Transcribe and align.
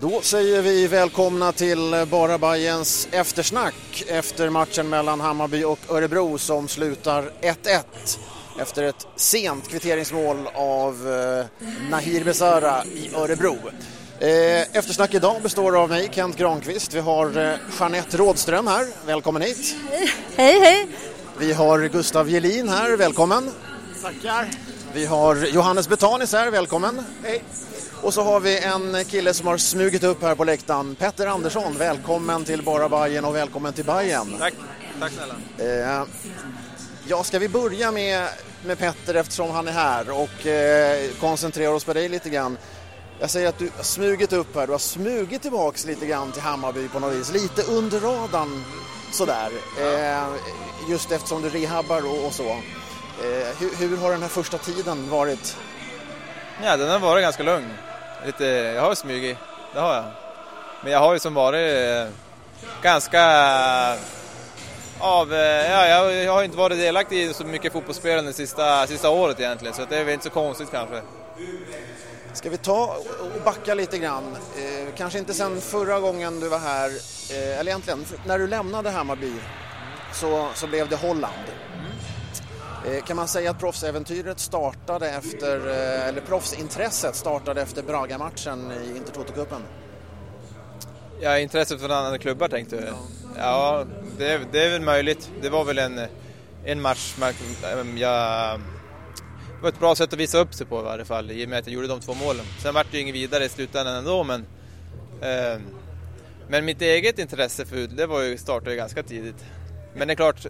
Då 0.00 0.20
säger 0.20 0.62
vi 0.62 0.86
välkomna 0.86 1.52
till 1.52 2.06
Bara 2.10 2.38
Bajens 2.38 3.08
eftersnack 3.10 4.04
efter 4.08 4.50
matchen 4.50 4.88
mellan 4.88 5.20
Hammarby 5.20 5.64
och 5.64 5.78
Örebro 5.88 6.38
som 6.38 6.68
slutar 6.68 7.30
1-1 7.40 7.82
efter 8.60 8.82
ett 8.82 9.06
sent 9.16 9.68
kvitteringsmål 9.68 10.48
av 10.54 11.08
eh, 11.08 11.66
Nahir 11.90 12.24
Besara 12.24 12.84
i 12.84 13.10
Örebro. 13.14 13.56
Eh, 14.20 14.76
eftersnack 14.76 15.14
idag 15.14 15.42
består 15.42 15.82
av 15.82 15.88
mig, 15.88 16.08
Kent 16.12 16.36
Granqvist. 16.36 16.94
Vi 16.94 17.00
har 17.00 17.38
eh, 17.38 17.58
Jeanette 17.80 18.16
Rådström 18.16 18.66
här, 18.66 18.86
välkommen 19.06 19.42
hit. 19.42 19.76
Hej, 20.36 20.60
hej! 20.60 20.86
Vi 21.38 21.52
har 21.52 21.88
Gustav 21.88 22.30
Gelin 22.30 22.68
här, 22.68 22.96
välkommen. 22.96 23.50
Tackar. 24.02 24.48
Vi 24.94 25.06
har 25.06 25.36
Johannes 25.36 25.88
Betanis 25.88 26.32
här, 26.32 26.50
välkommen. 26.50 27.02
Hej. 27.22 27.42
Och 28.02 28.14
så 28.14 28.22
har 28.22 28.40
vi 28.40 28.58
en 28.58 29.04
kille 29.04 29.34
som 29.34 29.46
har 29.46 29.56
smugit 29.58 30.04
upp 30.04 30.22
här 30.22 30.34
på 30.34 30.44
läktaren, 30.44 30.94
Petter 30.94 31.26
Andersson. 31.26 31.78
Välkommen 31.78 32.44
till 32.44 32.62
Bara 32.62 32.88
Bajen 32.88 33.24
och 33.24 33.34
välkommen 33.34 33.72
till 33.72 33.84
Bajen. 33.84 34.36
Tack, 34.38 34.54
tack 35.00 35.12
snälla. 35.12 35.34
Eh, 35.58 36.06
ja, 37.06 37.24
ska 37.24 37.38
vi 37.38 37.48
börja 37.48 37.92
med, 37.92 38.28
med 38.64 38.78
Petter 38.78 39.14
eftersom 39.14 39.50
han 39.50 39.68
är 39.68 39.72
här 39.72 40.10
och 40.10 40.46
eh, 40.46 41.10
koncentrera 41.20 41.74
oss 41.74 41.84
på 41.84 41.92
dig 41.92 42.08
lite 42.08 42.30
grann. 42.30 42.58
Jag 43.20 43.30
säger 43.30 43.48
att 43.48 43.58
du 43.58 43.70
har 43.76 43.82
smugit 43.82 44.32
upp 44.32 44.54
här, 44.54 44.66
du 44.66 44.72
har 44.72 44.78
smugit 44.78 45.42
tillbaks 45.42 45.86
lite 45.86 46.06
grann 46.06 46.32
till 46.32 46.42
Hammarby 46.42 46.88
på 46.88 47.00
något 47.00 47.14
vis, 47.14 47.32
lite 47.32 47.62
under 47.62 48.00
radarn 48.00 48.64
sådär. 49.12 49.50
Eh, 49.80 50.24
just 50.90 51.12
eftersom 51.12 51.42
du 51.42 51.48
rehabbar 51.48 52.06
och, 52.06 52.26
och 52.26 52.32
så. 52.32 52.48
Eh, 52.48 53.58
hur, 53.58 53.88
hur 53.88 53.96
har 53.96 54.10
den 54.10 54.22
här 54.22 54.28
första 54.28 54.58
tiden 54.58 55.10
varit? 55.10 55.56
Ja, 56.62 56.76
den 56.76 56.90
har 56.90 56.98
varit 56.98 57.22
ganska 57.22 57.42
lugn. 57.42 57.70
Lite, 58.26 58.44
jag 58.44 58.82
har 58.82 58.94
smugit, 58.94 59.36
det 59.74 59.80
har 59.80 59.94
jag. 59.94 60.04
Men 60.82 60.92
jag 60.92 60.98
har 60.98 61.12
ju 61.12 61.18
som 61.18 61.34
varit 61.34 61.76
eh, 61.76 62.12
ganska 62.82 63.22
av, 64.98 65.32
eh, 65.34 65.70
ja, 65.70 65.88
jag, 65.88 66.14
jag 66.14 66.32
har 66.32 66.42
inte 66.42 66.56
varit 66.56 66.78
delaktig 66.78 67.22
i 67.22 67.34
så 67.34 67.44
mycket 67.44 67.72
fotbollsspelande 67.72 68.32
sista, 68.32 68.86
sista 68.86 69.10
året 69.10 69.40
egentligen, 69.40 69.74
så 69.74 69.84
det 69.88 69.96
är 69.98 70.04
väl 70.04 70.14
inte 70.14 70.24
så 70.24 70.30
konstigt 70.30 70.70
kanske. 70.70 71.02
Ska 72.32 72.50
vi 72.50 72.56
ta 72.56 72.96
och 73.20 73.42
backa 73.44 73.74
lite 73.74 73.98
grann? 73.98 74.36
Eh, 74.56 74.94
kanske 74.96 75.18
inte 75.18 75.34
sen 75.34 75.60
förra 75.60 76.00
gången 76.00 76.40
du 76.40 76.48
var 76.48 76.58
här, 76.58 76.88
eh, 77.30 77.58
eller 77.60 77.70
egentligen 77.70 78.04
när 78.26 78.38
du 78.38 78.46
lämnade 78.46 78.90
Hammarby 78.90 79.32
så, 80.12 80.48
så 80.54 80.66
blev 80.66 80.88
det 80.88 80.96
Holland. 80.96 81.34
Eh, 82.86 83.04
kan 83.04 83.16
man 83.16 83.28
säga 83.28 83.50
att 83.50 83.58
proffsäventyret 83.58 84.40
startade 84.40 85.10
efter, 85.10 85.68
eh, 85.68 86.08
eller 86.08 86.20
proffsintresset 86.20 87.16
startade 87.16 87.62
efter 87.62 87.82
Braga-matchen 87.82 88.72
i 88.72 88.98
Intertoto-cupen? 88.98 89.60
Ja, 91.20 91.38
intresset 91.38 91.80
från 91.80 91.90
andra 91.90 92.18
klubbar 92.18 92.48
tänkte 92.48 92.76
du? 92.76 92.86
Ja, 92.86 92.96
ja 93.36 93.84
det, 94.18 94.32
är, 94.32 94.40
det 94.52 94.64
är 94.64 94.70
väl 94.70 94.82
möjligt. 94.82 95.30
Det 95.42 95.50
var 95.50 95.64
väl 95.64 95.78
en, 95.78 96.00
en 96.64 96.80
match 96.80 97.14
man, 97.18 97.32
jag 97.98 98.60
det 99.56 99.62
var 99.62 99.68
ett 99.68 99.80
bra 99.80 99.94
sätt 99.94 100.12
att 100.12 100.18
visa 100.18 100.38
upp 100.38 100.54
sig 100.54 100.66
på 100.66 100.80
i 100.80 100.82
varje 100.82 101.04
fall, 101.04 101.30
i 101.30 101.44
och 101.44 101.48
med 101.48 101.58
att 101.58 101.66
jag 101.66 101.74
gjorde 101.74 101.88
de 101.88 102.00
två 102.00 102.14
målen. 102.14 102.44
Sen 102.62 102.74
vart 102.74 102.86
det 102.90 102.96
ju 102.96 103.02
inget 103.02 103.14
vidare 103.14 103.44
i 103.44 103.48
slutändan 103.48 103.94
ändå, 103.94 104.24
men... 104.24 104.46
Eh, 105.20 105.60
men 106.48 106.64
mitt 106.64 106.82
eget 106.82 107.18
intresse 107.18 107.66
för 107.66 107.76
det 107.76 108.06
var 108.06 108.22
ju, 108.22 108.38
startade 108.38 108.70
ju 108.70 108.76
ganska 108.76 109.02
tidigt. 109.02 109.44
Men 109.94 110.08
det 110.08 110.14
är 110.14 110.16
klart, 110.16 110.46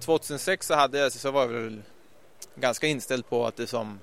2006 0.00 0.66
så, 0.66 0.74
hade 0.74 0.98
jag, 0.98 1.12
så 1.12 1.30
var 1.30 1.42
jag 1.42 1.48
väl 1.48 1.82
ganska 2.54 2.86
inställd 2.86 3.28
på 3.28 3.46
att 3.46 3.56
det, 3.56 3.66
som, 3.66 4.00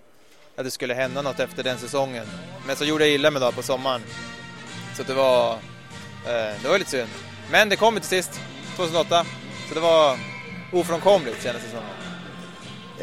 att 0.55 0.65
det 0.65 0.71
skulle 0.71 0.93
hända 0.93 1.21
något 1.21 1.39
efter 1.39 1.63
den 1.63 1.77
säsongen. 1.77 2.25
Men 2.67 2.75
så 2.75 2.85
gjorde 2.85 3.05
jag 3.05 3.13
illa 3.13 3.31
mig 3.31 3.41
då 3.41 3.51
på 3.51 3.63
sommaren. 3.63 4.01
Så 4.97 5.03
det 5.03 5.13
var, 5.13 5.53
eh, 6.25 6.61
det 6.61 6.67
var 6.69 6.79
lite 6.79 6.91
synd. 6.91 7.09
Men 7.51 7.69
det 7.69 7.75
kom 7.75 7.95
till 7.95 8.03
sist, 8.03 8.39
2008. 8.75 9.25
Så 9.69 9.73
det 9.73 9.81
var 9.81 10.17
ofrånkomligt 10.73 11.43
kändes 11.43 11.63
det 11.63 11.69
som. 11.69 11.83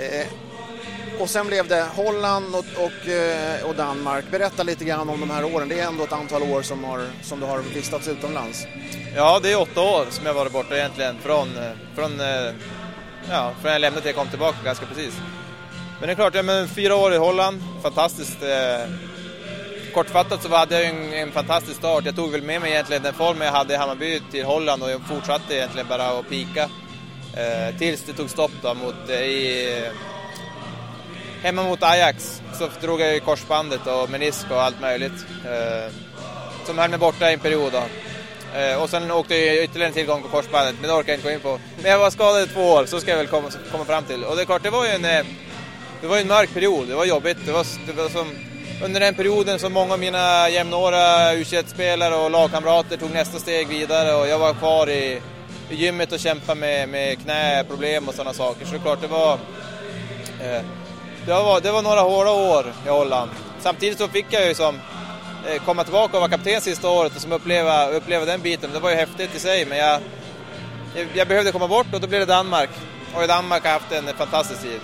Eh, 0.03 0.27
och 1.21 1.31
sen 1.31 1.47
blev 1.47 1.69
det 1.69 1.87
Holland 1.97 2.55
och, 2.55 2.85
och, 2.85 3.09
eh, 3.09 3.65
och, 3.65 3.75
Danmark. 3.75 4.25
Berätta 4.31 4.63
lite 4.63 4.85
grann 4.85 5.09
om 5.09 5.21
de 5.21 5.31
här 5.31 5.45
åren. 5.45 5.69
Det 5.69 5.81
är 5.81 5.87
ändå 5.87 6.05
ett 6.05 6.13
antal 6.13 6.43
år 6.43 6.63
som, 6.63 6.85
har, 6.85 7.07
som 7.23 7.41
du 7.41 7.47
har 7.47 7.59
vistats 7.59 8.09
utomlands. 8.09 8.67
Ja, 9.17 9.41
det 9.43 9.53
är 9.53 9.61
åtta 9.61 9.81
år 9.81 10.07
som 10.11 10.27
jag 10.27 10.35
varit 10.35 10.53
borta 10.53 10.77
egentligen. 10.77 11.19
Från, 11.19 11.57
eh, 11.57 11.73
från, 11.95 12.21
eh, 12.21 12.53
ja, 13.31 13.53
från 13.61 13.73
jag 13.73 13.81
lämnade 13.81 14.01
till 14.01 14.09
jag 14.09 14.17
kom 14.17 14.29
tillbaka 14.29 14.57
ganska 14.65 14.87
precis. 14.87 15.21
Men 15.99 16.07
det 16.07 16.13
är 16.13 16.15
klart, 16.15 16.35
ja, 16.35 16.43
men 16.43 16.69
fyra 16.69 16.97
år 16.97 17.15
i 17.15 17.17
Holland. 17.17 17.63
Fantastiskt. 17.83 18.43
Eh, 18.43 18.91
kortfattat 19.95 20.43
så 20.43 20.57
hade 20.57 20.75
jag 20.75 20.91
en, 20.91 21.13
en 21.13 21.33
fantastisk 21.33 21.77
start. 21.77 22.05
Jag 22.05 22.17
tog 22.17 22.31
väl 22.31 22.43
med 22.43 22.61
mig 22.61 22.71
egentligen 22.71 23.03
den 23.03 23.15
formen 23.15 23.47
jag 23.47 23.53
hade 23.53 23.75
i 23.75 23.77
Hammarby 23.77 24.21
till 24.31 24.45
Holland 24.45 24.83
och 24.83 24.91
jag 24.91 25.01
fortsatte 25.01 25.55
egentligen 25.55 25.89
bara 25.89 26.09
att 26.09 26.29
pika. 26.29 26.63
Eh, 27.37 27.77
tills 27.79 28.03
det 28.03 28.13
tog 28.13 28.31
stopp 28.31 28.51
då 28.63 28.75
mot, 28.75 29.09
eh, 29.09 29.21
i, 29.21 29.91
hemma 31.43 31.63
mot 31.63 31.83
Ajax 31.83 32.43
så 32.59 32.69
drog 32.81 33.01
jag 33.01 33.17
i 33.17 33.21
korsbandet 33.21 33.87
och 33.87 34.11
menisk 34.11 34.51
och 34.51 34.63
allt 34.63 34.81
möjligt. 34.81 35.27
Eh, 35.45 35.93
som 36.67 36.79
höll 36.79 36.91
mig 36.91 36.99
borta 36.99 37.31
i 37.31 37.35
en 37.35 37.41
period. 37.41 37.73
Då. 37.73 37.83
Eh, 38.55 38.83
och 38.83 38.91
sen 38.91 39.11
åkte 39.11 39.37
jag 39.37 39.65
ytterligare 39.65 39.89
en 39.89 39.95
tillgång 39.95 40.23
på 40.23 40.29
korsbandet, 40.29 40.75
men 40.81 40.91
det 40.91 40.97
orkar 40.97 41.13
jag 41.13 41.17
inte 41.19 41.29
gå 41.29 41.35
in 41.35 41.41
på. 41.41 41.59
Men 41.83 41.91
jag 41.91 41.99
var 41.99 42.11
skadad 42.11 42.43
i 42.43 42.47
två 42.47 42.61
år, 42.61 42.87
så 42.87 43.01
ska 43.01 43.11
jag 43.11 43.19
väl 43.19 43.27
komma, 43.27 43.51
komma 43.73 43.85
fram 43.85 44.05
till. 44.05 44.25
Och 44.25 44.37
det 44.37 44.43
är 44.43 44.47
klart, 44.47 44.63
det 44.63 44.71
var 44.71 44.85
ju 44.85 44.91
en, 44.91 45.05
eh, 45.05 45.27
det 46.01 46.07
var 46.07 46.19
en 46.19 46.29
mörk 46.29 46.55
period, 46.55 46.89
det 46.89 46.95
var 46.95 47.05
jobbigt. 47.05 47.39
Det 47.47 47.53
var, 47.53 47.67
det 47.87 47.93
var 47.93 48.09
som, 48.09 48.27
under 48.85 49.01
den 49.01 49.15
perioden 49.15 49.59
som 49.59 49.73
många 49.73 49.93
av 49.93 49.99
mina 49.99 50.49
jämnåriga 50.49 51.35
u 51.35 51.45
spelare 51.67 52.15
och 52.15 52.31
lagkamrater 52.31 52.97
tog 52.97 53.11
nästa 53.11 53.39
steg 53.39 53.69
vidare 53.69 54.15
och 54.15 54.29
jag 54.29 54.39
var 54.39 54.55
kvar 54.55 54.91
i, 54.91 55.21
i 55.71 55.75
gymmet 55.75 56.13
och 56.13 56.21
kämpade 56.21 56.61
med, 56.61 56.89
med 56.89 57.23
knäproblem 57.23 58.09
och 58.09 58.15
sådana 58.15 58.33
saker. 58.33 58.67
Så 58.67 58.73
det 58.73 58.79
är 58.79 58.83
klart, 58.83 59.01
det 59.01 59.07
var... 59.07 59.33
Eh, 60.41 60.63
det 61.27 61.33
var, 61.33 61.61
det 61.61 61.73
var 61.73 61.83
några 61.83 62.01
hårda 62.01 62.31
år 62.31 62.73
i 62.87 62.89
Holland. 62.89 63.31
Samtidigt 63.61 63.99
så 63.99 64.09
fick 64.09 64.27
jag 64.31 64.47
ju 64.47 64.55
som 64.55 64.81
komma 65.65 65.85
tillbaka 65.85 66.17
och 66.17 66.21
vara 66.21 66.31
kapten 66.31 66.61
sista 66.61 66.89
året 66.89 67.17
och 67.17 67.23
som 67.23 67.33
uppleva, 67.33 67.89
uppleva 67.89 68.25
den 68.25 68.41
biten. 68.41 68.71
Det 68.73 68.81
var 68.81 68.91
ju 68.91 68.97
häftigt 68.97 69.35
i 69.35 69.39
sig 69.39 69.67
men 69.67 69.79
jag, 69.79 70.01
jag 71.15 71.29
behövde 71.29 71.53
komma 71.53 71.69
bort 71.69 71.87
och 71.95 72.01
då 72.01 72.07
blev 72.07 72.21
det 72.21 72.27
Danmark. 72.27 72.71
Och 73.15 73.25
i 73.25 73.27
Danmark 73.27 73.63
har 73.63 73.71
jag 73.71 73.79
haft 73.81 73.93
en 73.93 74.17
fantastisk 74.17 74.63
tid. 74.63 74.81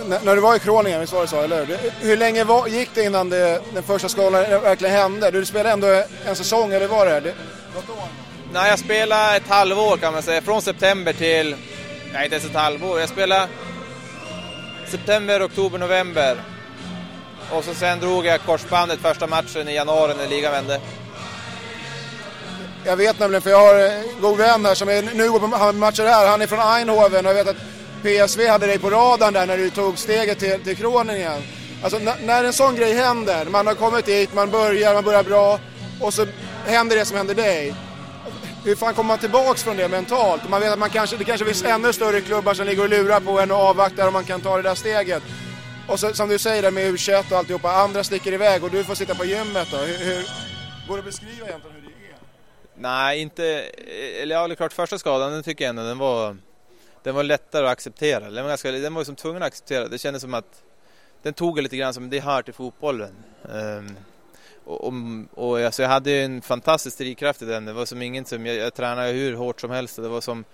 N 0.00 0.14
när 0.24 0.34
du 0.34 0.40
var 0.40 0.56
i 0.56 0.58
Kroningen, 0.58 1.00
visst 1.00 1.12
var 1.12 1.20
det 1.20 1.28
så, 1.28 1.42
eller 1.42 1.66
hur? 1.66 1.78
Hur 2.00 2.16
länge 2.16 2.44
var, 2.44 2.66
gick 2.66 2.90
det 2.94 3.04
innan 3.04 3.30
det, 3.30 3.60
den 3.74 3.82
första 3.82 4.08
skadan 4.08 4.32
verkligen 4.62 4.94
hände? 4.94 5.30
Du 5.30 5.44
spelade 5.44 5.70
ändå 5.70 6.02
en 6.26 6.36
säsong, 6.36 6.72
eller 6.72 6.86
var 6.86 7.06
det? 7.06 7.20
det 7.20 7.34
Nej, 8.52 8.70
jag 8.70 8.78
spelade 8.78 9.36
ett 9.36 9.48
halvår 9.48 9.96
kan 9.96 10.12
man 10.12 10.22
säga. 10.22 10.42
Från 10.42 10.62
september 10.62 11.12
till... 11.12 11.56
Nej, 12.12 12.24
inte 12.24 12.36
ens 12.36 12.50
ett 12.50 12.56
halvår. 12.56 13.00
Jag 13.00 13.08
spelade 13.08 13.48
september, 14.90 15.46
oktober, 15.46 15.78
november. 15.78 16.36
Och 17.52 17.64
så 17.64 17.74
sen 17.74 18.00
drog 18.00 18.26
jag 18.26 18.40
korsbandet 18.40 19.00
första 19.00 19.26
matchen 19.26 19.68
i 19.68 19.74
januari 19.74 20.14
när 20.18 20.26
ligan 20.26 20.52
vände. 20.52 20.80
Jag 22.84 22.96
vet 22.96 23.18
nämligen, 23.18 23.42
för 23.42 23.50
jag 23.50 23.60
har 23.60 23.74
en 23.74 24.04
god 24.20 24.38
vän 24.38 24.64
här 24.64 24.74
som 24.74 24.88
är, 24.88 25.02
nu 25.02 25.30
går 25.30 25.38
på 25.38 25.72
matcher 25.72 26.02
här. 26.02 26.28
Han 26.28 26.42
är 26.42 26.46
från 26.46 26.78
Eindhoven 26.78 27.26
och 27.26 27.32
jag 27.32 27.44
vet 27.44 27.48
att 27.48 27.56
PSV 28.02 28.48
hade 28.48 28.66
dig 28.66 28.78
på 28.78 28.90
radarn 28.90 29.32
där 29.32 29.46
när 29.46 29.56
du 29.56 29.70
tog 29.70 29.98
steget 29.98 30.38
till, 30.38 30.60
till 30.64 30.76
Kroningen. 30.76 31.42
Alltså 31.82 31.98
när 32.22 32.44
en 32.44 32.52
sån 32.52 32.76
grej 32.76 32.92
händer, 32.92 33.44
man 33.44 33.66
har 33.66 33.74
kommit 33.74 34.06
dit, 34.06 34.34
man 34.34 34.50
börjar, 34.50 34.94
man 34.94 35.04
börjar 35.04 35.22
bra 35.22 35.58
och 36.00 36.14
så 36.14 36.26
händer 36.66 36.96
det 36.96 37.04
som 37.04 37.16
händer 37.16 37.34
dig 37.34 37.74
hur 38.66 38.76
fan 38.76 38.94
kommer 38.94 39.08
man 39.08 39.18
tillbaks 39.18 39.62
från 39.62 39.76
det 39.76 39.88
mentalt? 39.88 40.48
Man 40.48 40.60
vet 40.60 40.72
att 40.72 40.78
man 40.78 40.90
kanske, 40.90 41.16
det 41.16 41.24
kanske 41.24 41.46
finns 41.46 41.64
ännu 41.64 41.92
större 41.92 42.20
klubbar 42.20 42.54
som 42.54 42.66
ligger 42.66 42.82
och 42.82 42.88
lurar 42.88 43.20
på 43.20 43.40
en 43.40 43.50
och 43.50 43.56
avvaktar 43.56 44.06
om 44.06 44.12
man 44.12 44.24
kan 44.24 44.40
ta 44.40 44.56
det 44.56 44.62
där 44.62 44.74
steget. 44.74 45.22
Och 45.88 46.00
så, 46.00 46.14
som 46.14 46.28
du 46.28 46.38
säger 46.38 46.62
där 46.62 46.70
med 46.70 46.94
U21 46.94 47.32
och 47.32 47.38
alltihopa, 47.38 47.70
andra 47.70 48.04
sticker 48.04 48.32
iväg 48.32 48.64
och 48.64 48.70
du 48.70 48.84
får 48.84 48.94
sitta 48.94 49.14
på 49.14 49.24
gymmet 49.24 49.68
då. 49.70 49.76
Hur, 49.76 49.98
hur, 49.98 50.26
går 50.88 50.94
det 50.94 50.98
att 50.98 51.04
beskriva 51.04 51.46
egentligen 51.46 51.76
hur 51.76 51.82
det 51.82 51.88
är? 51.88 52.18
Nej, 52.74 53.20
inte... 53.20 53.44
Eller 54.22 54.34
ja, 54.34 54.48
det 54.48 54.54
är 54.54 54.56
klart 54.56 54.72
första 54.72 54.98
skadan, 54.98 55.32
den 55.32 55.42
tycker 55.42 55.64
jag 55.64 55.70
ändå 55.70 55.82
den 55.82 55.98
var... 55.98 56.36
Den 57.02 57.14
var 57.14 57.22
lättare 57.22 57.66
att 57.66 57.72
acceptera. 57.72 58.30
Den 58.30 58.44
var, 58.44 58.48
ganska, 58.48 58.70
den 58.70 58.94
var 58.94 59.00
liksom 59.00 59.16
tvungen 59.16 59.42
att 59.42 59.46
acceptera. 59.46 59.88
Det 59.88 59.98
kändes 59.98 60.22
som 60.22 60.34
att 60.34 60.62
den 61.22 61.34
tog 61.34 61.62
lite 61.62 61.76
grann 61.76 61.94
som 61.94 62.10
det 62.10 62.20
hör 62.20 62.42
till 62.42 62.54
fotbollen. 62.54 63.14
Um, 63.42 63.96
och, 64.64 64.92
och, 65.34 65.60
alltså 65.60 65.82
jag 65.82 65.88
hade 65.88 66.12
en 66.12 66.42
fantastisk 66.42 66.98
drivkraft 66.98 67.42
i 67.42 67.44
den. 67.44 67.64
Det 67.64 67.72
var 67.72 67.84
som 67.84 68.02
ingen 68.02 68.24
som, 68.24 68.46
jag, 68.46 68.56
jag 68.56 68.74
tränade 68.74 69.08
hur 69.08 69.34
hårt 69.34 69.60
som 69.60 69.70
helst. 69.70 69.96
Det 69.96 70.08
var 70.08 70.20
som, 70.20 70.44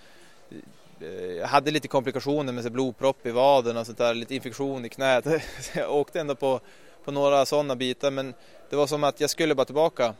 jag 1.39 1.47
hade 1.47 1.71
lite 1.71 1.89
komplikationer 1.89 2.53
med 2.53 2.73
blodpropp 2.73 3.27
i 3.27 3.31
vaden 3.31 3.77
och 3.77 3.87
sånt 3.87 3.99
där, 3.99 4.15
lite 4.15 4.35
infektion 4.35 4.85
i 4.85 4.89
knät. 4.89 5.27
jag 5.75 5.93
åkte 5.93 6.21
ändå 6.21 6.35
på, 6.35 6.61
på 7.05 7.11
några 7.11 7.47
sådana 7.47 7.77
bitar 7.77 8.11
men 8.11 8.35
det 8.71 8.77
var 8.77 8.87
som 8.87 9.05
att 9.05 9.21
jag 9.21 9.31
skulle 9.31 9.55
bara 9.55 9.65
tillbaka. 9.65 10.15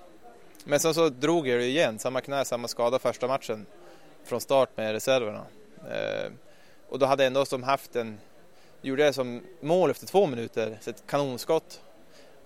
Men 0.65 0.81
sen 0.81 0.95
så 0.95 1.09
drog 1.09 1.49
jag 1.49 1.61
det 1.61 1.67
igen, 1.67 1.99
samma 1.99 2.21
knä, 2.21 2.45
samma 2.45 2.69
skada 2.69 2.99
första 2.99 3.29
matchen 3.29 3.67
från 4.25 4.41
start 4.41 4.77
med 4.77 4.93
reserverna. 4.93 5.45
Eh, 5.91 6.33
och 6.89 6.99
då 6.99 7.07
hade 7.07 7.23
jag 7.23 7.27
ändå 7.27 7.45
som 7.45 7.63
haft 7.63 7.97
en, 7.97 8.19
gjorde 8.83 9.05
jag 9.05 9.15
som 9.15 9.43
mål 9.61 9.91
efter 9.91 10.07
två 10.07 10.27
minuter, 10.27 10.79
så 10.81 10.91
ett 10.91 11.05
kanonskott 11.07 11.81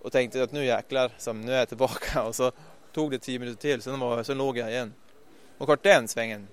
och 0.02 0.12
tänkte 0.12 0.42
att 0.42 0.52
nu 0.52 0.64
jäklar, 0.64 1.10
som 1.18 1.40
nu 1.40 1.52
är 1.52 1.58
jag 1.58 1.68
tillbaka 1.68 2.22
och 2.26 2.34
så 2.34 2.52
tog 2.92 3.10
det 3.10 3.18
tio 3.18 3.38
minuter 3.38 3.60
till, 3.60 3.82
sen, 3.82 4.00
var, 4.00 4.22
sen 4.22 4.38
låg 4.38 4.58
jag 4.58 4.70
igen. 4.70 4.94
Och 5.58 5.66
kort 5.66 5.82
den 5.82 6.08
svängen, 6.08 6.48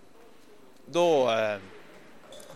då, 0.86 1.32
eh, 1.32 1.58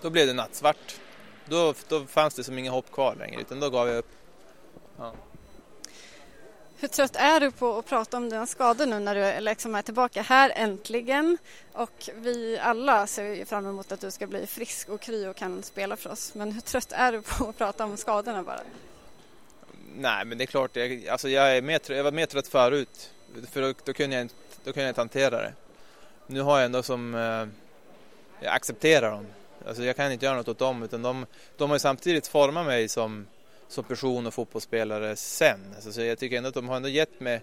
då 0.02 0.10
blev 0.10 0.28
det 0.28 0.34
nattsvart. 0.34 1.00
Då, 1.46 1.74
då 1.88 2.06
fanns 2.06 2.34
det 2.34 2.44
som 2.44 2.58
inga 2.58 2.72
hopp 2.72 2.92
kvar 2.92 3.16
längre, 3.16 3.42
utan 3.42 3.60
då 3.60 3.70
gav 3.70 3.88
jag 3.88 3.98
upp. 3.98 4.12
Ja. 4.98 5.14
Hur 6.80 6.88
trött 6.88 7.16
är 7.16 7.40
du 7.40 7.52
på 7.52 7.78
att 7.78 7.86
prata 7.86 8.18
om 8.18 8.30
dina 8.30 8.48
skador 8.48 8.86
nu 8.86 9.00
när 9.00 9.16
du 9.16 9.42
liksom 9.42 9.76
är 9.76 9.82
tillbaka 9.82 10.22
här 10.22 10.52
äntligen? 10.56 11.38
Och 11.74 12.10
vi 12.16 12.60
alla 12.62 13.08
ser 13.08 13.46
fram 13.46 13.66
emot 13.66 13.92
att 13.92 14.02
du 14.02 14.12
ska 14.12 14.28
bli 14.28 14.48
frisk 14.48 14.90
och 14.90 15.02
kry 15.02 15.28
och 15.28 15.36
kan 15.36 15.64
spela 15.64 15.98
för 15.98 16.10
oss. 16.10 16.34
Men 16.36 16.52
hur 16.52 16.62
trött 16.62 16.92
är 16.92 17.12
du 17.12 17.22
på 17.22 17.50
att 17.50 17.58
prata 17.58 17.84
om 17.84 17.98
skadorna 17.98 18.44
bara? 18.44 18.60
Nej, 19.96 20.26
men 20.26 20.38
det 20.38 20.44
är 20.44 20.46
klart, 20.46 20.76
jag, 20.76 21.08
alltså 21.08 21.30
jag, 21.30 21.58
är 21.58 21.62
mer, 21.62 21.92
jag 21.92 22.04
var 22.04 22.12
mer 22.12 22.26
trött 22.26 22.48
förut. 22.48 23.12
För 23.52 23.62
då, 23.62 23.74
då, 23.84 23.94
kunde 23.94 24.16
jag 24.16 24.22
inte, 24.22 24.36
då 24.64 24.74
kunde 24.74 24.82
jag 24.82 24.90
inte 24.90 25.02
hantera 25.02 25.38
det. 25.42 25.54
Nu 26.28 26.42
har 26.42 26.58
jag 26.58 26.66
ändå 26.66 26.84
som, 26.84 27.16
eh, 27.16 27.48
jag 28.42 28.54
accepterar 28.54 29.12
dem. 29.12 29.28
Alltså 29.68 29.84
jag 29.84 29.96
kan 29.96 30.12
inte 30.12 30.26
göra 30.26 30.36
något 30.36 30.48
åt 30.48 30.60
dem, 30.60 30.84
utan 30.84 31.02
de, 31.02 31.26
de 31.58 31.70
har 31.70 31.76
ju 31.76 31.80
samtidigt 31.80 32.28
format 32.28 32.66
mig 32.66 32.88
som 32.88 33.28
som 33.68 33.84
person 33.84 34.28
och 34.28 34.34
fotbollsspelare 34.34 35.16
sen. 35.16 35.60
Alltså, 35.76 35.92
så 35.92 36.02
jag 36.02 36.20
tycker 36.20 36.38
ändå 36.38 36.50
att 36.50 36.56
de 36.56 36.70
har 36.70 36.76
ändå 36.76 36.90
gett 36.90 37.20
mig 37.20 37.42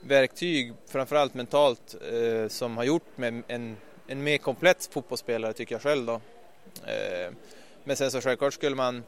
verktyg, 0.00 0.72
framförallt 0.86 1.34
mentalt, 1.34 1.94
eh, 2.12 2.48
som 2.48 2.76
har 2.76 2.84
gjort 2.84 3.16
mig 3.18 3.42
en, 3.48 3.76
en 4.06 4.22
mer 4.22 4.38
komplett 4.38 4.88
fotbollsspelare 4.92 5.52
tycker 5.52 5.74
jag 5.74 5.82
själv 5.82 6.06
då. 6.06 6.20
Eh, 6.86 7.32
men 7.84 7.96
sen 7.96 8.10
så 8.10 8.20
självklart 8.20 8.54
skulle 8.54 8.76
man 8.76 9.04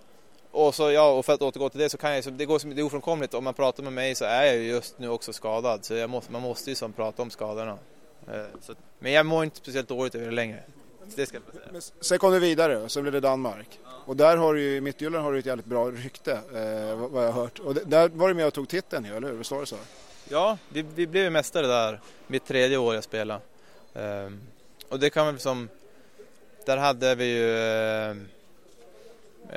och, 0.53 0.75
så, 0.75 0.91
ja, 0.91 1.11
och 1.11 1.27
för 1.27 1.33
att 1.33 1.43
återgå 1.43 1.69
till 1.69 1.81
det 1.81 1.89
så 1.89 1.99
kan 1.99 2.15
jag, 2.15 2.33
det, 2.33 2.45
går, 2.45 2.75
det 2.75 2.81
är 2.81 2.85
ofrånkomligt, 2.85 3.35
om 3.35 3.45
man 3.45 3.55
pratar 3.55 3.83
med 3.83 3.93
mig 3.93 4.15
så 4.15 4.25
är 4.25 4.45
jag 4.45 4.57
just 4.57 4.99
nu 4.99 5.09
också 5.09 5.33
skadad 5.33 5.85
så 5.85 6.09
måste, 6.09 6.33
man 6.33 6.43
måste 6.43 6.71
ju 6.71 6.77
som 6.77 6.93
prata 6.93 7.23
om 7.23 7.31
skadorna. 7.31 7.79
Eh, 8.33 8.45
så, 8.61 8.75
men 8.99 9.13
jag 9.13 9.27
mår 9.27 9.45
inte 9.45 9.57
speciellt 9.57 9.89
dåligt 9.89 10.15
över 10.15 10.27
det 10.27 10.33
längre. 10.33 10.63
Det 11.05 11.27
ska 11.27 11.39
jag 11.73 11.83
säga. 11.83 11.95
sen 12.01 12.19
kom 12.19 12.33
du 12.33 12.39
vidare 12.39 12.77
och 12.77 12.91
så 12.91 13.03
blev 13.03 13.13
det 13.13 13.21
Danmark. 13.21 13.79
Och 13.85 14.17
där 14.17 14.37
har 14.37 14.55
du 14.55 14.61
ju, 14.61 14.77
i 14.77 14.81
Mittjylland 14.81 15.25
har 15.25 15.33
du 15.33 15.39
ett 15.39 15.47
jävligt 15.47 15.67
bra 15.67 15.91
rykte, 15.91 16.33
eh, 16.33 16.97
vad 16.97 17.25
jag 17.25 17.33
har 17.33 17.43
hört. 17.43 17.59
Och 17.59 17.75
där 17.75 18.09
var 18.09 18.29
du 18.29 18.35
med 18.35 18.47
och 18.47 18.55
tog 18.55 18.69
titeln 18.69 19.05
ju, 19.05 19.17
eller 19.17 19.29
hur? 19.29 19.35
Visst 19.35 19.51
var 19.51 19.61
det 19.61 19.67
så? 19.67 19.77
Ja, 20.29 20.59
vi, 20.69 20.83
vi 20.83 21.07
blev 21.07 21.33
mästare 21.33 21.67
där, 21.67 22.01
mitt 22.27 22.47
tredje 22.47 22.77
år 22.77 22.95
jag 22.95 23.05
spelade. 23.05 23.41
Um, 23.93 24.41
och 24.89 25.01
det 25.01 25.11
kan 25.11 25.27
man 25.27 25.39
som, 25.39 25.69
där 26.67 26.77
hade 26.77 27.15
vi 27.15 27.25
ju, 27.25 27.45
uh, 27.45 28.17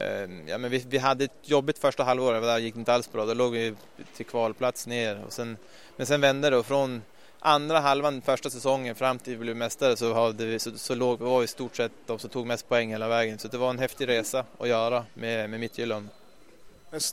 uh, 0.01 0.49
ja 0.49 0.57
men 0.57 0.71
vi, 0.71 0.85
vi 0.87 0.97
hade 0.97 1.23
ett 1.23 1.31
jobbigt 1.41 1.77
första 1.77 2.03
halvåret, 2.03 2.43
där 2.43 2.57
gick 2.57 2.73
det 2.73 2.79
inte 2.79 2.93
alls 2.93 3.11
bra. 3.11 3.25
Då 3.25 3.33
låg 3.33 3.53
vi 3.53 3.75
till 4.15 4.25
kvalplats 4.25 4.87
ner. 4.87 5.23
Och 5.25 5.33
sen, 5.33 5.57
men 5.95 6.07
sen 6.07 6.21
vände 6.21 6.49
det 6.49 6.57
och 6.57 6.65
från 6.65 7.01
andra 7.43 7.79
halvan 7.79 8.21
första 8.21 8.49
säsongen 8.49 8.95
fram 8.95 9.19
till 9.19 9.33
vi 9.33 9.39
blev 9.39 9.55
mästare 9.55 9.95
så, 9.95 10.13
hade 10.13 10.45
vi, 10.45 10.59
så, 10.59 10.77
så 10.77 10.95
låg, 10.95 11.39
vi 11.39 11.43
i 11.43 11.47
stort 11.47 11.75
sett 11.75 11.91
de 12.05 12.19
som 12.19 12.29
tog 12.29 12.47
mest 12.47 12.69
poäng 12.69 12.89
hela 12.89 13.07
vägen. 13.07 13.39
Så 13.39 13.47
det 13.47 13.57
var 13.57 13.69
en 13.69 13.79
häftig 13.79 14.07
resa 14.07 14.45
att 14.57 14.67
göra 14.67 15.05
med, 15.13 15.49
med 15.49 15.59
Midtjylland. 15.59 16.09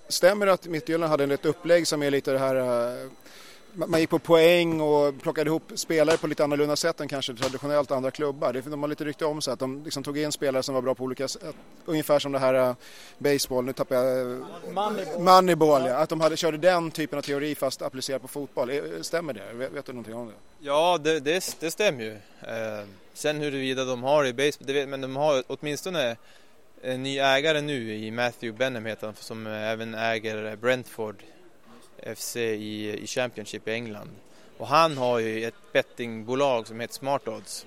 Stämmer 0.08 0.46
det 0.46 0.52
att 0.52 0.66
Midtjylland 0.66 1.10
hade 1.10 1.34
ett 1.34 1.46
upplägg 1.46 1.86
som 1.86 2.02
är 2.02 2.10
lite 2.10 2.32
det 2.32 2.38
här 2.38 2.56
eh, 2.56 3.10
man 3.74 4.00
gick 4.00 4.10
på 4.10 4.18
poäng 4.18 4.80
och 4.80 5.22
plockade 5.22 5.50
ihop 5.50 5.72
spelare 5.74 6.16
på 6.16 6.26
lite 6.26 6.44
annorlunda 6.44 6.76
sätt 6.76 7.00
än 7.00 7.08
kanske 7.08 7.34
traditionellt 7.34 7.90
andra 7.90 8.10
klubbar. 8.10 8.52
De 8.52 8.82
har 8.82 8.88
lite 8.88 9.04
rykte 9.04 9.24
om 9.24 9.42
sig 9.42 9.52
att 9.52 9.58
de 9.58 9.84
liksom 9.84 10.02
tog 10.02 10.18
in 10.18 10.32
spelare 10.32 10.62
som 10.62 10.74
var 10.74 10.82
bra 10.82 10.94
på 10.94 11.04
olika 11.04 11.28
sätt. 11.28 11.56
Ungefär 11.84 12.18
som 12.18 12.32
det 12.32 12.38
här 12.38 12.68
uh, 12.68 12.74
baseball, 13.18 13.64
nu 13.64 13.72
tappar 13.72 13.96
jag... 13.96 14.26
Uh, 14.26 14.46
Moneyball. 14.72 15.22
Moneyball 15.22 15.86
ja. 15.86 15.96
Att 15.96 16.08
de 16.08 16.20
hade, 16.20 16.36
körde 16.36 16.58
den 16.58 16.90
typen 16.90 17.18
av 17.18 17.22
teori 17.22 17.54
fast 17.54 17.82
applicerat 17.82 18.22
på 18.22 18.28
fotboll. 18.28 18.70
Stämmer 19.00 19.32
det? 19.32 19.52
Vet, 19.52 19.72
vet 19.72 19.86
du 19.86 19.92
någonting 19.92 20.14
om 20.14 20.26
det? 20.26 20.34
Ja, 20.58 20.98
det, 20.98 21.20
det, 21.20 21.56
det 21.60 21.70
stämmer 21.70 22.04
ju. 22.04 22.12
Uh, 22.12 22.86
sen 23.14 23.40
huruvida 23.40 23.84
de 23.84 24.02
har 24.02 24.24
i 24.24 24.32
baseball, 24.32 24.66
det 24.66 24.72
vet, 24.72 24.88
men 24.88 25.00
de 25.00 25.16
har 25.16 25.42
åtminstone 25.46 26.16
en 26.82 27.02
ny 27.02 27.18
ägare 27.18 27.60
nu 27.60 27.94
i 27.94 28.10
Matthew 28.10 28.58
Benham 28.58 28.86
heter 28.86 29.06
han, 29.06 29.16
som 29.16 29.46
även 29.46 29.94
äger 29.94 30.56
Brentford 30.56 31.22
FC 32.16 32.36
i, 32.36 32.98
i 33.02 33.06
Championship 33.06 33.68
i 33.68 33.70
England. 33.70 34.10
Och 34.58 34.66
han 34.66 34.96
har 34.96 35.18
ju 35.18 35.44
ett 35.44 35.72
bettingbolag 35.72 36.66
som 36.66 36.80
heter 36.80 36.94
Smart 36.94 37.28
Odds. 37.28 37.66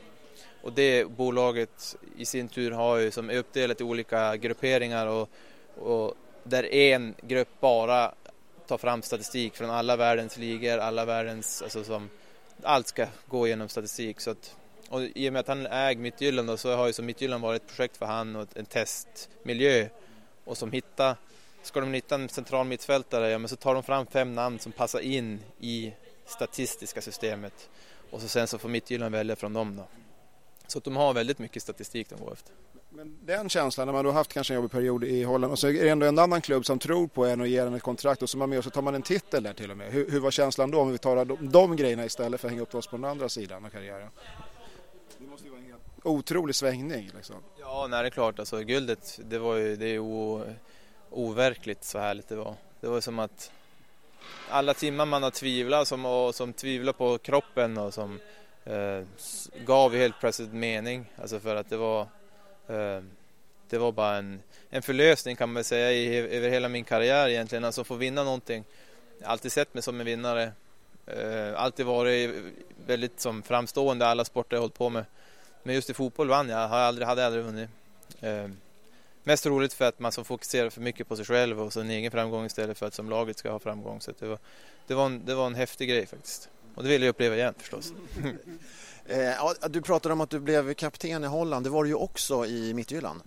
Och 0.64 0.74
det 0.74 1.10
bolaget 1.10 1.96
i 2.18 2.26
sin 2.26 2.48
tur 2.48 2.72
har 2.72 2.98
ju 2.98 3.12
som 3.12 3.30
är 3.30 3.38
uppdelat 3.38 3.82
i 3.82 3.84
olika 3.84 4.38
grupperingar 4.38 5.08
och, 5.08 5.30
och 5.78 6.14
där 6.44 6.74
en 6.74 7.16
grupp 7.22 7.50
bara 7.60 8.14
tar 8.68 8.78
fram 8.78 9.02
statistik 9.02 9.56
från 9.56 9.70
alla 9.70 9.96
världens 9.96 10.38
ligor, 10.38 10.78
alla 10.78 11.06
världens, 11.06 11.62
alltså 11.62 11.84
som 11.84 12.10
allt 12.64 12.88
ska 12.88 13.08
gå 13.28 13.48
genom 13.48 13.70
statistik. 13.70 14.22
Så 14.22 14.32
att, 14.32 14.56
och 14.90 15.02
I 15.04 15.30
och 15.30 15.34
med 15.34 15.40
att 15.40 15.48
han 15.48 15.66
äger 15.66 16.02
Midtjylland 16.02 16.60
så 16.60 16.76
har 16.76 16.88
ju 16.88 16.94
som 16.94 17.06
Midtjylland 17.06 17.44
varit 17.44 17.62
ett 17.62 17.68
projekt 17.68 17.98
för 17.98 18.06
han 18.06 18.36
och 18.36 18.48
en 18.56 18.66
testmiljö 18.66 19.88
och 20.46 20.58
som 20.58 20.72
hittar 20.72 21.16
Ska 21.64 21.80
de 21.80 21.94
hitta 21.94 22.16
en 22.16 22.30
central 22.30 22.68
mittfältare, 22.68 23.30
ja 23.30 23.38
men 23.38 23.50
så 23.50 23.56
tar 23.56 23.74
de 23.74 23.84
fram 23.84 24.06
fem 24.06 24.36
namn 24.36 24.60
som 24.60 24.72
passar 24.72 25.00
in 25.00 25.40
i 25.60 25.94
statistiska 26.26 27.02
systemet. 27.02 27.70
Och 28.12 28.22
så 28.22 28.28
sen 28.28 28.48
så 28.48 28.58
får 28.58 28.70
Midtjylland 28.70 29.16
välja 29.16 29.36
från 29.36 29.54
dem 29.54 29.76
då. 29.76 29.88
Så 30.68 30.78
att 30.78 30.84
de 30.84 30.96
har 30.96 31.14
väldigt 31.14 31.40
mycket 31.40 31.62
statistik 31.62 32.10
de 32.10 32.20
går 32.20 32.34
efter. 32.34 32.54
Men 32.90 33.18
den 33.26 33.50
känslan 33.50 33.88
när 33.88 33.94
man 33.94 34.06
då 34.06 34.12
haft 34.12 34.34
kanske 34.34 34.54
en 34.54 34.56
jobbig 34.56 34.72
period 34.72 35.04
i 35.04 35.24
Holland 35.24 35.52
och 35.52 35.60
så 35.60 35.68
är 35.68 35.74
det 35.74 35.90
ändå 35.90 36.06
en 36.06 36.20
annan 36.20 36.42
klubb 36.42 36.66
som 36.66 36.80
tror 36.80 37.08
på 37.08 37.26
en 37.26 37.42
och 37.42 37.48
ger 37.48 37.66
en 37.68 37.74
ett 37.74 37.84
kontrakt 37.84 38.22
och 38.22 38.30
så 38.30 38.38
är 38.38 38.40
man 38.40 38.50
med 38.50 38.58
och 38.58 38.64
så 38.64 38.70
tar 38.70 38.82
man 38.82 38.96
en 38.96 39.02
titel 39.02 39.44
där 39.44 39.54
till 39.54 39.72
och 39.72 39.78
med. 39.78 39.92
Hur, 39.92 40.12
hur 40.12 40.20
var 40.20 40.32
känslan 40.32 40.72
då 40.72 40.80
om 40.80 40.92
vi 40.92 40.98
tar 40.98 41.26
de, 41.26 41.50
de 41.50 41.76
grejerna 41.76 42.06
istället 42.06 42.42
för 42.42 42.48
att 42.48 42.52
hänga 42.52 42.62
upp 42.62 42.76
oss 42.76 42.88
på 42.88 42.96
den 42.96 43.06
andra 43.06 43.30
sidan 43.30 43.66
av 43.66 43.70
karriären? 43.70 44.10
Det 45.18 45.28
måste 45.28 45.46
ju 45.46 45.52
vara 45.52 45.62
en 45.62 45.68
helt 45.68 45.82
otrolig 46.04 46.56
svängning 46.56 47.12
liksom. 47.16 47.36
Ja, 47.60 47.88
nej 47.90 48.02
det 48.02 48.08
är 48.08 48.12
klart 48.12 48.40
alltså 48.40 48.60
guldet 48.60 49.20
det 49.26 49.40
var 49.40 49.56
ju, 49.56 49.76
det 49.76 49.88
är 49.88 50.00
o 50.00 50.44
overkligt 51.14 51.84
så 51.84 52.00
härligt 52.00 52.28
det 52.28 52.36
var. 52.36 52.56
Det 52.80 52.88
var 52.88 53.02
som 53.02 53.20
att 53.20 53.52
alla 54.50 54.74
timmar 54.74 55.06
man 55.06 55.24
har 55.24 55.32
tvivlat 55.32 55.88
som, 55.88 56.06
och 56.06 56.36
som 56.36 56.54
tvivlar 56.54 56.94
på 56.94 57.18
kroppen 57.18 57.78
och 57.78 57.94
som 57.94 58.20
eh, 58.66 59.02
gav 59.66 59.96
helt 59.96 60.20
plötsligt 60.20 60.54
mening. 60.54 61.06
Alltså 61.22 61.40
för 61.40 61.56
att 61.56 61.70
det 61.70 61.78
var 61.78 62.02
eh, 62.68 63.02
det 63.70 63.78
var 63.78 63.92
bara 63.92 64.18
en, 64.18 64.40
en 64.70 64.82
förlösning 64.82 65.36
kan 65.36 65.54
man 65.54 65.64
säga 65.64 65.92
i, 65.92 66.18
över 66.38 66.50
hela 66.50 66.70
min 66.70 66.84
karriär 66.84 67.30
egentligen. 67.30 67.64
Alltså 67.64 67.84
få 67.84 67.96
vinna 67.96 68.24
någonting. 68.24 68.64
Jag 69.20 69.28
har 69.28 69.32
alltid 69.32 69.52
sett 69.52 69.74
mig 69.74 69.84
som 69.84 70.00
en 70.00 70.06
vinnare. 70.06 70.52
Eh, 71.08 71.62
alltid 71.62 71.86
varit 71.86 72.36
väldigt 72.86 73.20
som 73.20 73.42
framstående 73.42 74.06
i 74.06 74.08
alla 74.08 74.26
sporter 74.26 74.56
jag 74.56 74.62
hållit 74.62 74.78
på 74.78 74.90
med. 74.90 75.06
Men 75.64 75.76
just 75.76 75.90
i 75.90 75.94
fotboll 75.94 76.30
vann 76.30 76.50
jag, 76.50 76.68
har 76.68 76.78
aldrig, 76.78 77.08
hade 77.08 77.26
aldrig 77.26 77.44
vunnit. 77.44 77.70
Eh, 78.22 78.48
Mest 79.24 79.46
roligt 79.46 79.74
för 79.74 79.86
att 79.86 80.00
man 80.00 80.12
så 80.12 80.24
fokuserar 80.24 80.70
för 80.70 80.82
mycket 80.82 81.08
på 81.08 81.16
sig 81.16 81.26
själv 81.26 81.62
och 81.62 81.74
sin 81.74 81.90
egen 81.90 82.12
framgång 82.12 82.46
istället 82.46 82.78
för 82.78 82.86
att 82.86 82.94
som 82.94 83.10
laget 83.10 83.38
ska 83.38 83.52
ha 83.52 83.60
framgång. 83.60 84.02
Så 84.02 84.12
det, 84.20 84.28
var, 84.28 84.40
det, 84.88 84.94
var 84.94 85.06
en, 85.06 85.26
det 85.26 85.36
var 85.36 85.48
en 85.48 85.56
häftig 85.56 85.90
grej 85.90 86.06
faktiskt. 86.06 86.50
Och 86.76 86.84
det 86.84 86.90
vill 86.90 87.02
jag 87.02 87.10
uppleva 87.10 87.36
igen 87.36 87.54
förstås. 87.58 87.94
eh, 89.06 89.70
du 89.70 89.82
pratade 89.82 90.14
om 90.14 90.22
att 90.22 90.30
du 90.30 90.40
blev 90.40 90.74
kapten 90.74 91.24
i 91.24 91.28
Holland. 91.28 91.66
Det 91.66 91.70
var 91.70 91.84
du 91.84 91.90
ju 91.90 91.96
också 91.96 92.46
i 92.46 92.74
Midtjylland. 92.74 93.22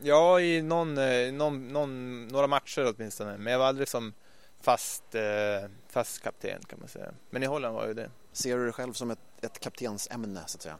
Ja, 0.00 0.40
i 0.40 0.62
någon, 0.62 0.98
eh, 0.98 1.32
någon, 1.32 1.68
någon, 1.68 2.28
några 2.28 2.46
matcher 2.46 2.94
åtminstone. 2.96 3.38
Men 3.38 3.52
jag 3.52 3.58
var 3.58 3.66
aldrig 3.66 3.88
som 3.88 4.14
fast, 4.60 5.14
eh, 5.14 5.70
fast 5.88 6.22
kapten 6.22 6.62
kan 6.68 6.78
man 6.78 6.88
säga. 6.88 7.10
Men 7.30 7.42
i 7.42 7.46
Holland 7.46 7.74
var 7.74 7.86
jag 7.86 7.96
det. 7.96 8.10
Ser 8.32 8.56
du 8.56 8.64
dig 8.64 8.72
själv 8.72 8.92
som 8.92 9.10
ett, 9.10 9.18
ett 9.40 9.60
kaptensämne 9.60 10.40
så 10.46 10.56
att 10.56 10.62
säga? 10.62 10.76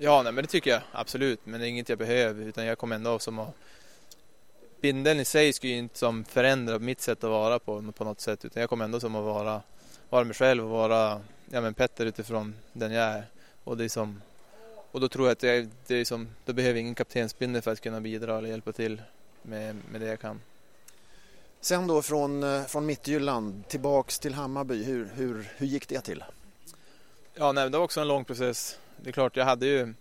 Ja, 0.00 0.22
nej, 0.22 0.32
men 0.32 0.44
det 0.44 0.50
tycker 0.50 0.70
jag 0.70 0.80
absolut. 0.92 1.40
Men 1.44 1.60
det 1.60 1.66
är 1.66 1.68
inget 1.68 1.88
jag 1.88 1.98
behöver 1.98 2.46
utan 2.46 2.64
jag 2.64 2.78
kommer 2.78 2.96
ändå 2.96 3.18
som 3.18 3.38
att 3.38 3.54
Bindeln 4.80 5.20
i 5.20 5.24
sig 5.24 5.52
skulle 5.52 5.72
ju 5.72 5.78
inte 5.78 5.98
som 5.98 6.24
förändra 6.24 6.78
mitt 6.78 7.00
sätt 7.00 7.24
att 7.24 7.30
vara 7.30 7.58
på, 7.58 7.92
på 7.92 8.04
något 8.04 8.20
sätt 8.20 8.44
utan 8.44 8.60
jag 8.60 8.70
kommer 8.70 8.84
ändå 8.84 9.00
som 9.00 9.16
att 9.16 9.24
vara, 9.24 9.62
vara 10.08 10.24
mig 10.24 10.34
själv 10.34 10.64
och 10.64 10.70
vara 10.70 11.20
ja, 11.50 11.60
men 11.60 11.74
Petter 11.74 12.06
utifrån 12.06 12.54
den 12.72 12.92
jag 12.92 13.04
är. 13.04 13.24
Och, 13.64 13.76
det 13.76 13.84
är 13.84 13.88
som, 13.88 14.22
och 14.90 15.00
då 15.00 15.08
tror 15.08 15.26
jag 15.26 15.32
att 15.32 15.38
det, 15.38 15.68
det 15.86 15.94
är 15.94 16.04
som, 16.04 16.28
då 16.44 16.52
behöver 16.52 16.74
jag 16.74 16.80
ingen 16.80 16.94
kaptensbindel 16.94 17.62
för 17.62 17.72
att 17.72 17.80
kunna 17.80 18.00
bidra 18.00 18.38
eller 18.38 18.48
hjälpa 18.48 18.72
till 18.72 19.02
med, 19.42 19.76
med 19.90 20.00
det 20.00 20.06
jag 20.06 20.20
kan. 20.20 20.40
Sen 21.60 21.86
då 21.86 22.02
från, 22.02 22.42
eh, 22.42 22.64
från 22.64 22.86
Mittjylland 22.86 23.68
tillbaks 23.68 24.18
till 24.18 24.34
Hammarby, 24.34 24.84
hur, 24.84 25.10
hur, 25.14 25.48
hur 25.56 25.66
gick 25.66 25.88
det 25.88 26.00
till? 26.00 26.24
Ja, 27.34 27.52
nej, 27.52 27.70
det 27.70 27.78
var 27.78 27.84
också 27.84 28.00
en 28.00 28.08
lång 28.08 28.24
process 28.24 28.78
det 29.02 29.10
är 29.10 29.12
klart, 29.12 29.36
jag 29.36 29.44
hade 29.44 29.66
ju... 29.66 29.94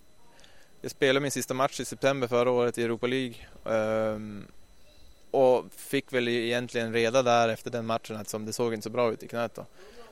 Jag 0.82 0.92
spelade 0.92 1.20
min 1.20 1.32
sista 1.32 1.54
match 1.54 1.80
i 1.80 1.86
september 1.86 2.28
förra 2.28 2.52
året 2.52 2.78
i 2.78 2.84
Europa 2.84 3.08
League. 3.08 3.36
Um, 3.64 4.48
och 5.32 5.66
fick 5.76 6.14
väl 6.14 6.28
egentligen 6.28 6.94
reda 6.94 7.24
där 7.24 7.50
efter 7.50 7.72
den 7.72 7.86
matchen 7.86 8.16
att 8.16 8.46
det 8.46 8.54
såg 8.54 8.74
inte 8.74 8.84
så 8.84 8.90
bra 8.90 9.12
ut 9.12 9.24
i 9.24 9.28
knät 9.28 9.56
då. 9.56 9.66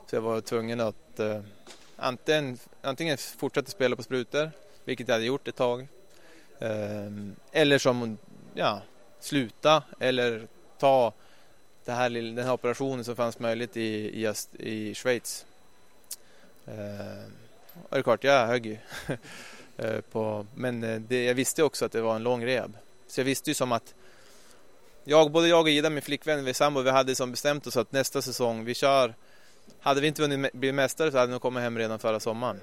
Så 0.06 0.16
jag 0.16 0.20
var 0.22 0.40
tvungen 0.40 0.80
att 0.80 1.20
uh, 1.20 1.40
antingen, 1.96 2.58
antingen 2.82 3.18
fortsätta 3.18 3.70
spela 3.70 3.96
på 3.96 4.02
sprutor, 4.02 4.50
vilket 4.84 5.08
jag 5.08 5.14
hade 5.14 5.26
gjort 5.26 5.48
ett 5.48 5.56
tag. 5.56 5.88
Um, 6.58 7.36
eller 7.52 7.78
som, 7.78 8.18
ja, 8.54 8.82
sluta 9.20 9.82
eller 10.00 10.46
ta 10.78 11.12
det 11.84 11.92
här, 11.92 12.10
den 12.10 12.44
här 12.44 12.52
operationen 12.52 13.04
som 13.04 13.16
fanns 13.16 13.38
möjligt 13.38 13.76
i, 13.76 14.24
i, 14.24 14.32
i 14.58 14.94
Schweiz. 14.94 15.46
Ehm, 16.66 17.32
är 17.90 17.96
det 17.96 18.02
klart, 18.02 18.24
jag 18.24 18.46
högg 18.46 18.66
ju. 18.66 18.76
Eh, 19.78 20.00
på, 20.00 20.46
men 20.54 20.84
eh, 20.84 21.00
det, 21.00 21.24
jag 21.24 21.34
visste 21.34 21.62
också 21.62 21.84
att 21.84 21.92
det 21.92 22.00
var 22.00 22.16
en 22.16 22.22
lång 22.22 22.44
rehab. 22.44 22.76
Så 23.06 23.20
jag 23.20 23.24
visste 23.24 23.50
ju 23.50 23.54
som 23.54 23.72
att 23.72 23.94
jag, 25.04 25.32
både 25.32 25.48
jag 25.48 25.60
och 25.60 25.68
Ida, 25.68 25.90
min 25.90 26.02
flickvän, 26.02 26.44
vi 26.44 26.54
sambo, 26.54 26.80
vi 26.80 26.90
hade 26.90 27.14
som 27.14 27.30
bestämt 27.30 27.66
oss 27.66 27.76
att 27.76 27.92
nästa 27.92 28.22
säsong, 28.22 28.64
vi 28.64 28.74
kör 28.74 29.14
hade 29.80 30.00
vi 30.00 30.06
inte 30.06 30.22
vunnit, 30.22 30.52
bli 30.52 30.72
mästare 30.72 31.10
så 31.10 31.16
hade 31.16 31.26
vi 31.26 31.32
nog 31.32 31.42
kommit 31.42 31.62
hem 31.62 31.78
redan 31.78 31.98
förra 31.98 32.20
sommaren. 32.20 32.60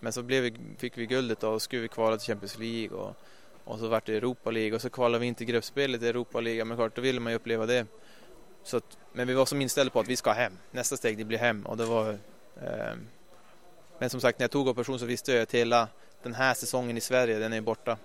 Men 0.00 0.12
så 0.12 0.22
blev 0.22 0.42
vi, 0.42 0.54
fick 0.78 0.98
vi 0.98 1.06
guldet 1.06 1.42
och 1.42 1.62
skulle 1.62 1.82
vi 1.82 1.88
kvala 1.88 2.16
till 2.16 2.26
Champions 2.26 2.58
League 2.58 2.98
och, 2.98 3.16
och 3.64 3.78
så 3.78 3.88
vart 3.88 4.06
det 4.06 4.16
Europa 4.16 4.50
League 4.50 4.74
och 4.74 4.82
så 4.82 4.90
kvalade 4.90 5.18
vi 5.18 5.26
inte 5.26 5.44
gruppspelet 5.44 6.02
i 6.02 6.08
Europa 6.08 6.40
League. 6.40 6.64
Men 6.64 6.76
klart, 6.76 6.96
då 6.96 7.02
ville 7.02 7.20
man 7.20 7.32
ju 7.32 7.36
uppleva 7.36 7.66
det. 7.66 7.86
Så 8.62 8.76
att, 8.76 8.98
men 9.12 9.28
vi 9.28 9.34
var 9.34 9.46
som 9.46 9.60
inställda 9.60 9.90
på 9.90 10.00
att 10.00 10.08
vi 10.08 10.16
ska 10.16 10.32
hem. 10.32 10.52
Nästa 10.70 10.96
steg 10.96 11.18
det 11.18 11.24
blir 11.24 11.38
hem 11.38 11.66
och 11.66 11.76
det 11.76 11.84
var 11.84 12.10
eh, 12.62 12.94
men 13.98 14.10
som 14.10 14.20
sagt 14.20 14.38
när 14.38 14.44
jag 14.44 14.50
tog 14.50 14.68
operation 14.68 14.98
så 14.98 15.06
visste 15.06 15.32
jag 15.32 15.42
att 15.42 15.54
hela 15.54 15.88
den 16.22 16.34
här 16.34 16.54
säsongen 16.54 16.96
i 16.96 17.00
Sverige 17.00 17.38
den 17.38 17.52
är 17.52 17.60
borta. 17.60 17.96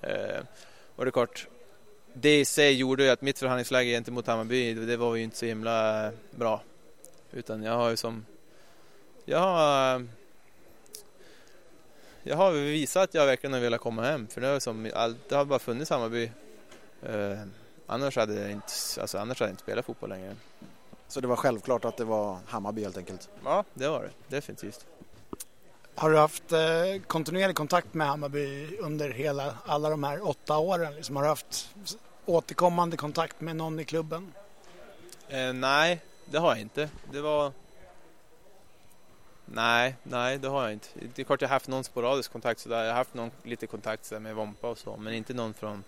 Eh, 0.00 0.40
och 0.96 1.04
det 1.04 1.08
är 1.08 1.12
klart 1.12 1.46
det 2.12 2.40
i 2.40 2.44
sig 2.44 2.74
gjorde 2.74 3.04
ju 3.04 3.10
att 3.10 3.22
mitt 3.22 3.38
förhandlingsläge 3.38 3.90
gentemot 3.90 4.26
Hammarby 4.26 4.74
det 4.74 4.96
var 4.96 5.14
ju 5.14 5.22
inte 5.22 5.36
så 5.36 5.46
himla 5.46 6.10
bra. 6.30 6.62
Utan 7.32 7.62
jag 7.62 7.72
har 7.72 7.90
ju 7.90 7.96
som... 7.96 8.26
Jag 9.24 9.38
har... 9.38 10.06
Jag 12.22 12.36
har 12.36 12.52
visat 12.52 13.02
att 13.02 13.14
jag 13.14 13.26
verkligen 13.26 13.52
har 13.52 13.60
velat 13.60 13.80
komma 13.80 14.02
hem. 14.02 14.26
För 14.26 14.40
det 14.40 14.46
har, 14.46 14.60
som, 14.60 14.82
det 15.28 15.34
har 15.34 15.44
bara 15.44 15.58
funnits 15.58 15.90
Hammarby. 15.90 16.30
Eh, 17.02 17.38
annars, 17.86 18.16
hade 18.16 18.34
jag 18.34 18.50
inte, 18.50 18.72
alltså, 19.00 19.18
annars 19.18 19.40
hade 19.40 19.48
jag 19.48 19.52
inte 19.52 19.62
spelat 19.62 19.86
fotboll 19.86 20.08
längre. 20.10 20.36
Så 21.08 21.20
det 21.20 21.28
var 21.28 21.36
självklart 21.36 21.84
att 21.84 21.96
det 21.96 22.04
var 22.04 22.38
Hammarby 22.46 22.82
helt 22.82 22.96
enkelt? 22.96 23.28
Ja, 23.44 23.64
det 23.74 23.88
var 23.88 24.02
det. 24.02 24.36
Definitivt. 24.36 24.86
Har 26.00 26.10
du 26.10 26.16
haft 26.16 26.52
eh, 26.52 27.02
kontinuerlig 27.06 27.56
kontakt 27.56 27.94
med 27.94 28.06
Hammarby 28.06 28.76
under 28.76 29.10
hela, 29.10 29.54
alla 29.64 29.90
de 29.90 30.04
här 30.04 30.28
åtta 30.28 30.58
åren? 30.58 30.94
Liksom, 30.94 31.16
har 31.16 31.22
du 31.22 31.28
haft 31.28 31.74
återkommande 32.26 32.96
kontakt 32.96 33.40
med 33.40 33.56
någon 33.56 33.80
i 33.80 33.84
klubben? 33.84 34.32
Eh, 35.28 35.52
nej, 35.52 36.00
det 36.24 36.38
har 36.38 36.50
jag 36.50 36.60
inte. 36.60 36.88
Det 37.12 37.20
var... 37.20 37.52
Nej, 39.44 39.94
nej 40.02 40.38
det 40.38 40.48
har 40.48 40.62
jag 40.62 40.72
inte. 40.72 40.88
Det 41.14 41.22
är 41.22 41.24
klart 41.24 41.40
jag 41.40 41.48
har 41.48 41.54
haft 41.54 41.68
någon 41.68 41.84
sporadisk 41.84 42.32
kontakt 42.32 42.60
sådär. 42.60 42.84
Jag 42.84 42.90
har 42.90 42.98
haft 42.98 43.14
någon 43.14 43.30
lite 43.42 43.66
kontakt 43.66 44.04
sådär 44.04 44.20
med 44.20 44.34
Vompa 44.34 44.70
och 44.70 44.78
så, 44.78 44.96
men 44.96 45.14
inte 45.14 45.34
någon 45.34 45.54
från... 45.54 45.84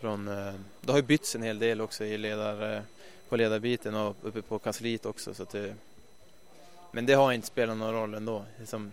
från 0.00 0.28
eh, 0.28 0.54
det 0.80 0.92
har 0.92 0.98
ju 0.98 1.04
bytts 1.04 1.34
en 1.34 1.42
hel 1.42 1.58
del 1.58 1.80
också 1.80 2.04
i 2.04 2.18
ledar, 2.18 2.76
eh, 2.76 2.82
på 3.28 3.36
ledarbiten 3.36 3.94
och 3.94 4.16
uppe 4.22 4.42
på 4.42 4.58
kansliet 4.58 5.06
också. 5.06 5.34
Så 5.34 5.44
det, 5.52 5.74
men 6.90 7.06
det 7.06 7.12
har 7.12 7.32
inte 7.32 7.46
spelat 7.46 7.76
någon 7.76 7.94
roll 7.94 8.14
ändå. 8.14 8.44
Liksom, 8.58 8.92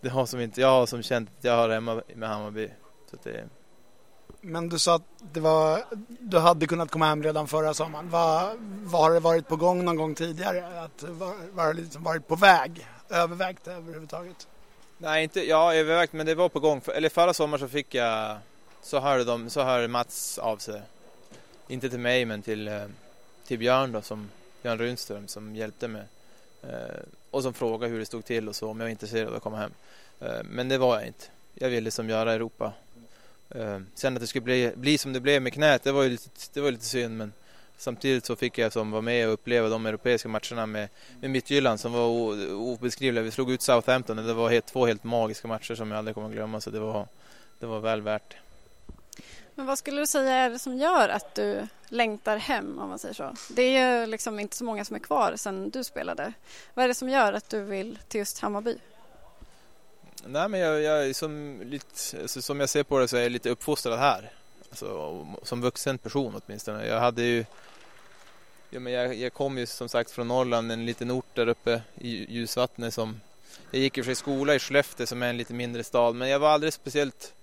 det 0.00 0.08
har 0.08 0.26
som 0.26 0.40
inte, 0.40 0.60
jag 0.60 0.68
har 0.68 0.86
som 0.86 1.02
känt 1.02 1.30
att 1.38 1.44
jag 1.44 1.56
har 1.56 1.68
hemma 1.68 2.02
med 2.14 2.28
Hammarby. 2.28 2.70
Så 3.10 3.16
det, 3.22 3.48
men 4.40 4.68
du 4.68 4.78
sa 4.78 4.94
att 4.94 5.02
det 5.32 5.40
var, 5.40 5.84
du 6.20 6.38
hade 6.38 6.66
kunnat 6.66 6.90
komma 6.90 7.06
hem 7.06 7.22
redan 7.22 7.48
förra 7.48 7.74
sommaren. 7.74 8.10
Vad, 8.10 8.56
vad 8.82 9.02
har 9.02 9.10
det 9.10 9.20
varit 9.20 9.48
på 9.48 9.56
gång 9.56 9.84
någon 9.84 9.96
gång 9.96 10.14
tidigare? 10.14 10.80
Att, 10.80 11.02
var, 11.02 11.34
var 11.52 11.66
det 11.66 11.80
liksom 11.80 12.02
varit 12.02 12.28
på 12.28 12.36
väg? 12.36 12.86
Övervägt 13.08 13.68
överhuvudtaget? 13.68 14.48
Nej, 14.98 15.22
inte, 15.22 15.48
ja 15.48 15.74
övervägt 15.74 16.12
men 16.12 16.26
det 16.26 16.34
var 16.34 16.48
på 16.48 16.60
gång. 16.60 16.80
Eller 16.94 17.08
förra 17.08 17.34
sommaren 17.34 17.60
så 17.60 17.68
fick 17.68 17.94
jag, 17.94 18.38
så 18.82 19.00
hörde, 19.00 19.24
de, 19.24 19.50
så 19.50 19.62
hörde 19.62 19.88
Mats 19.88 20.38
av 20.38 20.56
sig. 20.56 20.82
Inte 21.68 21.90
till 21.90 22.00
mig 22.00 22.24
men 22.24 22.42
till, 22.42 22.68
eh, 22.68 22.84
till 23.46 23.58
Björn 23.58 23.92
då, 23.92 24.02
som, 24.02 24.30
Björn 24.62 24.78
Runström 24.78 25.28
som 25.28 25.56
hjälpte 25.56 25.88
mig. 25.88 26.02
Eh, 26.62 27.02
och 27.30 27.42
som 27.42 27.54
frågade 27.54 27.92
hur 27.92 27.98
det 27.98 28.06
stod 28.06 28.24
till 28.24 28.48
och 28.48 28.56
så, 28.56 28.70
om 28.70 28.80
jag 28.80 28.84
var 28.84 28.90
intresserad 28.90 29.28
av 29.28 29.34
att 29.34 29.42
komma 29.42 29.56
hem. 29.56 29.72
Eh, 30.20 30.42
men 30.44 30.68
det 30.68 30.78
var 30.78 30.98
jag 30.98 31.06
inte. 31.06 31.24
Jag 31.54 31.68
ville 31.68 31.90
som 31.90 32.08
göra 32.08 32.32
Europa 32.32 32.72
eh, 33.50 33.80
sen 33.94 34.14
att 34.14 34.20
det 34.20 34.26
skulle 34.26 34.42
bli, 34.42 34.72
bli 34.74 34.98
som 34.98 35.12
det 35.12 35.20
blev 35.20 35.42
med 35.42 35.52
knät, 35.52 35.82
det 35.82 35.92
var 35.92 36.02
ju 36.02 36.08
lite, 36.08 36.28
det 36.52 36.60
var 36.60 36.70
lite 36.70 36.84
synd 36.84 37.16
men 37.16 37.32
samtidigt 37.76 38.24
så 38.24 38.36
fick 38.36 38.58
jag 38.58 38.72
som 38.72 38.90
var 38.90 39.02
med 39.02 39.26
och 39.26 39.32
uppleva 39.32 39.68
de 39.68 39.86
europeiska 39.86 40.28
matcherna 40.28 40.66
med, 40.66 40.88
med 41.20 41.30
Midtjylland 41.30 41.80
som 41.80 41.92
var 41.92 42.06
obeskrivliga. 42.52 43.24
Vi 43.24 43.30
slog 43.30 43.50
ut 43.50 43.62
Southampton 43.62 44.18
och 44.18 44.24
det 44.24 44.34
var 44.34 44.50
helt, 44.50 44.66
två 44.66 44.86
helt 44.86 45.04
magiska 45.04 45.48
matcher 45.48 45.74
som 45.74 45.90
jag 45.90 45.98
aldrig 45.98 46.14
kommer 46.14 46.28
att 46.28 46.34
glömma 46.34 46.60
så 46.60 46.70
det 46.70 46.80
var, 46.80 47.06
det 47.58 47.66
var 47.66 47.80
väl 47.80 48.00
värt. 48.00 48.30
det. 48.30 48.49
Men 49.54 49.66
vad 49.66 49.78
skulle 49.78 50.00
du 50.00 50.06
säga 50.06 50.32
är 50.32 50.50
det 50.50 50.58
som 50.58 50.76
gör 50.76 51.08
att 51.08 51.34
du 51.34 51.66
längtar 51.88 52.36
hem 52.36 52.78
om 52.78 52.88
man 52.88 52.98
säger 52.98 53.14
så? 53.14 53.34
Det 53.48 53.62
är 53.62 54.00
ju 54.00 54.06
liksom 54.06 54.40
inte 54.40 54.56
så 54.56 54.64
många 54.64 54.84
som 54.84 54.96
är 54.96 55.00
kvar 55.00 55.36
sedan 55.36 55.70
du 55.70 55.84
spelade. 55.84 56.32
Vad 56.74 56.84
är 56.84 56.88
det 56.88 56.94
som 56.94 57.08
gör 57.08 57.32
att 57.32 57.48
du 57.48 57.62
vill 57.62 57.98
till 58.08 58.18
just 58.18 58.38
Hammarby? 58.38 58.78
Nej, 60.24 60.48
men 60.48 60.60
jag, 60.60 60.82
jag 60.82 61.16
som, 61.16 61.62
lite, 61.64 62.20
alltså, 62.20 62.42
som 62.42 62.60
jag 62.60 62.68
ser 62.68 62.82
på 62.82 62.98
det 62.98 63.08
så 63.08 63.16
är 63.16 63.22
jag 63.22 63.32
lite 63.32 63.50
uppfostrad 63.50 63.98
här. 63.98 64.30
Alltså, 64.70 65.26
som 65.42 65.60
vuxen 65.60 65.98
person 65.98 66.40
åtminstone. 66.46 66.86
Jag 66.86 67.00
hade 67.00 67.22
ju 67.22 67.44
Ja, 68.72 68.80
men 68.80 68.92
jag, 68.92 69.14
jag 69.14 69.32
kom 69.32 69.58
ju 69.58 69.66
som 69.66 69.88
sagt 69.88 70.10
från 70.10 70.28
Norrland, 70.28 70.72
en 70.72 70.86
liten 70.86 71.10
ort 71.10 71.34
där 71.34 71.48
uppe 71.48 71.82
i 71.94 72.32
Ljusvattnet 72.34 72.94
som... 72.94 73.20
Jag 73.70 73.82
gick 73.82 73.98
i 73.98 74.00
och 74.00 74.04
för 74.04 74.14
sig 74.14 74.16
skola 74.16 74.54
i 74.54 74.58
Skellefteå 74.58 75.06
som 75.06 75.22
är 75.22 75.28
en 75.28 75.36
lite 75.36 75.54
mindre 75.54 75.84
stad, 75.84 76.14
men 76.14 76.28
jag 76.28 76.38
var 76.38 76.48
aldrig 76.48 76.72
speciellt... 76.72 77.34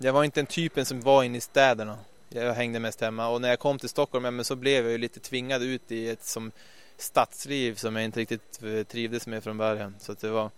Jag 0.00 0.12
var 0.12 0.24
inte 0.24 0.40
den 0.40 0.46
typen 0.46 0.84
som 0.84 1.00
var 1.00 1.22
inne 1.24 1.38
i 1.38 1.40
städerna. 1.40 1.98
Jag 2.28 2.54
hängde 2.54 2.80
mest 2.80 3.00
hemma 3.00 3.28
och 3.28 3.40
när 3.40 3.48
jag 3.48 3.58
kom 3.58 3.78
till 3.78 3.88
Stockholm 3.88 4.24
ja, 4.24 4.30
men 4.30 4.44
så 4.44 4.56
blev 4.56 4.84
jag 4.84 4.92
ju 4.92 4.98
lite 4.98 5.20
tvingad 5.20 5.62
ut 5.62 5.92
i 5.92 6.08
ett 6.08 6.24
som 6.24 6.52
stadsliv 6.96 7.74
som 7.74 7.96
jag 7.96 8.04
inte 8.04 8.20
riktigt 8.20 8.62
eh, 8.62 8.82
trivdes 8.82 9.26
med 9.26 9.44
från 9.44 9.58
början. 9.58 9.94
Så 9.98 10.14
det 10.20 10.28
var... 10.28 10.50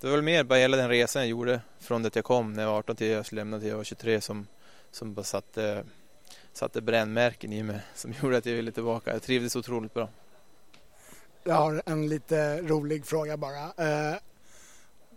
Det 0.00 0.06
var 0.06 0.14
väl 0.14 0.24
mer 0.24 0.44
bara 0.44 0.58
hela 0.58 0.76
den 0.76 0.88
resan 0.88 1.22
jag 1.22 1.28
gjorde 1.28 1.60
från 1.78 2.02
det 2.02 2.16
jag 2.16 2.24
kom 2.24 2.52
när 2.52 2.62
jag 2.62 2.70
var 2.70 2.78
18 2.78 2.96
till 2.96 3.06
jag 3.06 3.32
lämnade 3.32 3.60
till 3.60 3.70
jag 3.70 3.76
var 3.76 3.84
23 3.84 4.20
som, 4.20 4.46
som 4.90 5.14
bara 5.14 5.22
satte, 5.24 5.84
satte 6.52 6.80
brännmärken 6.80 7.52
i 7.52 7.62
mig 7.62 7.80
som 7.94 8.14
gjorde 8.22 8.36
att 8.36 8.46
jag 8.46 8.54
ville 8.54 8.72
tillbaka. 8.72 9.12
Jag 9.12 9.22
trivdes 9.22 9.56
otroligt 9.56 9.94
bra. 9.94 10.08
Jag 11.44 11.54
har 11.54 11.82
en 11.86 12.08
lite 12.08 12.62
rolig 12.62 13.06
fråga 13.06 13.36
bara. 13.36 13.62
Eh, 13.62 14.16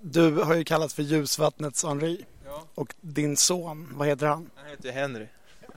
du 0.02 0.32
har 0.32 0.56
ju 0.56 0.64
kallats 0.64 0.94
för 0.94 1.04
ljusvattnets 1.04 1.84
Henri 1.84 2.26
ja. 2.52 2.68
och 2.76 2.96
din 3.02 3.38
son, 3.38 3.94
vad 3.96 4.08
heter 4.08 4.28
han? 4.28 4.50
Han 4.56 4.70
heter 4.70 4.92
Henry. 4.92 5.28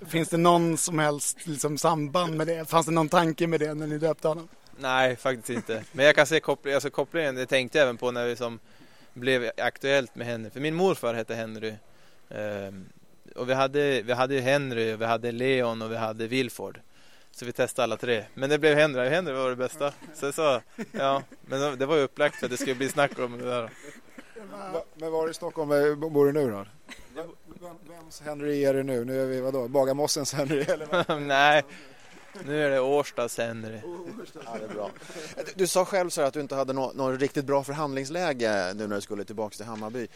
Finns 0.06 0.28
det 0.28 0.36
någon 0.36 0.76
som 0.76 0.98
helst 0.98 1.46
liksom, 1.46 1.78
samband 1.78 2.36
med 2.36 2.46
det? 2.46 2.70
Fanns 2.70 2.86
det 2.86 2.92
någon 2.92 3.08
tanke 3.08 3.46
med 3.46 3.60
det 3.60 3.74
när 3.74 3.86
ni 3.86 3.98
döpte 3.98 4.28
honom? 4.28 4.48
Nej, 4.78 5.16
faktiskt 5.16 5.50
inte. 5.50 5.84
Men 5.92 6.06
jag 6.06 6.14
kan 6.14 6.26
se 6.26 6.40
kopplingen, 6.40 6.76
alltså 6.76 6.90
kopplingen, 6.90 7.34
det 7.34 7.46
tänkte 7.46 7.78
jag 7.78 7.82
även 7.82 7.96
på 7.96 8.10
när 8.10 8.26
vi 8.26 8.36
som 8.36 8.58
blev 9.12 9.50
aktuellt 9.56 10.14
med 10.14 10.26
Henry. 10.26 10.50
För 10.50 10.60
min 10.60 10.74
morfar 10.74 11.14
hette 11.14 11.34
Henry. 11.34 11.74
Um, 12.28 12.88
och 13.36 13.48
vi 13.48 13.54
hade, 13.54 14.02
vi 14.02 14.12
hade 14.12 14.40
Henry, 14.40 14.96
vi 14.96 15.04
hade 15.04 15.32
Leon 15.32 15.82
och 15.82 15.92
vi 15.92 15.96
hade 15.96 16.26
Wilford. 16.26 16.80
Så 17.30 17.44
vi 17.44 17.52
testade 17.52 17.84
alla 17.84 17.96
tre. 17.96 18.24
Men 18.34 18.50
det 18.50 18.58
blev 18.58 18.76
Henry. 18.76 19.08
Henry 19.08 19.32
var 19.32 19.50
det 19.50 19.56
bästa. 19.56 19.92
Så 20.14 20.32
så, 20.32 20.60
ja, 20.92 21.22
men 21.46 21.78
det 21.78 21.86
var 21.86 21.96
ju 21.96 22.02
upplagt 22.02 22.36
för 22.36 22.46
att 22.46 22.50
det 22.50 22.56
skulle 22.56 22.74
bli 22.74 22.88
snack 22.88 23.18
om 23.18 23.38
det 23.38 23.44
där. 23.44 23.70
Men 24.94 25.12
var 25.12 25.30
i 25.30 25.34
Stockholm 25.34 25.68
bor 26.12 26.26
du 26.26 26.32
nu 26.32 26.50
då? 26.50 26.66
Vems 27.88 28.20
Henry 28.20 28.64
är 28.64 28.74
det 28.74 28.82
nu? 28.82 29.04
Nu 29.04 29.22
är 29.22 29.26
vi 29.26 29.40
vadå? 29.40 29.68
Bagarmossens 29.68 30.32
Henry? 30.32 30.60
Eller 30.60 31.20
Nej, 31.26 31.62
nu 32.44 32.64
är 32.64 32.70
det 32.70 32.80
Årstas 32.80 33.38
Henry. 33.38 33.80
Ja, 34.44 34.56
det 34.58 34.64
är 34.64 34.74
bra. 34.74 34.90
Du 35.54 35.66
sa 35.66 35.84
själv 35.84 36.10
så 36.10 36.22
att 36.22 36.34
du 36.34 36.40
inte 36.40 36.54
hade 36.54 36.72
något, 36.72 36.94
något 36.94 37.20
riktigt 37.20 37.44
bra 37.44 37.64
förhandlingsläge 37.64 38.72
nu 38.74 38.86
när 38.86 38.94
du 38.94 39.00
skulle 39.00 39.24
tillbaka 39.24 39.56
till 39.56 39.64
Hammarby. 39.64 40.08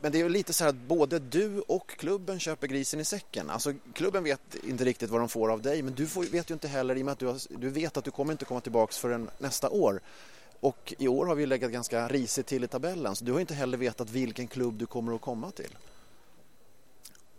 Men 0.00 0.12
det 0.12 0.18
är 0.18 0.22
ju 0.22 0.28
lite 0.28 0.52
så 0.52 0.64
här 0.64 0.68
att 0.68 0.76
både 0.76 1.18
du 1.18 1.60
och 1.60 1.88
klubben 1.88 2.40
köper 2.40 2.66
grisen 2.66 3.00
i 3.00 3.04
säcken. 3.04 3.50
Alltså 3.50 3.74
klubben 3.94 4.24
vet 4.24 4.54
inte 4.62 4.84
riktigt 4.84 5.10
vad 5.10 5.20
de 5.20 5.28
får 5.28 5.52
av 5.52 5.62
dig 5.62 5.82
men 5.82 5.94
du 5.94 6.06
får, 6.06 6.24
vet 6.24 6.50
ju 6.50 6.52
inte 6.52 6.68
heller 6.68 6.96
i 6.96 7.00
och 7.02 7.04
med 7.04 7.12
att 7.12 7.18
du, 7.18 7.26
har, 7.26 7.38
du 7.48 7.70
vet 7.70 7.96
att 7.96 8.04
du 8.04 8.10
kommer 8.10 8.32
inte 8.32 8.44
komma 8.44 8.60
tillbaka 8.60 8.92
förrän 8.92 9.30
nästa 9.38 9.70
år. 9.70 10.00
Och 10.62 10.94
i 10.98 11.08
år 11.08 11.26
har 11.26 11.34
vi 11.34 11.46
legat 11.46 11.70
ganska 11.70 12.08
risigt 12.08 12.46
till 12.46 12.64
i 12.64 12.68
tabellen 12.68 13.16
så 13.16 13.24
du 13.24 13.32
har 13.32 13.40
inte 13.40 13.54
heller 13.54 13.78
vetat 13.78 14.10
vilken 14.10 14.48
klubb 14.48 14.74
du 14.74 14.86
kommer 14.86 15.14
att 15.14 15.20
komma 15.20 15.50
till. 15.50 15.76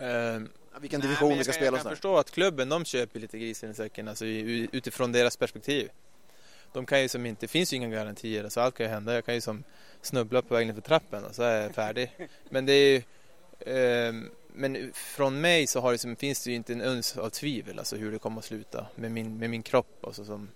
Uh, 0.01 0.47
vilken 0.81 1.01
division 1.01 1.29
Nej, 1.29 1.37
vi 1.37 1.43
ska 1.43 1.53
kan, 1.53 1.57
spela. 1.57 1.77
Jag 1.77 1.83
kan 1.83 1.91
förstå 1.91 2.17
att 2.17 2.31
klubben 2.31 2.69
de 2.69 2.85
köper 2.85 3.19
lite 3.19 3.39
grisen 3.39 3.71
i 3.71 3.73
säcken 3.73 4.07
alltså, 4.07 4.25
utifrån 4.25 5.11
deras 5.11 5.37
perspektiv. 5.37 5.89
De 6.73 6.85
kan 6.85 7.01
ju 7.01 7.09
som 7.09 7.25
inte, 7.25 7.41
det 7.41 7.47
finns 7.47 7.73
ju 7.73 7.77
inga 7.77 7.89
garantier, 7.89 8.43
alltså 8.43 8.61
allt 8.61 8.75
kan 8.75 8.85
ju 8.85 8.89
hända. 8.89 9.13
Jag 9.13 9.25
kan 9.25 9.35
ju 9.35 9.41
som 9.41 9.63
snubbla 10.01 10.41
på 10.41 10.53
vägen 10.53 10.75
för 10.75 10.81
trappen 10.81 11.23
och 11.23 11.35
så 11.35 11.43
är 11.43 11.61
jag 11.61 11.75
färdig. 11.75 12.11
Men 12.49 12.65
det 12.65 12.73
är 12.73 12.89
ju, 12.89 13.03
eh, 13.73 14.13
men 14.55 14.93
från 14.93 15.41
mig 15.41 15.67
så 15.67 15.79
har 15.79 15.91
det 15.91 15.97
som, 15.97 16.15
finns 16.15 16.43
det 16.43 16.49
ju 16.49 16.55
inte 16.55 16.73
en 16.73 16.81
uns 16.81 17.17
av 17.17 17.29
tvivel 17.29 17.79
alltså 17.79 17.95
hur 17.95 18.11
det 18.11 18.19
kommer 18.19 18.39
att 18.39 18.45
sluta 18.45 18.85
med 18.95 19.11
min, 19.11 19.37
med 19.37 19.49
min 19.49 19.63
kropp. 19.63 20.05
Alltså, 20.05 20.25
som, 20.25 20.49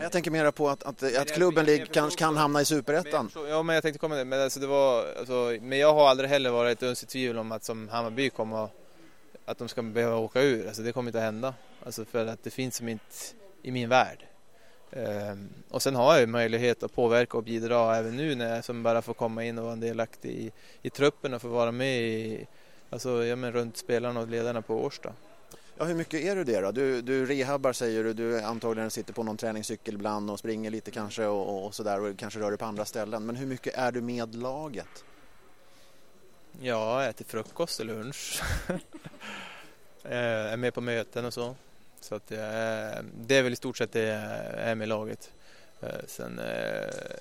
jag 0.00 0.12
tänker 0.12 0.30
mer 0.30 0.50
på 0.50 0.68
att, 0.68 0.82
att, 0.82 1.02
att 1.16 1.34
klubben 1.34 1.86
kanske 1.86 2.18
kan 2.18 2.36
hamna 2.36 2.60
i 2.60 2.64
superettan. 2.64 3.30
Ja, 3.48 3.62
men 3.62 3.74
jag 3.74 3.82
tänkte 3.82 3.98
komma 3.98 4.14
det. 4.14 4.24
Men, 4.24 4.42
alltså, 4.42 4.60
det 4.60 4.66
var, 4.66 5.04
alltså, 5.18 5.56
men 5.60 5.78
jag 5.78 5.94
har 5.94 6.08
aldrig 6.08 6.30
heller 6.30 6.50
varit 6.50 6.82
uns 6.82 7.02
i 7.02 7.06
tvivel 7.06 7.38
om 7.38 7.52
att 7.52 7.64
som 7.64 7.88
Hammarby 7.88 8.30
kommer 8.30 8.68
att 9.44 9.58
de 9.58 9.68
ska 9.68 9.82
behöva 9.82 10.16
åka 10.16 10.42
ur. 10.42 10.66
Alltså 10.66 10.82
det 10.82 10.92
kommer 10.92 11.08
inte 11.08 11.18
att 11.18 11.24
hända. 11.24 11.54
Alltså 11.84 12.04
för 12.04 12.26
att 12.26 12.44
det 12.44 12.50
finns 12.50 12.76
som 12.76 12.88
inte 12.88 13.14
i 13.62 13.70
min 13.70 13.88
värld. 13.88 14.24
Um, 14.90 15.48
och 15.70 15.82
sen 15.82 15.94
har 15.94 16.12
jag 16.12 16.20
ju 16.20 16.26
möjlighet 16.26 16.82
att 16.82 16.94
påverka 16.94 17.36
och 17.36 17.44
bidra 17.44 17.96
även 17.96 18.16
nu 18.16 18.34
när 18.34 18.54
jag 18.54 18.64
som 18.64 18.82
bara 18.82 19.02
får 19.02 19.14
komma 19.14 19.44
in 19.44 19.58
och 19.58 19.64
vara 19.64 19.72
en 19.72 19.80
delaktig 19.80 20.30
i, 20.30 20.52
i 20.82 20.90
truppen 20.90 21.34
och 21.34 21.42
få 21.42 21.48
vara 21.48 21.72
med 21.72 22.00
i, 22.00 22.46
alltså, 22.90 23.24
ja, 23.24 23.36
men 23.36 23.52
runt 23.52 23.76
spelarna 23.76 24.20
och 24.20 24.28
ledarna 24.28 24.62
på 24.62 24.84
Årsta. 24.84 25.12
Ja, 25.78 25.84
hur 25.84 25.94
mycket 25.94 26.20
är 26.20 26.36
du 26.36 26.44
det 26.44 26.60
då? 26.60 26.72
Du, 26.72 27.02
du 27.02 27.26
rehabbar 27.26 27.72
säger 27.72 28.04
du, 28.04 28.12
du 28.12 28.40
antagligen 28.40 28.90
sitter 28.90 29.12
på 29.12 29.22
någon 29.22 29.36
träningscykel 29.36 29.94
ibland 29.94 30.30
och 30.30 30.38
springer 30.38 30.70
lite 30.70 30.90
kanske 30.90 31.26
och, 31.26 31.66
och 31.66 31.74
sådär 31.74 32.00
och 32.00 32.18
kanske 32.18 32.40
rör 32.40 32.50
dig 32.50 32.58
på 32.58 32.64
andra 32.64 32.84
ställen. 32.84 33.26
Men 33.26 33.36
hur 33.36 33.46
mycket 33.46 33.74
är 33.74 33.92
du 33.92 34.00
med 34.00 34.34
laget? 34.34 35.04
Ja, 36.60 37.02
jag 37.02 37.10
äter 37.10 37.24
frukost 37.24 37.80
och 37.80 37.86
lunch. 37.86 38.42
jag 40.02 40.12
eh, 40.12 40.52
är 40.52 40.56
med 40.56 40.74
på 40.74 40.80
möten 40.80 41.24
och 41.24 41.34
så. 41.34 41.54
Så 42.00 42.14
att 42.14 42.30
jag, 42.30 42.40
det 43.20 43.36
är 43.36 43.42
väl 43.42 43.52
i 43.52 43.56
stort 43.56 43.76
sett 43.76 43.92
det 43.92 44.02
jag 44.02 44.68
är 44.68 44.74
med 44.74 44.88
laget. 44.88 45.32
Eh, 45.80 45.88
sen 46.06 46.40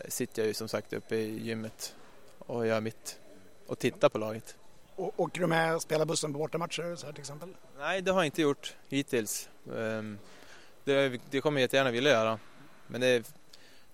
sitter 0.07 0.41
jag 0.41 0.47
ju 0.47 0.53
som 0.53 0.67
sagt 0.67 0.93
uppe 0.93 1.15
i 1.15 1.39
gymmet 1.39 1.95
och 2.39 2.67
gör 2.67 2.81
mitt 2.81 3.19
och 3.67 3.79
tittar 3.79 4.09
på 4.09 4.17
laget. 4.17 4.55
Och, 4.95 5.19
åker 5.19 5.41
du 5.41 5.47
med 5.47 5.81
spelarbussen 5.81 6.33
på 6.33 6.39
bortamatcher 6.39 6.95
så 6.95 7.05
här 7.05 7.13
till 7.13 7.21
exempel? 7.21 7.49
Nej, 7.77 8.01
det 8.01 8.11
har 8.11 8.19
jag 8.19 8.25
inte 8.25 8.41
gjort 8.41 8.75
hittills. 8.89 9.49
Ehm, 9.77 10.17
det, 10.83 11.21
det 11.29 11.41
kommer 11.41 11.59
jag 11.59 11.63
jättegärna 11.63 11.91
vilja 11.91 12.11
göra. 12.11 12.39
Men 12.87 13.01
det 13.01 13.31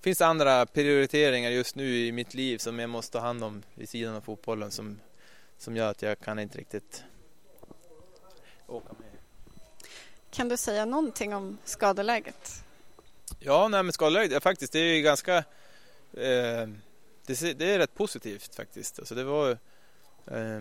finns 0.02 0.22
andra 0.22 0.66
prioriteringar 0.66 1.50
just 1.50 1.76
nu 1.76 1.98
i 1.98 2.12
mitt 2.12 2.34
liv 2.34 2.58
som 2.58 2.80
jag 2.80 2.90
måste 2.90 3.12
ta 3.12 3.20
hand 3.20 3.44
om 3.44 3.64
vid 3.76 3.90
sidan 3.90 4.16
av 4.16 4.22
fotbollen 4.22 4.72
som, 4.72 5.00
som 5.58 5.76
gör 5.76 5.92
att 5.92 6.02
jag 6.02 6.20
kan 6.20 6.40
inte 6.40 6.58
riktigt 6.58 7.04
åka 8.68 8.94
med. 9.00 9.08
Kan 10.32 10.50
du 10.50 10.58
säga 10.58 10.86
någonting 10.86 11.36
om 11.36 11.58
skadeläget? 11.64 12.64
Ja, 13.40 13.68
nej, 13.68 13.84
men 13.84 13.94
skadeläget 13.94 14.32
är 14.32 14.40
faktiskt 14.40 14.74
det 14.74 14.80
är 14.80 14.96
ju 14.96 15.02
ganska 15.02 15.38
eh, 16.14 16.68
det, 17.26 17.54
det, 17.60 17.74
är 17.74 17.80
rätt 17.80 17.96
positivt 17.96 18.56
faktiskt. 18.56 19.00
Alltså 19.00 19.16
det 19.16 19.24
var 19.24 19.52
eh, 20.26 20.60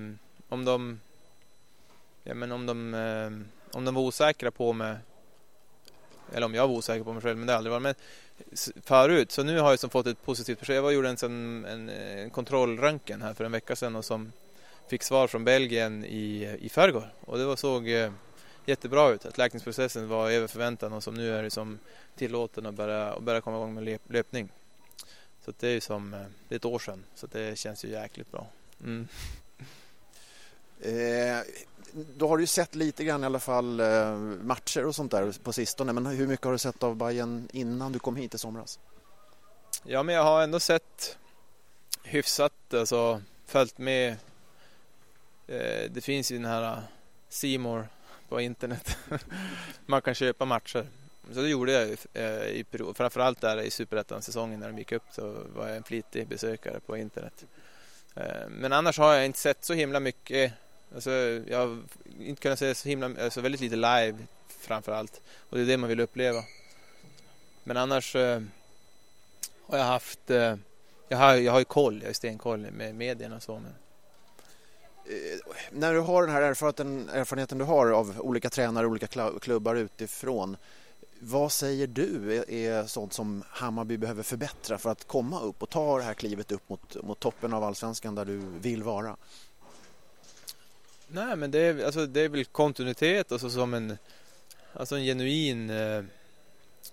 om 0.51 0.65
de 0.65 1.01
ja, 2.25 2.35
men 2.35 2.53
om 2.53 2.67
de 2.67 2.95
eh, 2.95 3.31
om 3.77 3.85
de 3.85 3.95
var 3.95 4.03
osäkra 4.03 4.51
på 4.51 4.73
mig 4.73 4.97
eller 6.33 6.47
om 6.47 6.55
jag 6.55 6.69
var 6.69 6.75
osäker 6.75 7.05
på 7.05 7.13
mig 7.13 7.23
själv, 7.23 7.39
men 7.39 7.47
det 7.47 7.53
har 7.53 7.59
aldrig 7.59 7.71
varit 7.71 7.83
med 7.83 7.97
förut. 8.85 9.33
Så 9.33 9.43
nu 9.43 9.59
har 9.59 9.71
jag 9.71 9.79
som 9.79 9.91
fått 9.91 10.07
ett 10.07 10.25
positivt 10.25 10.61
besked. 10.61 10.77
Jag 10.77 10.93
gjorde 10.93 11.09
en, 11.09 11.17
en, 11.23 11.65
en, 11.65 11.89
en 11.89 12.31
kontrollröntgen 12.31 13.23
här 13.23 13.35
för 13.35 13.45
en 13.45 13.53
vecka 13.53 13.77
sedan 13.77 13.97
och 13.97 14.05
som 14.05 14.33
fick 14.89 15.03
svar 15.03 15.27
från 15.27 15.45
Belgien 15.45 16.05
i, 16.05 16.57
i 16.61 16.69
förrgår 16.69 17.13
och 17.21 17.39
det 17.39 17.45
var, 17.45 17.57
såg 17.57 17.89
eh, 17.89 18.13
jättebra 18.67 19.11
ut. 19.11 19.27
Att 19.27 19.39
läkningsprocessen 19.39 20.09
var 20.09 20.31
över 20.31 20.47
förväntan 20.47 20.93
och 20.93 21.03
som 21.03 21.15
nu 21.15 21.35
är 21.35 21.43
det 21.43 21.51
som 21.51 21.79
tillåten 22.17 22.67
att 22.67 22.75
börja, 22.75 23.13
att 23.13 23.23
börja 23.23 23.41
komma 23.41 23.57
igång 23.57 23.75
med 23.75 23.99
löpning. 24.07 24.53
Så 25.45 25.53
det 25.59 25.69
är 25.69 25.73
ju 25.73 25.81
som, 25.81 26.15
eh, 26.15 26.21
det 26.49 26.55
är 26.55 26.57
ett 26.57 26.65
år 26.65 26.79
sedan 26.79 27.05
så 27.15 27.27
det 27.27 27.59
känns 27.59 27.85
ju 27.85 27.89
jäkligt 27.89 28.33
bra. 28.33 28.47
Mm. 28.81 29.09
Eh, 30.83 31.41
då 31.93 32.29
har 32.29 32.39
du 32.39 32.47
sett 32.47 32.75
lite 32.75 33.05
grann 33.05 33.23
i 33.23 33.27
alla 33.27 33.41
fall 33.41 33.81
eh, 33.81 34.17
matcher 34.17 34.87
och 34.87 34.95
sånt 34.95 35.11
där 35.11 35.35
på 35.43 35.53
sistone. 35.53 35.93
Men 35.93 36.07
hur 36.07 36.27
mycket 36.27 36.45
har 36.45 36.53
du 36.53 36.59
sett 36.59 36.83
av 36.83 36.97
Bayern 36.97 37.49
innan 37.53 37.93
du 37.93 37.99
kom 37.99 38.17
hit 38.17 38.35
i 38.35 38.39
somras? 38.39 38.79
Ja, 39.85 40.03
men 40.03 40.15
jag 40.15 40.25
har 40.25 40.43
ändå 40.43 40.61
sett 40.61 41.19
hyfsat, 42.03 42.75
alltså 42.75 43.23
följt 43.47 43.79
med. 43.79 44.17
Eh, 45.47 45.91
det 45.91 46.01
finns 46.01 46.33
ju 46.33 46.37
den 46.37 46.47
här 46.47 46.83
Simor 47.29 47.89
på 48.29 48.41
internet. 48.41 48.97
Man 49.87 50.03
kan 50.03 50.15
köpa 50.15 50.45
matcher. 50.45 50.87
Så 51.33 51.41
det 51.41 51.49
gjorde 51.49 51.73
jag 51.73 51.89
i 52.49 52.65
period. 52.65 52.97
Framförallt 52.97 53.41
där 53.41 53.61
i 53.61 53.71
Superettan-säsongen 53.71 54.61
när 54.61 54.67
de 54.67 54.79
gick 54.79 54.93
upp 54.93 55.03
så 55.11 55.37
var 55.55 55.69
jag 55.69 55.77
en 55.77 55.83
flitig 55.83 56.29
besökare 56.29 56.81
på 56.81 56.97
internet. 56.97 57.45
Men 58.49 58.73
annars 58.73 58.99
har 58.99 59.15
jag 59.15 59.27
inte 59.27 59.39
sett 59.39 59.65
så 59.65 59.75
himla 59.75 60.01
mycket 60.01 60.53
Alltså, 60.95 61.11
jag 61.47 61.59
har 61.59 61.83
inte 62.21 62.43
kunnat 62.43 62.59
se 62.59 62.75
så 62.75 62.89
himla, 62.89 63.11
alltså 63.25 63.41
väldigt 63.41 63.61
lite 63.61 63.77
live 63.77 64.17
framför 64.49 64.93
allt. 64.93 65.21
Och 65.51 65.57
det 65.57 65.63
är 65.63 65.67
det 65.67 65.77
man 65.77 65.89
vill 65.89 66.01
uppleva. 66.01 66.45
Men 67.65 67.77
annars 67.77 68.17
eh, 68.17 68.43
har 69.67 69.79
jag 69.79 69.85
haft, 69.85 70.31
eh, 70.31 70.57
jag, 71.09 71.19
har, 71.19 71.35
jag 71.35 71.53
har 71.53 71.59
ju 71.59 71.65
koll, 71.65 72.01
jag 72.01 72.09
har 72.09 72.13
stenkoll 72.13 72.71
med 72.71 72.95
medierna 72.95 73.37
och 73.37 73.43
så. 73.43 73.55
Men... 73.55 73.75
Eh, 75.05 75.55
när 75.71 75.95
du 75.95 76.01
har 76.01 76.23
den 76.23 76.31
här 76.31 76.43
erfarenheten, 76.43 77.09
erfarenheten 77.09 77.59
du 77.59 77.65
har 77.65 77.91
av 77.91 78.21
olika 78.21 78.51
tränare 78.51 78.87
och 78.87 78.91
olika 78.91 79.07
klubbar 79.41 79.75
utifrån. 79.75 80.57
Vad 81.23 81.53
säger 81.53 81.87
du 81.87 82.37
är, 82.37 82.51
är 82.51 82.87
sånt 82.87 83.13
som 83.13 83.43
Hammarby 83.49 83.97
behöver 83.97 84.23
förbättra 84.23 84.79
för 84.79 84.91
att 84.91 85.07
komma 85.07 85.41
upp 85.41 85.63
och 85.63 85.71
ta 85.71 85.99
det 85.99 86.05
här 86.05 86.15
klivet 86.15 86.53
upp 86.53 86.69
mot, 86.69 86.97
mot 87.03 87.21
toppen 87.21 87.55
av 87.55 87.65
allsvenskan 87.65 88.15
där 88.15 88.25
du 88.25 88.43
vill 88.61 88.83
vara? 88.83 89.17
Nej, 91.13 91.37
men 91.37 91.51
det 91.51 91.59
är, 91.59 91.85
alltså, 91.85 92.07
det 92.07 92.21
är 92.21 92.29
väl 92.29 92.45
kontinuitet 92.45 93.33
och 93.33 93.41
så 93.41 93.51
som 93.51 93.75
en, 93.75 93.99
alltså 94.73 94.97
en 94.97 95.05
genuin 95.05 95.71
eh, 95.71 96.03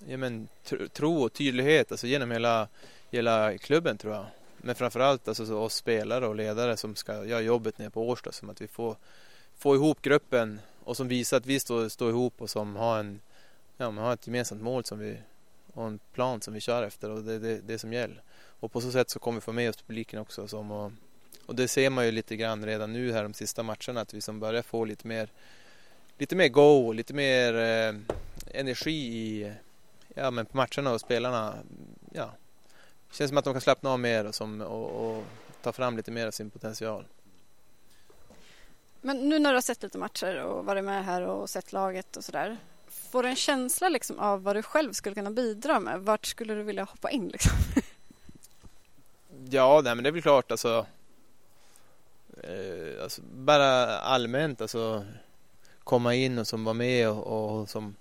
ja, 0.07 0.17
men, 0.17 0.47
tro 0.93 1.23
och 1.23 1.33
tydlighet 1.33 1.91
alltså, 1.91 2.07
genom 2.07 2.31
hela, 2.31 2.67
hela 3.11 3.57
klubben 3.57 3.97
tror 3.97 4.13
jag. 4.13 4.25
Men 4.57 4.75
framförallt 4.75 5.27
alltså, 5.27 5.55
oss 5.55 5.75
spelare 5.75 6.27
och 6.27 6.35
ledare 6.35 6.77
som 6.77 6.95
ska 6.95 7.25
göra 7.25 7.41
jobbet 7.41 7.77
nere 7.77 7.89
på 7.89 8.09
Årsta. 8.09 8.31
Som 8.31 8.49
att 8.49 8.61
vi 8.61 8.67
får, 8.67 8.95
får 9.57 9.75
ihop 9.75 10.01
gruppen 10.01 10.59
och 10.83 10.97
som 10.97 11.07
visar 11.07 11.37
att 11.37 11.45
vi 11.45 11.59
står, 11.59 11.89
står 11.89 12.09
ihop 12.09 12.41
och 12.41 12.49
som 12.49 12.75
har, 12.75 12.99
en, 12.99 13.19
ja, 13.77 13.91
man 13.91 14.03
har 14.03 14.13
ett 14.13 14.27
gemensamt 14.27 14.61
mål 14.61 14.85
som 14.85 14.99
vi, 14.99 15.17
och 15.73 15.87
en 15.87 15.99
plan 16.13 16.41
som 16.41 16.53
vi 16.53 16.59
kör 16.59 16.83
efter 16.83 17.09
och 17.09 17.23
det 17.23 17.33
är 17.33 17.39
det, 17.39 17.59
det 17.59 17.79
som 17.79 17.93
gäller. 17.93 18.21
Och 18.59 18.71
på 18.71 18.81
så 18.81 18.91
sätt 18.91 19.09
så 19.09 19.19
kommer 19.19 19.35
vi 19.35 19.41
få 19.41 19.51
med 19.51 19.69
oss 19.69 19.81
publiken 19.81 20.19
också 20.19 20.47
som 20.47 20.71
och, 20.71 20.91
och 21.45 21.55
det 21.55 21.67
ser 21.67 21.89
man 21.89 22.05
ju 22.05 22.11
lite 22.11 22.35
grann 22.35 22.65
redan 22.65 22.93
nu 22.93 23.11
här 23.11 23.23
de 23.23 23.33
sista 23.33 23.63
matcherna 23.63 24.01
att 24.01 24.13
vi 24.13 24.21
som 24.21 24.39
börjar 24.39 24.61
få 24.61 24.85
lite 24.85 25.07
mer 25.07 25.29
lite 26.17 26.35
mer 26.35 26.47
go, 26.47 26.91
lite 26.91 27.13
mer 27.13 27.53
eh, 27.53 27.95
energi 28.53 28.91
i 28.91 29.53
ja, 30.15 30.31
men 30.31 30.45
på 30.45 30.57
matcherna 30.57 30.91
och 30.91 31.01
spelarna. 31.01 31.53
Ja, 32.11 32.31
känns 33.11 33.29
som 33.29 33.37
att 33.37 33.45
de 33.45 33.53
kan 33.53 33.61
slappna 33.61 33.89
av 33.89 33.99
mer 33.99 34.25
och, 34.25 34.35
som, 34.35 34.61
och, 34.61 35.17
och 35.17 35.23
ta 35.61 35.71
fram 35.71 35.97
lite 35.97 36.11
mer 36.11 36.27
av 36.27 36.31
sin 36.31 36.49
potential. 36.49 37.05
Men 39.01 39.29
nu 39.29 39.39
när 39.39 39.49
du 39.49 39.55
har 39.55 39.61
sett 39.61 39.83
lite 39.83 39.97
matcher 39.97 40.43
och 40.43 40.65
varit 40.65 40.83
med 40.83 41.05
här 41.05 41.21
och 41.21 41.49
sett 41.49 41.73
laget 41.73 42.17
och 42.17 42.23
sådär. 42.23 42.57
Får 42.87 43.23
du 43.23 43.29
en 43.29 43.35
känsla 43.35 43.89
liksom 43.89 44.19
av 44.19 44.43
vad 44.43 44.55
du 44.55 44.63
själv 44.63 44.93
skulle 44.93 45.15
kunna 45.15 45.31
bidra 45.31 45.79
med? 45.79 46.01
Vart 46.01 46.25
skulle 46.25 46.53
du 46.53 46.63
vilja 46.63 46.83
hoppa 46.83 47.11
in 47.11 47.27
liksom? 47.27 47.51
Ja, 49.49 49.81
nej, 49.83 49.95
men 49.95 50.03
det 50.03 50.09
är 50.09 50.11
väl 50.11 50.21
klart 50.21 50.51
alltså 50.51 50.85
alltså, 53.07 53.21
bara 53.21 53.99
allmänt 53.99 54.61
alltså 54.61 55.05
komma 55.83 56.15
in 56.15 56.37
och 56.37 56.47
som 56.47 56.63
vara 56.63 56.73
med 56.73 57.09
och, 57.09 57.59
och 57.59 57.69
som 57.69 57.95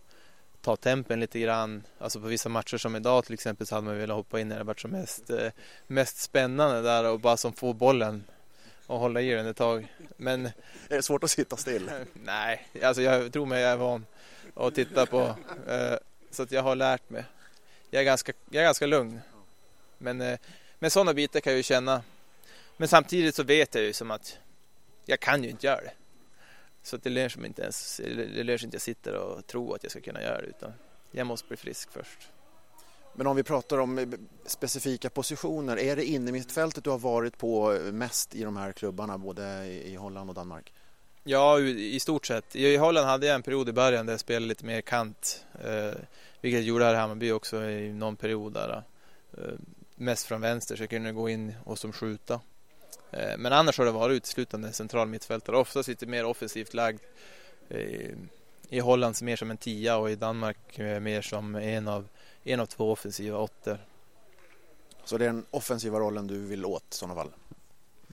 ta 0.60 0.76
tempen 0.76 1.20
lite 1.20 1.38
grann. 1.40 1.82
Alltså 1.98 2.20
på 2.20 2.26
vissa 2.26 2.48
matcher 2.48 2.76
som 2.76 2.96
idag 2.96 3.24
till 3.24 3.34
exempel 3.34 3.66
så 3.66 3.74
hade 3.74 3.86
man 3.86 3.98
velat 3.98 4.16
hoppa 4.16 4.40
in 4.40 4.48
när 4.48 4.58
det 4.58 4.64
varit 4.64 4.80
som 4.80 4.90
mest, 4.90 5.30
eh, 5.30 5.50
mest 5.86 6.18
spännande 6.18 6.82
där 6.82 7.04
och 7.04 7.20
bara 7.20 7.36
som 7.36 7.52
få 7.52 7.72
bollen 7.72 8.24
och 8.86 8.98
hålla 8.98 9.20
i 9.20 9.30
den 9.30 9.46
ett 9.46 9.56
tag. 9.56 9.92
Men... 10.16 10.46
Är 10.88 10.96
det 10.96 11.02
svårt 11.02 11.24
att 11.24 11.30
sitta 11.30 11.56
still? 11.56 11.90
nej, 12.12 12.66
alltså 12.82 13.02
jag 13.02 13.32
tror 13.32 13.46
mig 13.46 13.62
jag 13.62 13.72
är 13.72 13.76
van 13.76 14.06
att 14.54 14.74
titta 14.74 15.06
på. 15.06 15.20
Eh, 15.68 15.98
så 16.30 16.42
att 16.42 16.52
jag 16.52 16.62
har 16.62 16.76
lärt 16.76 17.10
mig. 17.10 17.24
Jag 17.90 18.00
är 18.00 18.04
ganska, 18.04 18.32
jag 18.50 18.60
är 18.60 18.66
ganska 18.66 18.86
lugn. 18.86 19.20
Men, 19.98 20.20
eh, 20.20 20.38
men 20.78 20.90
sådana 20.90 21.14
bitar 21.14 21.40
kan 21.40 21.52
jag 21.52 21.56
ju 21.56 21.62
känna 21.62 22.02
men 22.76 22.88
samtidigt 22.88 23.34
så 23.34 23.42
vet 23.42 23.74
jag 23.74 23.84
ju 23.84 23.92
som 23.92 24.10
att 24.10 24.38
jag 25.06 25.20
kan 25.20 25.44
ju 25.44 25.50
inte 25.50 25.66
göra 25.66 25.80
det. 25.80 25.92
Så 26.82 26.96
det 26.96 27.10
lönar 27.10 27.28
sig 27.28 27.46
inte 27.46 27.62
ens, 27.62 27.96
det 27.96 28.42
lönar 28.44 28.58
sig 28.58 28.64
inte 28.64 28.74
jag 28.74 28.82
sitter 28.82 29.14
och 29.14 29.46
tror 29.46 29.74
att 29.74 29.82
jag 29.82 29.90
ska 29.90 30.00
kunna 30.00 30.22
göra 30.22 30.40
det 30.40 30.46
utan 30.46 30.72
jag 31.10 31.26
måste 31.26 31.48
bli 31.48 31.56
frisk 31.56 31.90
först. 31.90 32.28
Men 33.14 33.26
om 33.26 33.36
vi 33.36 33.42
pratar 33.42 33.78
om 33.78 34.14
specifika 34.46 35.10
positioner, 35.10 35.78
är 35.78 35.96
det 35.96 36.04
inne 36.04 36.32
mittfältet 36.32 36.84
du 36.84 36.90
har 36.90 36.98
varit 36.98 37.38
på 37.38 37.78
mest 37.92 38.34
i 38.34 38.44
de 38.44 38.56
här 38.56 38.72
klubbarna, 38.72 39.18
både 39.18 39.66
i 39.66 39.94
Holland 39.96 40.30
och 40.30 40.34
Danmark? 40.34 40.72
Ja, 41.24 41.60
i 41.60 42.00
stort 42.00 42.26
sett. 42.26 42.56
I 42.56 42.76
Holland 42.76 43.06
hade 43.06 43.26
jag 43.26 43.34
en 43.34 43.42
period 43.42 43.68
i 43.68 43.72
början 43.72 44.06
där 44.06 44.12
jag 44.12 44.20
spelade 44.20 44.46
lite 44.46 44.64
mer 44.64 44.80
kant, 44.80 45.44
eh, 45.64 45.98
vilket 46.40 46.60
jag 46.60 46.62
gjorde 46.62 46.84
här 46.84 46.94
i 46.94 46.96
Hammarby 46.96 47.32
också 47.32 47.64
i 47.64 47.92
någon 47.92 48.16
period 48.16 48.52
där. 48.52 48.82
Eh, 49.38 49.44
mest 49.94 50.26
från 50.26 50.40
vänster 50.40 50.76
så 50.76 50.82
jag 50.82 50.90
kunde 50.90 51.12
gå 51.12 51.28
in 51.28 51.54
och 51.64 51.78
som 51.78 51.92
skjuta. 51.92 52.40
Eh, 53.10 53.36
men 53.38 53.52
annars 53.52 53.78
har 53.78 53.84
det 53.84 53.90
varit 53.90 54.16
uteslutande 54.16 54.72
central 54.72 55.08
mittfältare, 55.08 55.56
oftast 55.56 55.88
lite 55.88 56.06
mer 56.06 56.24
offensivt 56.24 56.74
lagd. 56.74 57.00
I 58.68 58.80
Holland 58.80 59.16
mer 59.22 59.36
som 59.36 59.50
en 59.50 59.56
tia 59.56 59.96
och 59.96 60.10
i 60.10 60.14
Danmark 60.14 60.78
eh, 60.78 61.00
mer 61.00 61.22
som 61.22 61.54
en 61.54 61.88
av, 61.88 62.08
en 62.44 62.60
av 62.60 62.66
två 62.66 62.92
offensiva 62.92 63.38
åttor. 63.38 63.78
Så 65.04 65.18
det 65.18 65.24
är 65.24 65.28
den 65.28 65.46
offensiva 65.50 65.98
rollen 65.98 66.26
du 66.26 66.46
vill 66.46 66.64
åt 66.64 66.84
i 66.92 66.96
sådana 66.96 67.14
fall? 67.14 67.30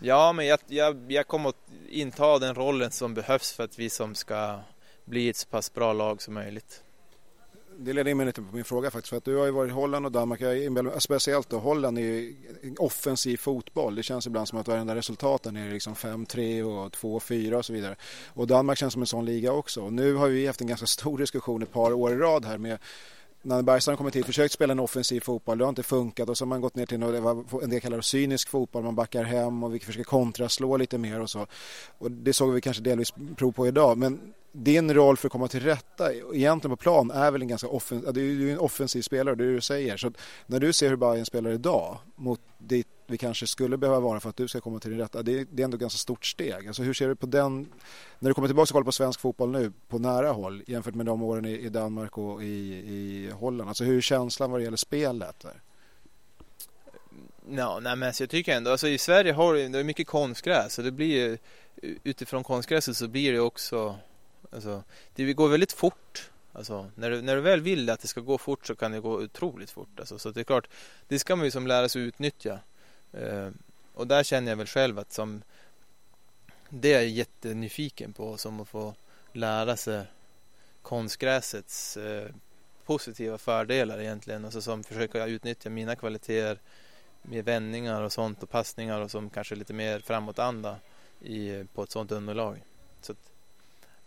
Ja, 0.01 0.33
men 0.33 0.45
jag, 0.45 0.59
jag, 0.67 1.11
jag 1.11 1.27
kommer 1.27 1.49
att 1.49 1.55
inta 1.89 2.39
den 2.39 2.55
rollen 2.55 2.91
som 2.91 3.13
behövs 3.13 3.53
för 3.53 3.63
att 3.63 3.79
vi 3.79 3.89
som 3.89 4.15
ska 4.15 4.59
bli 5.05 5.29
ett 5.29 5.37
så 5.37 5.47
pass 5.47 5.73
bra 5.73 5.93
lag 5.93 6.21
som 6.21 6.33
möjligt. 6.33 6.83
Det 7.83 7.93
leder 7.93 8.11
in 8.11 8.17
mig 8.17 8.25
lite 8.25 8.41
på 8.41 8.55
min 8.55 8.63
fråga 8.63 8.91
faktiskt. 8.91 9.09
För 9.09 9.17
att 9.17 9.25
du 9.25 9.35
har 9.35 9.45
ju 9.45 9.51
varit 9.51 9.69
i 9.69 9.73
Holland 9.73 10.05
och 10.05 10.11
Danmark. 10.11 10.41
Speciellt 10.99 11.49
då 11.49 11.57
Holland 11.57 11.97
är 11.97 12.01
ju 12.01 12.35
offensiv 12.79 13.37
fotboll. 13.37 13.95
Det 13.95 14.03
känns 14.03 14.27
ibland 14.27 14.47
som 14.47 14.59
att 14.59 14.67
varenda 14.67 14.95
resultaten 14.95 15.55
är 15.55 15.71
liksom 15.71 15.95
5-3 15.95 16.61
och 16.61 16.91
2-4 16.91 17.53
och 17.53 17.65
så 17.65 17.73
vidare. 17.73 17.95
Och 18.27 18.47
Danmark 18.47 18.77
känns 18.77 18.93
som 18.93 19.01
en 19.01 19.07
sån 19.07 19.25
liga 19.25 19.51
också. 19.51 19.81
Och 19.81 19.93
nu 19.93 20.13
har 20.13 20.27
vi 20.27 20.47
haft 20.47 20.61
en 20.61 20.67
ganska 20.67 20.85
stor 20.87 21.17
diskussion 21.17 21.63
ett 21.63 21.71
par 21.71 21.93
år 21.93 22.11
i 22.11 22.15
rad 22.15 22.45
här 22.45 22.57
med 22.57 22.77
när 23.45 23.61
Bergstrand 23.61 23.97
kommit 23.97 24.15
hit 24.15 24.25
försökt 24.25 24.53
spela 24.53 24.71
en 24.71 24.79
offensiv 24.79 25.21
fotboll, 25.21 25.57
det 25.57 25.63
har 25.63 25.69
inte 25.69 25.83
funkat 25.83 26.29
och 26.29 26.37
så 26.37 26.45
har 26.45 26.47
man 26.47 26.61
gått 26.61 26.75
ner 26.75 26.85
till 26.85 26.99
något, 26.99 27.63
en 27.63 27.69
del 27.69 27.81
kallar 27.81 28.01
cynisk 28.01 28.49
fotboll, 28.49 28.83
man 28.83 28.95
backar 28.95 29.23
hem 29.23 29.63
och 29.63 29.75
vi 29.75 29.79
försöker 29.79 30.03
kontraslå 30.03 30.77
lite 30.77 30.97
mer 30.97 31.19
och 31.21 31.29
så. 31.29 31.47
Och 31.97 32.11
det 32.11 32.33
såg 32.33 32.53
vi 32.53 32.61
kanske 32.61 32.83
delvis 32.83 33.13
prov 33.35 33.51
på 33.51 33.67
idag, 33.67 33.97
men 33.97 34.33
din 34.51 34.93
roll 34.93 35.17
för 35.17 35.27
att 35.27 35.31
komma 35.31 35.47
till 35.47 35.59
rätta 35.59 36.13
egentligen 36.13 36.77
på 36.77 36.81
plan 36.81 37.11
är 37.11 37.31
väl 37.31 37.41
en 37.41 37.47
ganska 37.47 37.67
offensiv, 37.67 38.13
du 38.13 38.21
är 38.21 38.33
ju 38.33 38.51
en 38.51 38.59
offensiv 38.59 39.01
spelare, 39.01 39.35
det 39.35 39.43
är 39.43 39.47
det 39.47 39.53
du 39.53 39.61
säger. 39.61 39.97
Så 39.97 40.11
när 40.47 40.59
du 40.59 40.73
ser 40.73 40.89
hur 40.89 40.95
Bayern 40.95 41.25
spelar 41.25 41.51
idag 41.51 41.97
mot 42.15 42.41
ditt 42.57 43.02
vi 43.13 43.17
kanske 43.17 43.47
skulle 43.47 43.77
behöva 43.77 43.99
vara 43.99 44.19
för 44.19 44.29
att 44.29 44.37
du 44.37 44.47
ska 44.47 44.61
komma 44.61 44.79
till 44.79 44.89
din 44.89 44.99
rätta, 44.99 45.23
det 45.23 45.39
är, 45.39 45.45
det 45.51 45.61
är 45.61 45.63
ändå 45.63 45.75
ett 45.75 45.81
ganska 45.81 45.97
stort 45.97 46.25
steg. 46.25 46.67
Alltså 46.67 46.83
hur 46.83 46.93
ser 46.93 47.07
du 47.07 47.15
på 47.15 47.25
den, 47.25 47.67
när 48.19 48.29
du 48.29 48.33
kommer 48.33 48.47
tillbaka 48.47 48.63
och 48.63 48.69
kollar 48.69 48.85
på 48.85 48.91
svensk 48.91 49.19
fotboll 49.19 49.51
nu 49.51 49.71
på 49.87 49.99
nära 49.99 50.31
håll 50.31 50.63
jämfört 50.67 50.95
med 50.95 51.05
de 51.05 51.23
åren 51.23 51.45
i, 51.45 51.59
i 51.59 51.69
Danmark 51.69 52.17
och 52.17 52.43
i, 52.43 52.45
i 52.73 53.31
Holland, 53.33 53.69
alltså 53.69 53.83
hur 53.83 53.97
är 53.97 54.01
känslan 54.01 54.51
vad 54.51 54.59
det 54.59 54.63
gäller 54.63 54.77
spelet? 54.77 55.39
Där? 55.39 55.61
No, 57.47 57.79
nej, 57.81 57.95
men 57.95 58.03
alltså 58.03 58.23
jag 58.23 58.29
tycker 58.29 58.55
ändå, 58.55 58.71
alltså 58.71 58.87
i 58.87 58.97
Sverige 58.97 59.33
har 59.33 59.53
det 59.53 59.79
är 59.79 59.83
mycket 59.83 60.07
konstgräs 60.07 60.73
så 60.73 60.81
det 60.81 60.91
blir 60.91 61.37
utifrån 62.03 62.43
konstgräset 62.43 62.97
så 62.97 63.07
blir 63.07 63.33
det 63.33 63.39
också 63.39 63.95
Alltså, 64.53 64.83
det 65.15 65.33
går 65.33 65.49
väldigt 65.49 65.71
fort. 65.71 66.31
Alltså, 66.53 66.91
när, 66.95 67.09
du, 67.09 67.21
när 67.21 67.35
du 67.35 67.41
väl 67.41 67.61
vill 67.61 67.89
att 67.89 67.99
det 67.99 68.07
ska 68.07 68.21
gå 68.21 68.37
fort 68.37 68.67
så 68.67 68.75
kan 68.75 68.91
det 68.91 68.99
gå 68.99 69.13
otroligt 69.13 69.71
fort. 69.71 69.99
Alltså, 69.99 70.19
så 70.19 70.31
det 70.31 70.39
är 70.39 70.43
klart, 70.43 70.67
det 71.07 71.19
ska 71.19 71.35
man 71.35 71.45
ju 71.45 71.51
som 71.51 71.67
lära 71.67 71.89
sig 71.89 72.01
utnyttja. 72.01 72.59
Eh, 73.13 73.49
och 73.93 74.07
där 74.07 74.23
känner 74.23 74.51
jag 74.51 74.57
väl 74.57 74.67
själv 74.67 74.99
att 74.99 75.13
som 75.13 75.43
det 76.69 76.93
är 76.93 76.93
jag 76.93 77.07
jättenyfiken 77.07 78.13
på 78.13 78.37
som 78.37 78.59
att 78.59 78.67
få 78.67 78.93
lära 79.33 79.77
sig 79.77 80.05
konstgräsets 80.81 81.97
eh, 81.97 82.29
positiva 82.85 83.37
fördelar 83.37 83.99
egentligen. 83.99 84.45
Alltså 84.45 84.61
som 84.61 84.83
försöka 84.83 85.25
utnyttja 85.25 85.69
mina 85.69 85.95
kvaliteter 85.95 86.59
med 87.21 87.45
vändningar 87.45 88.01
och 88.01 88.11
sånt 88.11 88.43
och 88.43 88.49
passningar 88.49 89.01
och 89.01 89.11
som 89.11 89.29
kanske 89.29 89.55
lite 89.55 89.73
mer 89.73 89.99
framåtanda 89.99 90.75
i, 91.21 91.63
på 91.73 91.83
ett 91.83 91.91
sånt 91.91 92.11
underlag. 92.11 92.63
Så 93.01 93.11
att, 93.11 93.32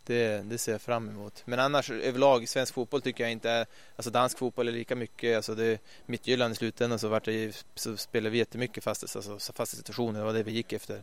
det, 0.07 0.42
det 0.45 0.59
ser 0.59 0.73
jag 0.73 0.81
fram 0.81 1.09
emot. 1.09 1.42
Men 1.45 1.59
annars 1.59 1.90
överlag 1.90 2.49
svensk 2.49 2.75
fotboll 2.75 3.03
tycker 3.03 3.25
jag 3.25 3.33
inte 3.33 3.51
är, 3.51 3.66
alltså 3.97 4.11
dansk 4.11 4.38
fotboll 4.38 4.69
är 4.69 4.73
lika 4.73 4.97
mycket, 4.97 5.37
alltså 5.37 5.55
det 5.55 5.79
Midtjylland 6.07 6.53
i 6.53 6.57
slutändan 6.57 6.99
så, 6.99 7.09
vart 7.09 7.25
det, 7.25 7.64
så 7.75 7.97
spelar 7.97 8.31
vi 8.31 8.38
jättemycket 8.38 8.85
fasta, 8.85 9.19
alltså 9.19 9.53
fasta 9.53 9.77
situationer, 9.77 10.19
det 10.19 10.25
var 10.27 10.33
det 10.33 10.42
vi 10.42 10.53
gick 10.53 10.73
efter. 10.73 11.01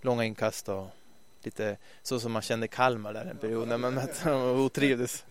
Långa 0.00 0.24
inkast 0.24 0.68
och 0.68 0.86
lite 1.42 1.76
så 2.02 2.20
som 2.20 2.32
man 2.32 2.42
kände 2.42 2.68
Kalmar 2.68 3.12
där 3.12 3.24
en 3.24 3.36
period 3.36 3.68
när 3.68 3.78
man 3.78 3.94
mötte 3.94 4.28
dem 4.28 4.42
och 4.42 4.58
otrivdes. 4.58 5.24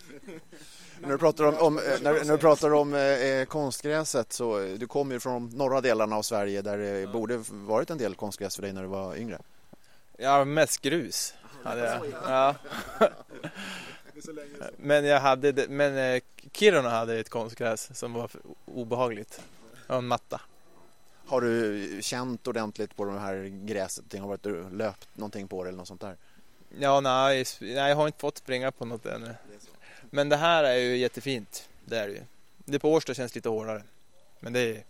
När 0.99 1.09
du 1.09 1.17
pratar 1.17 1.43
om, 1.43 1.57
om 1.57 1.75
när, 1.75 2.25
när, 2.25 2.31
du 2.31 2.37
pratar 2.37 2.73
om 2.73 2.93
eh, 2.93 3.45
konstgräset 3.45 4.33
så 4.33 4.59
du 4.59 4.87
kommer 4.87 5.13
ju 5.13 5.19
från 5.19 5.49
de 5.49 5.57
norra 5.57 5.81
delarna 5.81 6.15
av 6.15 6.21
Sverige 6.21 6.61
där 6.61 6.77
det 6.77 7.07
borde 7.07 7.43
varit 7.49 7.89
en 7.89 7.97
del 7.97 8.15
konstgräs 8.15 8.55
för 8.55 8.61
dig 8.61 8.73
när 8.73 8.81
du 8.81 8.87
var 8.87 9.15
yngre. 9.15 9.39
Ja, 10.17 10.45
mest 10.45 10.81
grus 10.81 11.33
hade 11.63 11.85
jag. 11.85 12.05
Ja. 12.23 12.55
Men 14.77 15.05
jag 15.05 15.19
hade 15.19 15.51
det, 15.51 15.69
men 15.69 15.97
eh, 15.97 16.21
Kiruna 16.53 16.89
hade 16.89 17.19
ett 17.19 17.29
konstgräs 17.29 17.99
som 17.99 18.13
var 18.13 18.29
obehagligt. 18.65 19.41
Och 19.87 19.95
en 19.95 20.07
matta. 20.07 20.41
Har 21.25 21.41
du 21.41 21.99
känt 22.01 22.47
ordentligt 22.47 22.95
på 22.95 23.05
det 23.05 23.19
här 23.19 23.65
gräset? 23.65 24.19
Har 24.19 24.27
varit 24.27 24.45
och 24.45 24.73
löpt 24.73 25.07
någonting 25.13 25.47
på 25.47 25.63
det 25.63 25.69
eller 25.69 25.77
något 25.77 25.87
sånt 25.87 26.01
där? 26.01 26.17
Ja, 26.79 26.99
nej, 26.99 27.45
nej, 27.61 27.73
jag 27.73 27.95
har 27.95 28.07
inte 28.07 28.19
fått 28.19 28.37
springa 28.37 28.71
på 28.71 28.85
något 28.85 29.05
ännu. 29.05 29.35
Men 30.09 30.29
det 30.29 30.35
här 30.35 30.63
är 30.63 30.75
ju 30.75 30.97
jättefint. 30.97 31.69
Det 31.85 31.97
är 31.97 32.07
det 32.07 32.13
ju. 32.13 32.21
Det 32.57 32.79
på 32.79 32.91
Årsta 32.91 33.13
känns 33.13 33.35
lite 33.35 33.49
hårdare. 33.49 33.83
Men 34.39 34.53
det 34.53 34.59
är 34.59 34.83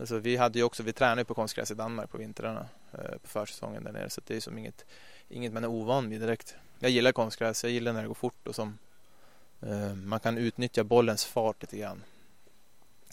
Alltså, 0.00 0.18
vi 0.18 0.36
hade 0.36 0.58
ju 0.58 0.64
också, 0.64 0.82
vi 0.82 0.92
tränade 0.92 1.24
på 1.24 1.34
konstgräs 1.34 1.70
i 1.70 1.74
Danmark 1.74 2.10
på 2.10 2.18
vintrarna 2.18 2.68
eh, 2.92 3.18
på 3.22 3.28
försäsongen 3.28 3.84
där 3.84 3.92
nere 3.92 4.10
så 4.10 4.20
det 4.26 4.36
är 4.36 4.40
som 4.40 4.58
inget 4.58 4.84
inget 5.30 5.52
man 5.52 5.64
är 5.64 5.68
ovan 5.68 6.10
vid 6.10 6.20
direkt. 6.20 6.54
Jag 6.78 6.90
gillar 6.90 7.12
konstgräs, 7.12 7.64
jag 7.64 7.72
gillar 7.72 7.92
när 7.92 8.02
det 8.02 8.08
går 8.08 8.14
fort 8.14 8.48
och 8.48 8.54
som 8.54 8.78
eh, 9.60 9.94
man 9.94 10.20
kan 10.20 10.38
utnyttja 10.38 10.84
bollens 10.84 11.24
fart 11.24 11.62
lite 11.62 11.78
grann. 11.78 12.02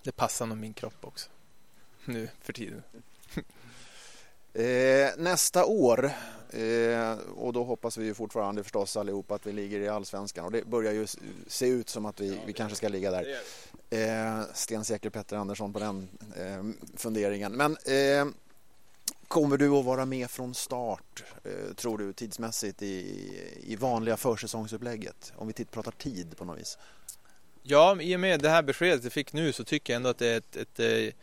Det 0.03 0.12
passar 0.12 0.45
nog 0.45 0.58
min 0.58 0.73
kropp 0.73 1.06
också 1.06 1.30
nu 2.06 2.30
för 2.41 2.53
tiden. 2.53 2.84
eh, 4.53 5.10
nästa 5.17 5.65
år, 5.65 6.12
eh, 6.49 7.12
och 7.36 7.53
då 7.53 7.63
hoppas 7.63 7.97
vi 7.97 8.06
ju 8.06 8.13
fortfarande 8.13 8.63
förstås 8.63 8.97
allihopa 8.97 9.36
att 9.36 9.47
vi 9.47 9.51
ligger 9.51 9.80
i 9.80 9.88
allsvenskan 9.88 10.45
och 10.45 10.51
det 10.51 10.65
börjar 10.65 10.93
ju 10.93 11.08
se 11.47 11.67
ut 11.67 11.89
som 11.89 12.06
att 12.06 12.19
vi, 12.19 12.39
vi 12.45 12.53
kanske 12.53 12.75
ska 12.75 12.88
ligga 12.88 13.12
där. 13.12 13.38
Eh, 13.89 14.41
stensäker 14.53 15.10
Petter 15.10 15.38
Andersson 15.38 15.73
på 15.73 15.80
den 15.80 16.10
eh, 16.36 16.88
funderingen. 16.95 17.51
Men 17.51 17.71
eh, 17.71 18.34
Kommer 19.28 19.58
du 19.58 19.70
att 19.70 19.86
vara 19.86 20.06
med 20.06 20.30
från 20.30 20.54
start, 20.54 21.24
eh, 21.44 21.74
tror 21.76 21.98
du, 21.98 22.13
tidsmässigt 22.13 22.82
i, 22.82 23.32
i 23.63 23.76
vanliga 23.76 24.18
försäsongsupplägget? 24.18 25.34
Om 25.36 25.48
vi 25.48 25.66
pratar 25.66 25.92
tid 25.92 26.38
på 26.38 26.46
något 26.46 26.60
vis. 26.60 26.78
Ja, 27.63 28.02
i 28.02 28.16
och 28.16 28.20
med 28.20 28.40
det 28.40 28.50
här 28.50 28.63
beskedet 28.63 29.04
jag 29.04 29.13
fick 29.13 29.34
nu 29.34 29.54
så 29.54 29.63
tycker 29.63 29.94
jag 29.94 29.96
ändå 29.96 30.10
att 30.10 30.18
det 30.18 30.28
är 30.28 30.38
ett, 30.38 30.56
ett, 30.56 30.80
eh, 30.80 31.13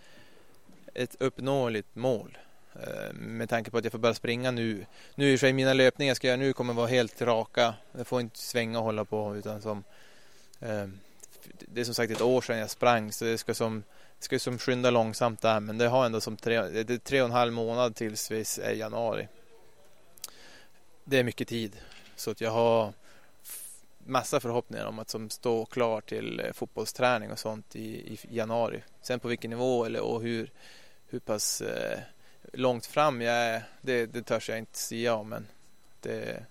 ett 0.94 1.16
uppnåeligt 1.20 1.94
mål. 1.94 2.38
Eh, 2.74 3.12
med 3.12 3.48
tanke 3.48 3.70
på 3.70 3.78
att 3.78 3.84
jag 3.84 3.92
får 3.92 3.98
börja 3.98 4.14
springa 4.14 4.50
nu. 4.50 4.86
Nu 5.14 5.32
i 5.32 5.36
och 5.36 5.40
för 5.40 5.46
sig 5.46 5.52
mina 5.52 5.72
löpningar 5.72 6.10
jag 6.10 6.16
ska 6.16 6.26
göra 6.26 6.36
nu 6.36 6.52
kommer 6.52 6.74
vara 6.74 6.86
helt 6.86 7.22
raka. 7.22 7.74
Jag 7.92 8.06
får 8.06 8.20
inte 8.20 8.38
svänga 8.38 8.78
och 8.78 8.84
hålla 8.84 9.04
på 9.04 9.36
utan 9.36 9.62
som 9.62 9.84
det 11.58 11.80
är 11.80 11.84
som 11.84 11.94
sagt 11.94 12.12
ett 12.12 12.20
år 12.20 12.40
sedan 12.40 12.58
jag 12.58 12.70
sprang 12.70 13.12
så 13.12 13.24
det 13.24 13.38
ska 13.38 13.54
som 13.54 13.82
ska 14.18 14.38
som 14.38 14.58
skynda 14.58 14.90
långsamt 14.90 15.42
där 15.42 15.60
men 15.60 15.78
det 15.78 15.88
har 15.88 16.06
ändå 16.06 16.20
som 16.20 16.36
tre, 16.36 16.62
det 16.62 16.90
är 16.90 16.98
tre 16.98 17.20
och 17.20 17.26
en 17.26 17.32
halv 17.32 17.52
månad 17.52 17.96
tills 17.96 18.30
vi 18.30 18.44
är 18.62 18.72
januari. 18.72 19.28
Det 21.04 21.18
är 21.18 21.24
mycket 21.24 21.48
tid 21.48 21.76
så 22.16 22.30
att 22.30 22.40
jag 22.40 22.50
har 22.50 22.92
massa 24.06 24.40
förhoppningar 24.40 24.86
om 24.86 24.98
att 24.98 25.10
som 25.10 25.30
stå 25.30 25.64
klar 25.64 26.00
till 26.00 26.40
eh, 26.40 26.52
fotbollsträning 26.52 27.30
och 27.30 27.38
sånt 27.38 27.76
i, 27.76 28.12
i 28.12 28.18
januari. 28.30 28.82
Sen 29.02 29.20
på 29.20 29.28
vilken 29.28 29.50
nivå 29.50 29.84
eller 29.84 30.00
och 30.00 30.22
hur, 30.22 30.50
hur 31.06 31.18
pass 31.18 31.60
eh, 31.60 31.98
långt 32.52 32.86
fram 32.86 33.20
jag 33.20 33.34
är, 33.34 33.62
det, 33.80 34.06
det 34.06 34.22
törs 34.22 34.48
jag 34.48 34.58
inte 34.58 34.78
säga 34.78 35.14
om 35.14 35.28
men 35.28 35.46
det, 36.00 36.44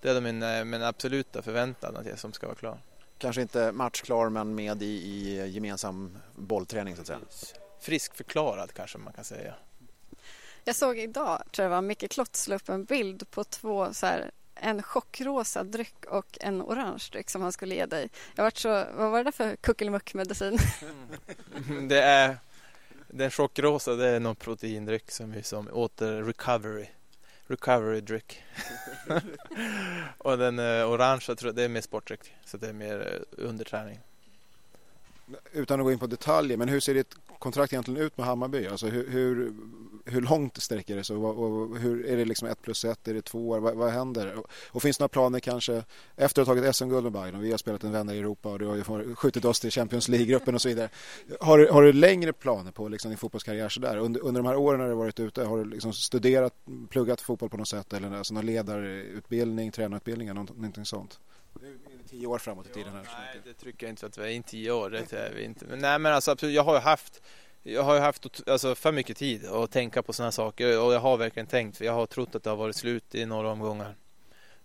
det 0.00 0.10
är 0.10 0.20
min, 0.20 0.42
eh, 0.42 0.64
min 0.64 0.82
absoluta 0.82 1.42
förväntan 1.42 1.96
att 1.96 2.06
jag 2.06 2.18
som 2.18 2.32
ska 2.32 2.46
vara 2.46 2.56
klar 2.56 2.78
kanske 3.18 3.42
inte 3.42 3.72
matchklar 3.72 4.28
men 4.28 4.54
med 4.54 4.82
i, 4.82 4.86
i 4.86 5.48
gemensam 5.48 6.18
bollträning 6.34 6.96
så 6.96 7.00
att 7.00 7.06
säga. 7.06 7.18
Friskförklarad 7.80 8.72
kanske 8.72 8.98
man 8.98 9.12
kan 9.12 9.24
säga. 9.24 9.54
Jag 10.64 10.76
såg 10.76 10.98
idag, 10.98 11.42
tror 11.52 11.64
jag 11.64 11.70
var, 11.70 11.82
Micke 11.82 12.10
Klotz 12.10 12.48
upp 12.48 12.68
en 12.68 12.84
bild 12.84 13.30
på 13.30 13.44
två 13.44 13.94
så 13.94 14.06
här, 14.06 14.30
en 14.54 14.82
chockrosa 14.82 15.64
dryck 15.64 16.04
och 16.08 16.38
en 16.40 16.62
orange 16.62 17.08
dryck 17.12 17.30
som 17.30 17.42
han 17.42 17.52
skulle 17.52 17.74
ge 17.74 17.86
dig. 17.86 18.08
Jag 18.34 18.44
varit 18.44 18.58
så, 18.58 18.68
vad 18.68 19.10
var 19.10 19.24
det 19.24 19.32
för 19.32 19.56
kuckelmuckmedicin? 19.56 20.58
Mm. 21.68 21.88
det 21.88 22.02
är 22.02 22.36
den 23.08 23.30
chockrosa 23.30 23.94
det 23.94 24.08
är 24.08 24.20
någon 24.20 24.36
proteindryck 24.36 25.10
som 25.10 25.32
vi 25.32 25.42
som 25.42 25.68
åter 25.68 26.22
recovery 26.22 26.86
recovery 27.46 28.00
dryck. 28.00 28.42
och 30.18 30.38
den 30.38 30.58
eh, 30.58 30.90
orangea 30.90 31.36
tror 31.36 31.48
jag, 31.48 31.56
det 31.56 31.62
är 31.62 31.68
mer 31.68 31.80
sportdryck. 31.80 32.34
Så 32.44 32.56
det 32.56 32.68
är 32.68 32.72
mer 32.72 33.24
eh, 33.38 33.46
underträning. 33.46 34.00
Utan 35.52 35.80
att 35.80 35.84
gå 35.84 35.92
in 35.92 35.98
på 35.98 36.06
detaljer, 36.06 36.56
men 36.56 36.68
hur 36.68 36.80
ser 36.80 36.94
ditt 36.94 37.14
kontrakt 37.38 37.72
egentligen 37.72 38.00
ut 38.00 38.18
med 38.18 38.26
Hammarby? 38.26 38.66
Alltså 38.66 38.86
hur, 38.86 39.10
hur, 39.10 39.54
hur 40.06 40.20
långt 40.20 40.62
sträcker 40.62 40.96
det 40.96 41.04
sig? 41.04 41.16
Och, 41.16 41.38
och, 41.38 41.78
hur, 41.78 42.06
är 42.06 42.16
det 42.16 42.24
liksom 42.24 42.48
ett 42.48 42.62
plus 42.62 42.84
ett? 42.84 43.08
Är 43.08 43.14
det 43.14 43.22
två 43.22 43.48
år? 43.48 43.60
Vad, 43.60 43.74
vad 43.74 43.90
händer? 43.90 44.34
Och, 44.34 44.46
och, 44.68 44.82
finns 44.82 44.98
det 44.98 45.02
några 45.02 45.08
planer 45.08 45.40
kanske 45.40 45.84
efter 46.16 46.42
att 46.42 46.48
ha 46.48 46.54
tagit 46.54 46.76
SM-guld 46.76 47.02
med 47.02 47.12
Bayern 47.12 47.34
och 47.34 47.44
vi 47.44 47.50
har 47.50 47.58
spelat 47.58 47.84
en 47.84 47.92
vända 47.92 48.14
i 48.14 48.18
Europa 48.18 48.48
och 48.48 48.58
du 48.58 48.66
har 48.66 48.76
ju 48.76 49.14
skjutit 49.14 49.44
oss 49.44 49.60
till 49.60 49.70
Champions 49.70 50.08
League-gruppen 50.08 50.54
och 50.54 50.62
så 50.62 50.68
vidare. 50.68 50.88
Har, 51.40 51.68
har 51.72 51.82
du 51.82 51.92
längre 51.92 52.32
planer 52.32 52.70
på 52.70 52.88
liksom 52.88 53.10
din 53.10 53.18
fotbollskarriär 53.18 53.68
sådär? 53.68 53.96
Under, 53.96 54.20
under 54.24 54.42
de 54.42 54.48
här 54.48 54.56
åren 54.56 54.80
när 54.80 54.88
du 54.88 54.94
varit 54.94 55.20
ute, 55.20 55.44
har 55.44 55.58
du 55.58 55.64
liksom 55.64 55.92
studerat, 55.92 56.54
pluggat 56.90 57.20
fotboll 57.20 57.50
på 57.50 57.56
något 57.56 57.68
sätt 57.68 57.92
eller 57.92 58.12
alltså 58.12 58.34
någon 58.34 58.46
ledarutbildning, 58.46 59.72
tränarutbildning 59.72 60.28
eller 60.28 60.40
någonting 60.40 60.84
sånt? 60.84 61.20
tio 62.10 62.26
år 62.26 62.38
framåt 62.38 62.66
i 62.66 62.72
tiden? 62.72 62.92
Här. 62.92 63.02
Nej, 63.02 63.40
det 63.44 63.52
tycker 63.52 63.86
jag 63.86 63.92
inte 63.92 64.06
att 64.06 64.18
vi 64.18 64.22
är. 64.22 64.28
Inte 64.28 64.50
tio 64.50 64.72
år, 64.72 64.90
det 64.90 65.12
är 65.12 65.32
vi 65.34 65.44
inte. 65.44 65.66
Men, 65.66 65.78
nej, 65.78 65.98
men 65.98 66.12
alltså, 66.12 66.30
absolut, 66.30 66.54
jag 66.54 66.62
har 66.62 66.74
ju 66.74 66.80
haft 66.80 67.22
jag 67.66 67.82
har 67.82 67.94
ju 67.94 68.00
haft 68.00 68.48
alltså, 68.48 68.74
för 68.74 68.92
mycket 68.92 69.16
tid 69.16 69.46
att 69.46 69.70
tänka 69.70 70.02
på 70.02 70.12
sådana 70.12 70.32
saker 70.32 70.80
och 70.80 70.94
jag 70.94 71.00
har 71.00 71.16
verkligen 71.16 71.46
tänkt 71.46 71.76
för 71.76 71.84
jag 71.84 71.92
har 71.92 72.06
trott 72.06 72.34
att 72.34 72.42
det 72.42 72.50
har 72.50 72.56
varit 72.56 72.76
slut 72.76 73.14
i 73.14 73.26
några 73.26 73.50
omgångar. 73.50 73.94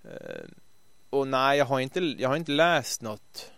Eh, 0.04 0.46
och 1.10 1.28
nej, 1.28 1.58
jag 1.58 1.66
har 1.66 1.80
inte, 1.80 2.00
jag 2.00 2.30
har 2.30 2.36
inte 2.36 2.52
läst 2.52 3.02
något 3.02 3.52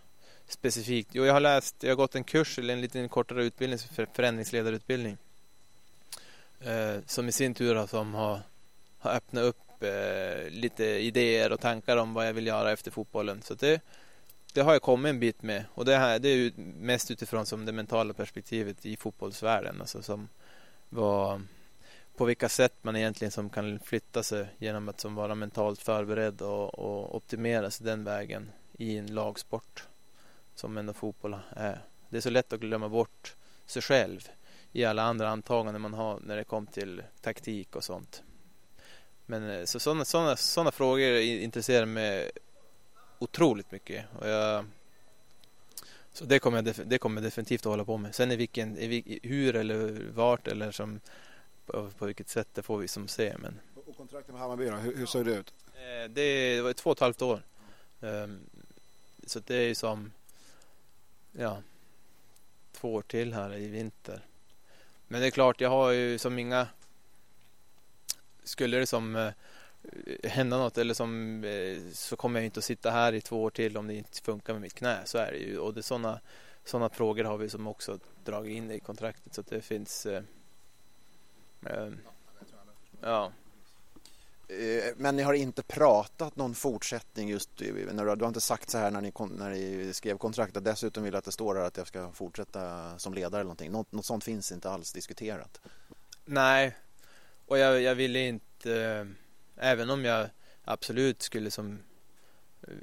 specifikt. 0.48 1.10
Jo, 1.12 1.24
jag 1.24 1.32
har 1.32 1.40
läst, 1.40 1.76
jag 1.80 1.90
har 1.90 1.96
gått 1.96 2.14
en 2.14 2.24
kurs 2.24 2.58
eller 2.58 2.74
en 2.74 2.80
liten 2.80 3.08
kortare 3.08 3.44
utbildning, 3.44 3.78
förändringsledarutbildning. 4.14 5.16
Eh, 6.60 6.96
som 7.06 7.28
i 7.28 7.32
sin 7.32 7.54
tur 7.54 7.76
alltså, 7.76 8.02
har, 8.02 8.40
har 8.98 9.10
öppnat 9.10 9.44
upp 9.44 9.82
eh, 9.82 10.50
lite 10.50 10.84
idéer 10.84 11.52
och 11.52 11.60
tankar 11.60 11.96
om 11.96 12.14
vad 12.14 12.26
jag 12.26 12.32
vill 12.32 12.46
göra 12.46 12.72
efter 12.72 12.90
fotbollen. 12.90 13.42
Så 13.42 13.54
det, 13.54 13.80
det 14.54 14.62
har 14.62 14.72
jag 14.72 14.82
kommit 14.82 15.10
en 15.10 15.20
bit 15.20 15.42
med 15.42 15.64
och 15.74 15.84
det, 15.84 15.96
här, 15.96 16.18
det 16.18 16.28
är 16.28 16.52
mest 16.58 17.10
utifrån 17.10 17.46
som 17.46 17.64
det 17.64 17.72
mentala 17.72 18.14
perspektivet 18.14 18.86
i 18.86 18.96
fotbollsvärlden. 18.96 19.80
Alltså 19.80 20.02
som 20.02 20.28
vad, 20.88 21.42
på 22.16 22.24
vilka 22.24 22.48
sätt 22.48 22.74
man 22.82 22.96
egentligen 22.96 23.32
som 23.32 23.50
kan 23.50 23.78
flytta 23.78 24.22
sig 24.22 24.46
genom 24.58 24.88
att 24.88 25.00
som 25.00 25.14
vara 25.14 25.34
mentalt 25.34 25.82
förberedd 25.82 26.42
och, 26.42 26.78
och 26.78 27.16
optimera 27.16 27.70
sig 27.70 27.86
den 27.86 28.04
vägen 28.04 28.50
i 28.72 28.98
en 28.98 29.14
lagsport 29.14 29.84
som 30.54 30.76
ändå 30.76 30.92
fotboll 30.92 31.36
är. 31.50 31.80
Det 32.08 32.16
är 32.16 32.20
så 32.20 32.30
lätt 32.30 32.52
att 32.52 32.60
glömma 32.60 32.88
bort 32.88 33.34
sig 33.66 33.82
själv 33.82 34.28
i 34.72 34.84
alla 34.84 35.02
andra 35.02 35.28
antaganden 35.28 35.82
man 35.82 35.94
har 35.94 36.20
när 36.20 36.36
det 36.36 36.44
kommer 36.44 36.70
till 36.70 37.02
taktik 37.20 37.76
och 37.76 37.84
sånt. 37.84 38.22
Men 39.26 39.50
eh, 39.50 39.64
så 39.64 39.80
sådana, 39.80 40.04
sådana, 40.04 40.36
sådana 40.36 40.70
frågor 40.70 41.16
intresserar 41.20 41.86
mig 41.86 42.30
otroligt 43.24 43.72
mycket. 43.72 44.04
Jag, 44.20 44.64
så 46.12 46.24
det 46.24 46.38
kommer, 46.38 46.62
jag, 46.62 46.86
det 46.86 46.98
kommer 46.98 47.20
jag 47.20 47.26
definitivt 47.26 47.60
att 47.60 47.70
hålla 47.70 47.84
på 47.84 47.96
med. 47.96 48.14
Sen 48.14 48.30
i 48.30 48.36
vilken, 48.36 48.78
i, 48.78 49.20
hur 49.22 49.56
eller 49.56 50.06
vart 50.14 50.48
eller 50.48 50.70
som, 50.70 51.00
på, 51.66 51.90
på 51.98 52.06
vilket 52.06 52.28
sätt 52.28 52.48
det 52.54 52.62
får 52.62 52.78
vi 52.78 52.88
som 52.88 53.08
se. 53.08 53.34
Men... 53.38 53.60
Och 53.74 53.96
kontraktet 53.96 54.32
med 54.32 54.40
Hammarby 54.40 54.64
då, 54.64 54.76
hur, 54.76 54.96
hur 54.96 55.06
såg 55.06 55.24
det 55.24 55.32
ut? 55.32 55.54
Eh, 55.74 56.10
det 56.10 56.60
var 56.60 56.72
två 56.72 56.90
och 56.90 56.96
ett 56.96 57.00
halvt 57.00 57.22
år. 57.22 57.42
Ehm, 58.00 58.40
så 59.26 59.40
det 59.46 59.56
är 59.56 59.68
ju 59.68 59.74
som 59.74 60.12
ja, 61.32 61.62
två 62.72 62.94
år 62.94 63.02
till 63.02 63.34
här 63.34 63.54
i 63.54 63.66
vinter. 63.66 64.20
Men 65.08 65.20
det 65.20 65.26
är 65.26 65.30
klart, 65.30 65.60
jag 65.60 65.70
har 65.70 65.90
ju 65.90 66.18
som 66.18 66.38
inga 66.38 66.66
skulle 68.44 68.76
det 68.76 68.86
som 68.86 69.16
eh, 69.16 69.32
hända 70.22 70.58
något 70.58 70.78
eller 70.78 70.94
som 70.94 71.44
eh, 71.44 71.78
så 71.92 72.16
kommer 72.16 72.40
jag 72.40 72.44
inte 72.44 72.58
att 72.58 72.64
sitta 72.64 72.90
här 72.90 73.12
i 73.12 73.20
två 73.20 73.42
år 73.42 73.50
till 73.50 73.76
om 73.76 73.86
det 73.86 73.94
inte 73.94 74.20
funkar 74.20 74.52
med 74.52 74.62
mitt 74.62 74.74
knä. 74.74 74.98
Så 75.04 75.18
är 75.18 75.32
det 75.32 75.38
ju. 75.38 75.58
Och 75.58 75.74
det 75.74 75.82
sådana 75.82 76.20
såna 76.64 76.88
frågor 76.88 77.24
har 77.24 77.38
vi 77.38 77.50
som 77.50 77.66
också 77.66 77.98
dragit 78.24 78.56
in 78.56 78.70
i 78.70 78.80
kontraktet 78.80 79.34
så 79.34 79.40
att 79.40 79.46
det 79.46 79.60
finns 79.60 80.06
eh, 80.06 80.22
eh, 81.66 81.90
ja. 83.00 83.32
Eh, 84.48 84.94
men 84.96 85.16
ni 85.16 85.22
har 85.22 85.34
inte 85.34 85.62
pratat 85.62 86.36
någon 86.36 86.54
fortsättning 86.54 87.28
just 87.28 87.50
när 87.92 88.04
du, 88.04 88.14
du 88.14 88.24
har 88.24 88.28
inte 88.28 88.40
sagt 88.40 88.70
så 88.70 88.78
här 88.78 88.90
när 88.90 89.00
ni, 89.00 89.12
när 89.38 89.50
ni 89.50 89.92
skrev 89.92 90.18
kontraktet. 90.18 90.64
Dessutom 90.64 91.02
vill 91.02 91.14
att 91.14 91.24
det 91.24 91.32
står 91.32 91.58
att 91.58 91.76
jag 91.76 91.86
ska 91.86 92.12
fortsätta 92.12 92.98
som 92.98 93.14
ledare 93.14 93.40
eller 93.40 93.44
någonting. 93.44 93.72
Något, 93.72 93.92
något 93.92 94.06
sånt 94.06 94.24
finns 94.24 94.52
inte 94.52 94.70
alls 94.70 94.92
diskuterat. 94.92 95.60
Nej, 96.24 96.76
och 97.46 97.58
jag, 97.58 97.82
jag 97.82 97.94
ville 97.94 98.18
inte 98.18 99.08
även 99.56 99.90
om 99.90 100.04
jag 100.04 100.28
absolut 100.64 101.22
skulle 101.22 101.50
som 101.50 101.78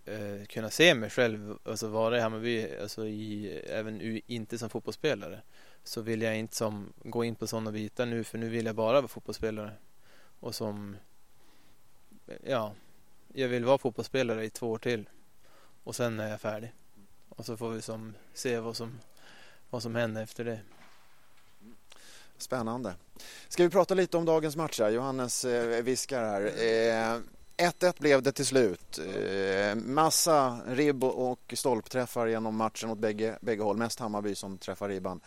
eh, 0.06 0.46
kunna 0.46 0.70
se 0.70 0.96
mig 0.96 1.10
själv 1.10 1.58
alltså 1.66 1.88
vara 1.88 2.18
i 2.18 2.22
Hammarby 2.22 2.78
alltså 2.82 3.08
i, 3.08 3.58
även 3.60 4.22
inte 4.28 4.58
som 4.58 4.70
fotbollsspelare 4.70 5.42
så 5.84 6.02
vill 6.02 6.22
jag 6.22 6.38
inte 6.38 6.56
som 6.56 6.94
gå 7.04 7.24
in 7.24 7.36
på 7.36 7.48
sådana 7.48 7.72
bitar 7.72 8.06
nu 8.06 8.24
för 8.24 8.38
nu 8.38 8.50
vill 8.50 8.66
jag 8.66 8.76
bara 8.76 9.02
vara 9.02 9.08
fotbollsspelare 9.08 9.72
och 10.40 10.56
som 10.56 10.98
ja 12.44 12.74
jag 13.34 13.48
vill 13.48 13.66
vara 13.66 13.78
fotbollsspelare 13.78 14.46
i 14.46 14.50
två 14.50 14.72
år 14.72 14.78
till 14.78 15.10
och 15.84 15.96
sen 15.96 16.20
är 16.20 16.30
jag 16.30 16.42
färdig 16.42 16.74
och 17.30 17.46
så 17.46 17.58
får 17.58 17.70
vi 17.70 17.82
som 17.82 18.14
se 18.34 18.60
vad 18.60 18.76
som 18.76 19.00
vad 19.70 19.84
som 19.84 19.96
händer 19.96 20.24
efter 20.24 20.46
det. 20.46 20.60
Spännande. 22.42 22.94
Ska 23.48 23.64
vi 23.64 23.70
prata 23.70 23.94
lite 23.94 24.18
om 24.18 24.26
dagens 24.26 24.56
match 24.56 24.80
här? 24.80 24.90
Johannes 24.90 25.46
eh, 25.46 25.84
viskar 25.84 26.24
här. 26.24 26.46
Eh, 26.46 27.20
1-1 27.62 27.94
blev 28.00 28.22
det 28.22 28.32
till 28.32 28.46
slut. 28.46 29.00
Eh, 29.00 29.76
massa 29.76 30.60
ribb 30.68 31.04
och 31.04 31.54
stolpträffar 31.54 32.28
genom 32.28 32.56
matchen 32.56 32.90
åt 32.90 32.98
bägge, 32.98 33.38
bägge 33.42 33.64
håll. 33.64 33.78
Mest 33.78 34.00
Hammarby 34.00 34.36
som 34.36 34.58
träffar 34.58 34.90
ribban. 34.90 35.22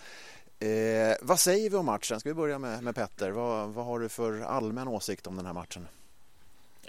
Eh, 0.59 1.17
vad 1.23 1.41
säger 1.41 1.71
vi 1.71 1.77
om 1.77 1.87
matchen? 1.87 2.21
Ska 2.21 2.29
vi 2.29 2.35
börja 2.35 2.59
med, 2.59 2.83
med 2.83 2.95
Petter? 2.95 3.31
Vad, 3.31 3.69
vad 3.69 3.85
har 3.85 3.99
du 3.99 4.09
för 4.09 4.41
allmän 4.41 4.89
åsikt 4.89 5.27
om 5.27 5.37
den 5.37 5.47
här 5.47 5.53
matchen? 5.53 5.89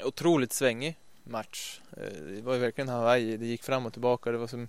Otroligt 0.04 0.54
svängig 0.54 0.98
match. 1.24 1.82
Eh, 1.98 2.22
det 2.30 2.42
var 2.42 2.58
verkligen 2.58 2.90
Hawaii. 2.90 3.38
Det 3.38 3.46
gick 3.46 3.64
fram 3.64 3.86
och 3.86 3.94
tillbaka. 3.94 4.32
Det 4.32 4.38
var, 4.38 4.48
som, 4.48 4.68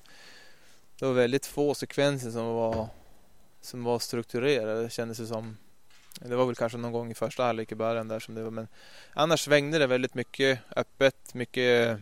det 0.98 1.06
var 1.06 1.12
väldigt 1.12 1.46
få 1.46 1.74
sekvenser 1.74 2.30
som 2.30 2.46
var 2.46 2.88
som 3.60 3.84
var 3.84 3.98
strukturerade. 3.98 4.90
kändes 4.90 5.18
Det 5.18 5.26
som 5.26 5.56
det 6.20 6.36
var 6.36 6.46
väl 6.46 6.54
kanske 6.54 6.78
någon 6.78 6.92
gång 6.92 7.10
i 7.10 7.14
första 7.14 7.44
halvlek 7.44 7.72
i 7.72 7.74
början 7.74 8.08
där 8.08 8.20
som 8.20 8.34
det 8.34 8.42
var 8.42 8.50
men 8.50 8.68
annars 9.14 9.40
svängde 9.40 9.78
det 9.78 9.86
väldigt 9.86 10.14
mycket 10.14 10.60
öppet, 10.76 11.34
mycket 11.34 12.00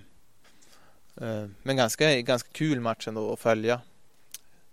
eh, 1.16 1.46
men 1.62 1.76
ganska, 1.76 2.20
ganska 2.20 2.48
kul 2.52 2.80
match 2.80 3.08
ändå 3.08 3.32
att 3.32 3.40
följa. 3.40 3.80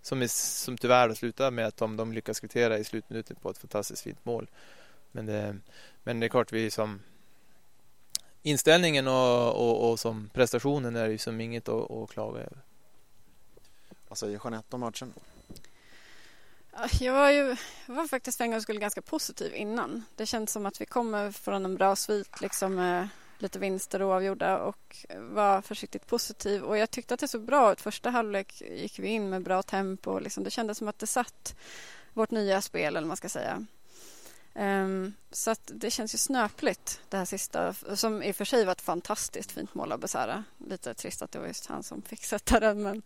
Som, 0.02 0.22
är, 0.22 0.26
som 0.26 0.78
tyvärr 0.78 1.14
slutade 1.14 1.50
med 1.50 1.66
att 1.66 1.76
de, 1.76 1.96
de 1.96 2.12
lyckas 2.12 2.40
kvittera 2.40 2.78
i 2.78 2.84
slutminuten 2.84 3.36
på 3.36 3.50
ett 3.50 3.58
fantastiskt 3.58 4.02
fint 4.02 4.24
mål. 4.24 4.50
Men 5.12 5.26
det, 5.26 5.58
men 6.02 6.20
det 6.20 6.26
är 6.26 6.28
klart 6.28 6.52
vi 6.52 6.70
som 6.70 7.00
inställningen 8.42 9.08
och, 9.08 9.48
och, 9.48 9.90
och 9.90 10.00
som 10.00 10.30
prestationen 10.32 10.96
är 10.96 11.08
ju 11.08 11.18
som 11.18 11.40
inget 11.40 11.68
att, 11.68 11.90
att 11.90 12.10
klaga 12.10 12.40
över. 12.40 12.58
Vad 14.08 14.18
säger 14.18 14.40
Jeanette 14.44 14.76
om 14.76 14.80
matchen? 14.80 15.12
Jag 17.00 17.12
var, 17.12 17.30
ju, 17.30 17.56
jag 17.86 17.94
var 17.94 18.06
faktiskt 18.06 18.36
för 18.36 18.44
en 18.44 18.50
gång 18.50 18.60
skulle 18.60 18.80
ganska 18.80 19.02
positiv 19.02 19.54
innan. 19.54 20.04
Det 20.16 20.26
känns 20.26 20.52
som 20.52 20.66
att 20.66 20.80
vi 20.80 20.86
kommer 20.86 21.32
från 21.32 21.64
en 21.64 21.74
bra 21.74 21.96
svit 21.96 22.40
liksom 22.40 22.74
med 22.74 23.08
lite 23.38 23.58
vinster 23.58 24.02
oavgjorda 24.02 24.58
och 24.58 25.06
var 25.18 25.62
försiktigt 25.62 26.06
positiv. 26.06 26.62
Och 26.62 26.78
jag 26.78 26.90
tyckte 26.90 27.14
att 27.14 27.20
det 27.20 27.28
såg 27.28 27.44
bra 27.44 27.72
ut. 27.72 27.80
Första 27.80 28.10
halvlek 28.10 28.62
gick 28.70 28.98
vi 28.98 29.08
in 29.08 29.30
med 29.30 29.42
bra 29.42 29.62
tempo. 29.62 30.18
Liksom. 30.18 30.44
Det 30.44 30.50
kändes 30.50 30.78
som 30.78 30.88
att 30.88 30.98
det 30.98 31.06
satt 31.06 31.56
vårt 32.12 32.30
nya 32.30 32.60
spel, 32.60 32.96
eller 32.96 33.08
man 33.08 33.16
ska 33.16 33.28
säga. 33.28 33.66
Um, 34.54 35.14
så 35.30 35.50
att 35.50 35.70
det 35.74 35.90
känns 35.90 36.14
ju 36.14 36.18
snöpligt 36.18 37.00
det 37.08 37.16
här 37.16 37.24
sista 37.24 37.74
som 37.94 38.22
i 38.22 38.32
och 38.32 38.36
för 38.36 38.44
sig 38.44 38.64
var 38.64 38.72
ett 38.72 38.80
fantastiskt 38.80 39.52
fint 39.52 39.74
mål 39.74 39.92
av 39.92 40.00
Besara. 40.00 40.44
Lite 40.58 40.94
trist 40.94 41.22
att 41.22 41.32
det 41.32 41.38
var 41.38 41.46
just 41.46 41.66
han 41.66 41.82
som 41.82 42.02
fick 42.02 42.24
sätta 42.24 42.60
den 42.60 42.82
men 42.82 42.96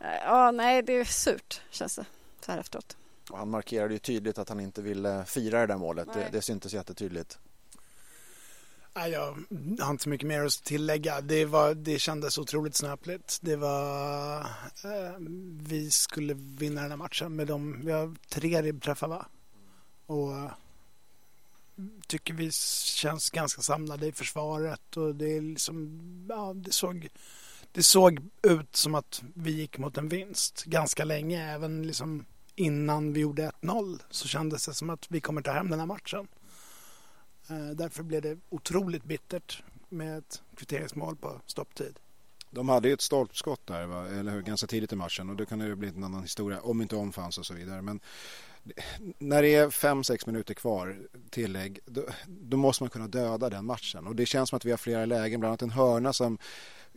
uh, 0.00 0.16
ja, 0.24 0.50
nej, 0.50 0.82
det 0.82 0.92
är 0.92 1.04
surt 1.04 1.60
känns 1.70 1.96
det 1.96 2.04
så 2.44 2.52
här 2.52 2.58
efteråt. 2.58 2.96
Och 3.30 3.38
han 3.38 3.50
markerade 3.50 3.94
ju 3.94 3.98
tydligt 3.98 4.38
att 4.38 4.48
han 4.48 4.60
inte 4.60 4.82
ville 4.82 5.24
fira 5.24 5.60
det 5.60 5.66
där 5.66 5.76
målet. 5.76 6.08
Det, 6.14 6.28
det 6.32 6.42
syntes 6.42 6.72
jättetydligt. 6.72 7.38
jag 8.94 9.36
har 9.80 9.90
inte 9.90 10.02
så 10.02 10.08
mycket 10.08 10.28
mer 10.28 10.44
att 10.44 10.64
tillägga. 10.64 11.20
Det, 11.20 11.44
var, 11.44 11.74
det 11.74 11.98
kändes 11.98 12.38
otroligt 12.38 12.76
snöpligt. 12.76 13.38
Det 13.40 13.56
var... 13.56 14.40
Eh, 14.84 15.16
vi 15.60 15.90
skulle 15.90 16.34
vinna 16.34 16.82
den 16.82 16.90
här 16.90 16.96
matchen 16.96 17.36
med 17.36 17.46
de... 17.46 17.80
Vi 17.84 17.92
har 17.92 18.14
tre 18.28 18.62
ribbträffar 18.62 19.08
va? 19.08 19.26
Och 20.06 20.50
tycker 22.06 22.34
vi 22.34 22.50
känns 22.52 23.30
ganska 23.30 23.62
samlade 23.62 24.06
i 24.06 24.12
försvaret 24.12 24.96
och 24.96 25.14
det 25.14 25.36
är 25.36 25.40
liksom... 25.40 26.00
Ja, 26.28 26.52
det 26.54 26.72
såg 26.72 27.08
det 27.72 27.82
såg 27.82 28.20
ut 28.42 28.76
som 28.76 28.94
att 28.94 29.22
vi 29.34 29.50
gick 29.50 29.78
mot 29.78 29.98
en 29.98 30.08
vinst 30.08 30.64
ganska 30.64 31.04
länge. 31.04 31.52
Även 31.52 31.86
liksom 31.86 32.24
innan 32.62 33.12
vi 33.12 33.20
gjorde 33.20 33.50
1-0 33.60 34.00
så 34.10 34.28
kändes 34.28 34.66
det 34.66 34.74
som 34.74 34.90
att 34.90 35.06
vi 35.10 35.20
kommer 35.20 35.42
ta 35.42 35.52
hem 35.52 35.70
den 35.70 35.78
här 35.78 35.86
matchen. 35.86 36.28
Eh, 37.50 37.70
därför 37.74 38.02
blev 38.02 38.22
det 38.22 38.38
otroligt 38.48 39.04
bittert 39.04 39.62
med 39.88 40.18
ett 40.18 40.42
kvitteringsmål 40.56 41.16
på 41.16 41.40
stopptid. 41.46 41.98
De 42.50 42.68
hade 42.68 42.88
ju 42.88 42.94
ett 42.94 43.00
stolpskott 43.00 43.66
där, 43.66 43.86
va? 43.86 44.08
eller 44.08 44.32
hur? 44.32 44.42
ganska 44.42 44.66
tidigt 44.66 44.92
i 44.92 44.96
matchen 44.96 45.30
och 45.30 45.36
då 45.36 45.46
kan 45.46 45.58
det 45.58 45.66
ju 45.66 45.74
bli 45.74 45.88
en 45.88 46.04
annan 46.04 46.22
historia 46.22 46.60
om 46.60 46.82
inte 46.82 46.96
omfanns 46.96 47.38
och 47.38 47.46
så 47.46 47.54
vidare. 47.54 47.82
Men 47.82 48.00
när 49.18 49.42
det 49.42 49.54
är 49.54 49.68
5-6 49.68 50.26
minuter 50.26 50.54
kvar 50.54 50.98
tillägg 51.30 51.80
då, 51.86 52.04
då, 52.26 52.56
måste 52.56 52.82
man 52.82 52.90
kunna 52.90 53.08
döda 53.08 53.50
den 53.50 53.64
matchen 53.64 54.06
och 54.06 54.16
det 54.16 54.26
känns 54.26 54.48
som 54.48 54.56
att 54.56 54.64
vi 54.64 54.70
har 54.70 54.78
flera 54.78 55.06
lägen, 55.06 55.40
bland 55.40 55.50
annat 55.50 55.62
en 55.62 55.70
hörna 55.70 56.12
som 56.12 56.38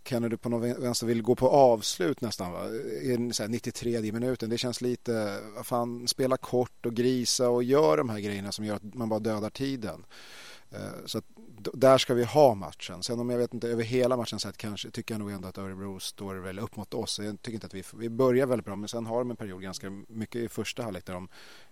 Kennedy 0.08 0.38
på 0.38 0.50
någon 0.50 0.82
vänster 0.82 1.08
vill 1.08 1.22
gå 1.22 1.36
på 1.36 1.50
avslut 1.50 2.22
nästan 2.22 2.52
va? 2.52 2.70
i 3.02 3.32
93 3.48 4.12
minuten. 4.12 4.50
Det 4.50 4.58
känns 4.58 4.82
lite, 4.82 5.40
vad 5.56 5.66
fan, 5.66 6.08
spela 6.08 6.38
kort 6.38 6.86
och 6.86 6.94
grisa 6.94 7.50
och 7.50 7.64
gör 7.64 7.98
de 7.98 8.10
här 8.10 8.20
grejerna 8.20 8.52
som 8.52 8.66
gör 8.66 8.76
att 8.76 8.94
man 8.94 9.10
bara 9.10 9.20
dödar 9.20 9.50
tiden. 9.50 10.06
Eh, 10.72 11.06
så 11.06 11.18
att, 11.18 11.26
där 11.74 11.98
ska 11.98 12.14
vi 12.14 12.24
ha 12.24 12.56
matchen. 12.56 13.04
Sen 13.04 13.20
om 13.20 13.30
jag 13.30 13.38
vet 13.38 13.54
inte 13.54 13.68
över 13.68 13.84
hela 13.84 14.18
matchen 14.18 14.40
sett 14.40 14.58
kanske 14.58 14.92
tycker 14.92 15.14
jag 15.14 15.20
nog 15.20 15.32
ändå 15.32 15.48
att 15.48 15.58
Örebro 15.58 16.00
står 16.00 16.36
väl 16.36 16.60
upp 16.60 16.76
mot 16.76 16.94
oss. 16.94 17.20
Jag 17.20 17.42
tycker 17.42 17.54
inte 17.54 17.68
att 17.68 17.74
vi, 17.74 17.84
vi 17.94 18.10
börjar 18.10 18.46
väldigt 18.46 18.66
bra 18.66 18.76
men 18.76 18.90
sen 18.90 19.06
har 19.06 19.20
de 19.20 19.32
en 19.32 19.38
period 19.38 19.62
ganska 19.62 19.90
mycket 20.08 20.42
i 20.42 20.50
första 20.50 20.84
halvlek 20.84 21.06
där 21.06 21.14
de 21.14 21.28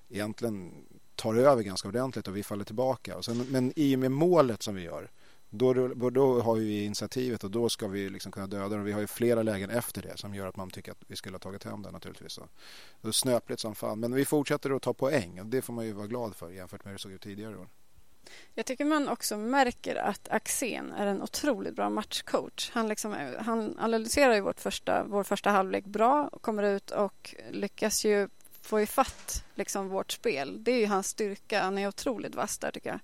egentligen 0.09 0.71
tar 1.15 1.35
över 1.35 1.63
ganska 1.63 1.87
ordentligt 1.87 2.27
och 2.27 2.37
vi 2.37 2.43
faller 2.43 2.65
tillbaka. 2.65 3.17
Och 3.17 3.25
sen, 3.25 3.37
men 3.49 3.73
i 3.75 3.95
och 3.95 3.99
med 3.99 4.11
målet 4.11 4.63
som 4.63 4.75
vi 4.75 4.81
gör 4.81 5.09
då, 5.55 5.73
då, 6.09 6.41
har 6.41 6.55
vi 6.55 6.83
initiativet 6.83 7.43
och 7.43 7.51
då 7.51 7.69
ska 7.69 7.87
vi 7.87 8.09
liksom 8.09 8.31
kunna 8.31 8.47
döda 8.47 8.75
dem. 8.75 8.83
Vi 8.83 8.91
har 8.91 9.01
ju 9.01 9.07
flera 9.07 9.43
lägen 9.43 9.69
efter 9.69 10.01
det 10.01 10.17
som 10.17 10.35
gör 10.35 10.47
att 10.47 10.55
man 10.55 10.69
tycker 10.69 10.91
att 10.91 11.03
vi 11.07 11.15
skulle 11.15 11.35
ha 11.35 11.39
tagit 11.39 11.63
hem 11.63 11.81
den 11.81 11.93
naturligtvis. 11.93 12.39
Det 13.01 13.07
är 13.07 13.11
snöpligt 13.11 13.61
som 13.61 13.75
fan. 13.75 13.99
Men 13.99 14.13
vi 14.13 14.25
fortsätter 14.25 14.75
att 14.75 14.81
ta 14.81 14.93
poäng 14.93 15.39
och 15.39 15.45
det 15.45 15.61
får 15.61 15.73
man 15.73 15.85
ju 15.85 15.91
vara 15.91 16.07
glad 16.07 16.35
för 16.35 16.49
jämfört 16.49 16.85
med 16.85 16.91
hur 16.91 16.97
det 16.97 17.01
såg 17.01 17.11
ut 17.11 17.21
tidigare 17.21 17.57
år. 17.57 17.67
Jag 18.53 18.65
tycker 18.65 18.85
man 18.85 19.09
också 19.09 19.37
märker 19.37 19.95
att 19.95 20.29
Axén 20.29 20.91
är 20.91 21.07
en 21.07 21.21
otroligt 21.21 21.75
bra 21.75 21.89
matchcoach. 21.89 22.71
Han, 22.73 22.87
liksom, 22.87 23.13
eh, 23.13 23.41
han 23.43 23.77
analyserar 23.79 24.33
ju 24.33 24.41
vårt 24.41 24.59
första, 24.59 25.03
vår 25.03 25.23
första 25.23 25.49
halvlek 25.49 25.85
bra, 25.85 26.29
kommer 26.41 26.63
ut 26.63 26.91
och 26.91 27.35
lyckas 27.51 28.05
ju 28.05 28.29
få 28.63 28.81
ifatt 28.81 29.43
liksom 29.55 29.89
vårt 29.89 30.11
spel. 30.11 30.63
Det 30.63 30.71
är 30.71 30.79
ju 30.79 30.85
hans 30.85 31.07
styrka. 31.07 31.61
Han 31.61 31.77
är 31.77 31.87
otroligt 31.87 32.35
vass 32.35 32.57
där 32.57 32.71
tycker 32.71 32.89
jag. 32.89 32.99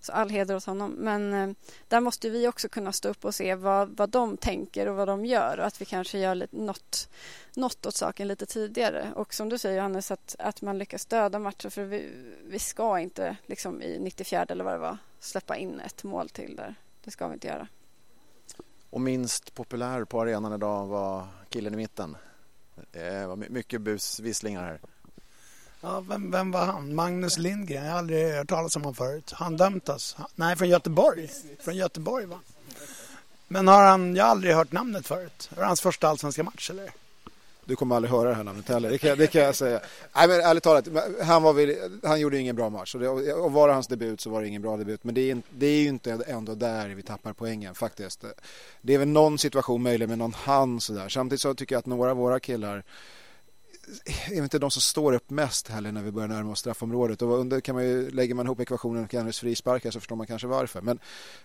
Så 0.00 0.12
all 0.12 0.30
heder 0.30 0.56
åt 0.56 0.64
honom. 0.64 0.90
Men 0.90 1.34
eh, 1.34 1.50
där 1.88 2.00
måste 2.00 2.30
vi 2.30 2.48
också 2.48 2.68
kunna 2.68 2.92
stå 2.92 3.08
upp 3.08 3.24
och 3.24 3.34
se 3.34 3.54
vad, 3.54 3.96
vad 3.96 4.10
de 4.10 4.36
tänker 4.36 4.88
och 4.88 4.96
vad 4.96 5.08
de 5.08 5.26
gör 5.26 5.58
och 5.58 5.66
att 5.66 5.80
vi 5.80 5.84
kanske 5.84 6.18
gör 6.18 6.34
lite, 6.34 6.56
något, 6.56 7.08
något 7.54 7.86
åt 7.86 7.94
saken 7.94 8.28
lite 8.28 8.46
tidigare. 8.46 9.12
Och 9.14 9.34
som 9.34 9.48
du 9.48 9.58
säger 9.58 9.76
Johannes, 9.76 10.10
att, 10.10 10.36
att 10.38 10.62
man 10.62 10.78
lyckas 10.78 11.06
döda 11.06 11.38
matcher 11.38 11.68
för 11.68 11.84
vi, 11.84 12.10
vi 12.44 12.58
ska 12.58 12.98
inte 12.98 13.36
liksom 13.46 13.82
i 13.82 13.98
94 13.98 14.42
eller 14.48 14.64
vad 14.64 14.74
det 14.74 14.78
var 14.78 14.98
släppa 15.20 15.56
in 15.56 15.80
ett 15.80 16.04
mål 16.04 16.28
till 16.28 16.56
där. 16.56 16.74
Det 17.04 17.10
ska 17.10 17.28
vi 17.28 17.34
inte 17.34 17.46
göra. 17.46 17.68
Och 18.90 19.00
minst 19.00 19.54
populär 19.54 20.04
på 20.04 20.20
arenan 20.20 20.52
idag 20.52 20.86
var 20.86 21.26
killen 21.48 21.74
i 21.74 21.76
mitten. 21.76 22.16
Det 22.90 23.26
var 23.26 23.36
mycket 23.36 23.80
busvisslingar 23.80 24.62
här. 24.62 24.80
Ja, 25.80 26.00
vem, 26.00 26.30
vem 26.30 26.50
var 26.50 26.64
han? 26.64 26.94
Magnus 26.94 27.38
Lindgren? 27.38 27.84
Jag 27.84 27.92
har 27.92 27.98
aldrig 27.98 28.34
hört 28.34 28.48
talas 28.48 28.76
om 28.76 28.82
honom 28.82 28.94
förut. 28.94 29.32
Han 29.34 29.56
dömtas? 29.56 30.16
Nej, 30.34 30.56
från 30.56 30.68
Göteborg. 30.68 31.30
Från 31.60 31.76
Göteborg 31.76 32.26
va? 32.26 32.40
Men 33.48 33.68
har 33.68 33.84
han, 33.84 34.16
jag 34.16 34.24
har 34.24 34.30
aldrig 34.30 34.54
hört 34.54 34.72
namnet 34.72 35.06
förut. 35.06 35.50
Var 35.54 35.62
det 35.62 35.66
hans 35.66 35.80
första 35.80 36.08
allsvenska 36.08 36.42
match 36.42 36.70
eller? 36.70 36.90
Du 37.64 37.76
kommer 37.76 37.96
aldrig 37.96 38.12
höra 38.12 38.28
det 38.28 38.34
här 38.34 38.44
namnet 38.44 38.68
heller, 38.68 38.90
det 38.90 38.98
kan, 38.98 39.18
det 39.18 39.26
kan 39.26 39.42
jag 39.42 39.54
säga. 39.54 39.80
Nej 40.16 40.28
men 40.28 40.40
ärligt 40.40 40.62
talat, 40.62 40.88
han, 41.22 41.42
var 41.42 41.52
väl, 41.52 42.00
han 42.02 42.20
gjorde 42.20 42.38
ingen 42.38 42.56
bra 42.56 42.70
match. 42.70 42.94
Och, 42.94 43.00
det, 43.00 43.08
och 43.32 43.52
var 43.52 43.68
det 43.68 43.74
hans 43.74 43.86
debut 43.86 44.20
så 44.20 44.30
var 44.30 44.42
det 44.42 44.48
ingen 44.48 44.62
bra 44.62 44.76
debut. 44.76 45.04
Men 45.04 45.14
det 45.14 45.30
är, 45.30 45.42
det 45.50 45.66
är 45.66 45.80
ju 45.80 45.88
inte 45.88 46.24
ändå 46.26 46.54
där 46.54 46.88
vi 46.88 47.02
tappar 47.02 47.32
poängen 47.32 47.74
faktiskt. 47.74 48.24
Det 48.80 48.94
är 48.94 48.98
väl 48.98 49.08
någon 49.08 49.38
situation 49.38 49.82
möjligen 49.82 50.08
med 50.08 50.18
någon 50.18 50.34
hand 50.34 50.82
sådär. 50.82 51.08
Samtidigt 51.08 51.40
så 51.40 51.54
tycker 51.54 51.74
jag 51.74 51.78
att 51.80 51.86
några 51.86 52.10
av 52.10 52.16
våra 52.16 52.40
killar 52.40 52.82
är 54.30 54.42
inte 54.42 54.58
de 54.58 54.70
som 54.70 54.82
står 54.82 55.12
upp 55.12 55.30
mest 55.30 55.68
heller 55.68 55.92
när 55.92 56.02
vi 56.02 56.12
börjar 56.12 56.28
närma 56.28 56.52
oss 56.52 56.58
straffområdet. 56.58 57.22
Och 57.22 57.38
under 57.38 57.60
kan 57.60 57.74
man 57.74 57.84
ju, 57.84 58.10
lägger 58.10 58.34
man 58.34 58.46
ihop 58.46 58.60
ekvationen 58.60 59.04
och 59.04 59.12
Henrys 59.12 59.38
frisparkar 59.38 59.90
så 59.90 60.00
förstår 60.00 60.16
man 60.16 60.26
kanske 60.26 60.48
varför. 60.48 60.80
Men 60.80 60.98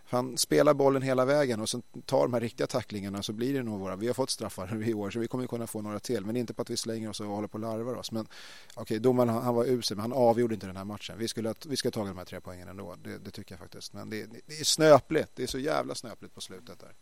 han 0.06 0.38
spelar 0.38 0.74
bollen 0.74 1.02
hela 1.02 1.26
vägen 1.26 1.62
och 1.62 1.70
sen 1.70 1.82
tar 2.06 2.22
de 2.22 2.34
här 2.34 2.42
riktiga 2.42 2.68
tacklingarna 2.68 3.24
så 3.24 3.34
blir 3.34 3.54
det 3.54 3.64
nog 3.64 3.80
våra. 3.80 3.96
Vi 3.96 4.08
har 4.08 4.14
fått 4.14 4.30
straffar 4.30 4.84
i 4.90 4.94
år 4.94 5.12
så 5.12 5.20
vi 5.20 5.28
kommer 5.28 5.48
kunna 5.48 5.68
få 5.68 5.82
några 5.82 6.00
till. 6.00 6.26
Men 6.26 6.36
inte 6.36 6.54
på 6.54 6.62
att 6.62 6.70
vi 6.70 6.78
slänger 6.78 7.10
oss 7.10 7.20
och 7.20 7.28
håller 7.28 7.48
på 7.48 7.56
och 7.56 7.62
larvar 7.62 7.96
oss. 7.96 8.12
Men 8.12 8.22
okej, 8.22 8.82
okay, 8.82 9.00
domaren 9.00 9.30
han, 9.30 9.56
var 9.56 9.66
usel 9.66 9.98
men 9.98 10.02
han 10.02 10.14
avgjorde 10.14 10.54
inte 10.54 10.68
den 10.68 10.78
här 10.78 10.86
matchen. 10.86 11.16
Vi 11.18 11.28
skulle, 11.28 11.54
vi 11.66 11.78
ska 11.78 11.88
ha 11.88 11.92
tagit 11.92 12.12
de 12.12 12.18
här 12.18 12.26
tre 12.26 12.42
poängen 12.42 12.68
ändå. 12.68 12.96
Det, 13.04 13.18
det 13.18 13.32
tycker 13.32 13.56
jag 13.56 13.60
faktiskt. 13.60 13.94
Men 13.94 14.10
det, 14.10 14.26
det 14.46 14.60
är 14.60 14.64
snöpligt. 14.64 15.30
Det 15.36 15.44
är 15.44 15.48
så 15.48 15.60
jävla 15.60 15.96
snöpligt 15.96 16.36
på 16.36 16.42
slutet 16.42 16.80
där. 16.80 16.94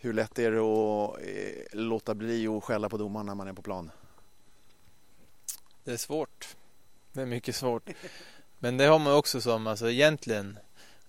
Hur 0.00 0.12
lätt 0.12 0.38
är 0.38 0.50
det 0.50 0.58
att 0.58 1.18
eh, 1.22 1.80
låta 1.80 2.14
bli 2.14 2.48
att 2.48 2.64
skälla 2.64 2.88
på 2.88 2.96
domaren 2.96 3.26
när 3.26 3.34
man 3.34 3.48
är 3.48 3.52
på 3.52 3.62
plan? 3.62 3.90
Det 5.84 5.92
är 5.92 5.96
svårt. 5.96 6.56
Det 7.12 7.20
är 7.20 7.26
mycket 7.26 7.56
svårt. 7.56 7.90
Men 8.58 8.76
det 8.76 8.84
har 8.84 8.98
man 8.98 9.14
också 9.14 9.40
som, 9.40 9.66
alltså 9.66 9.90
egentligen, 9.90 10.58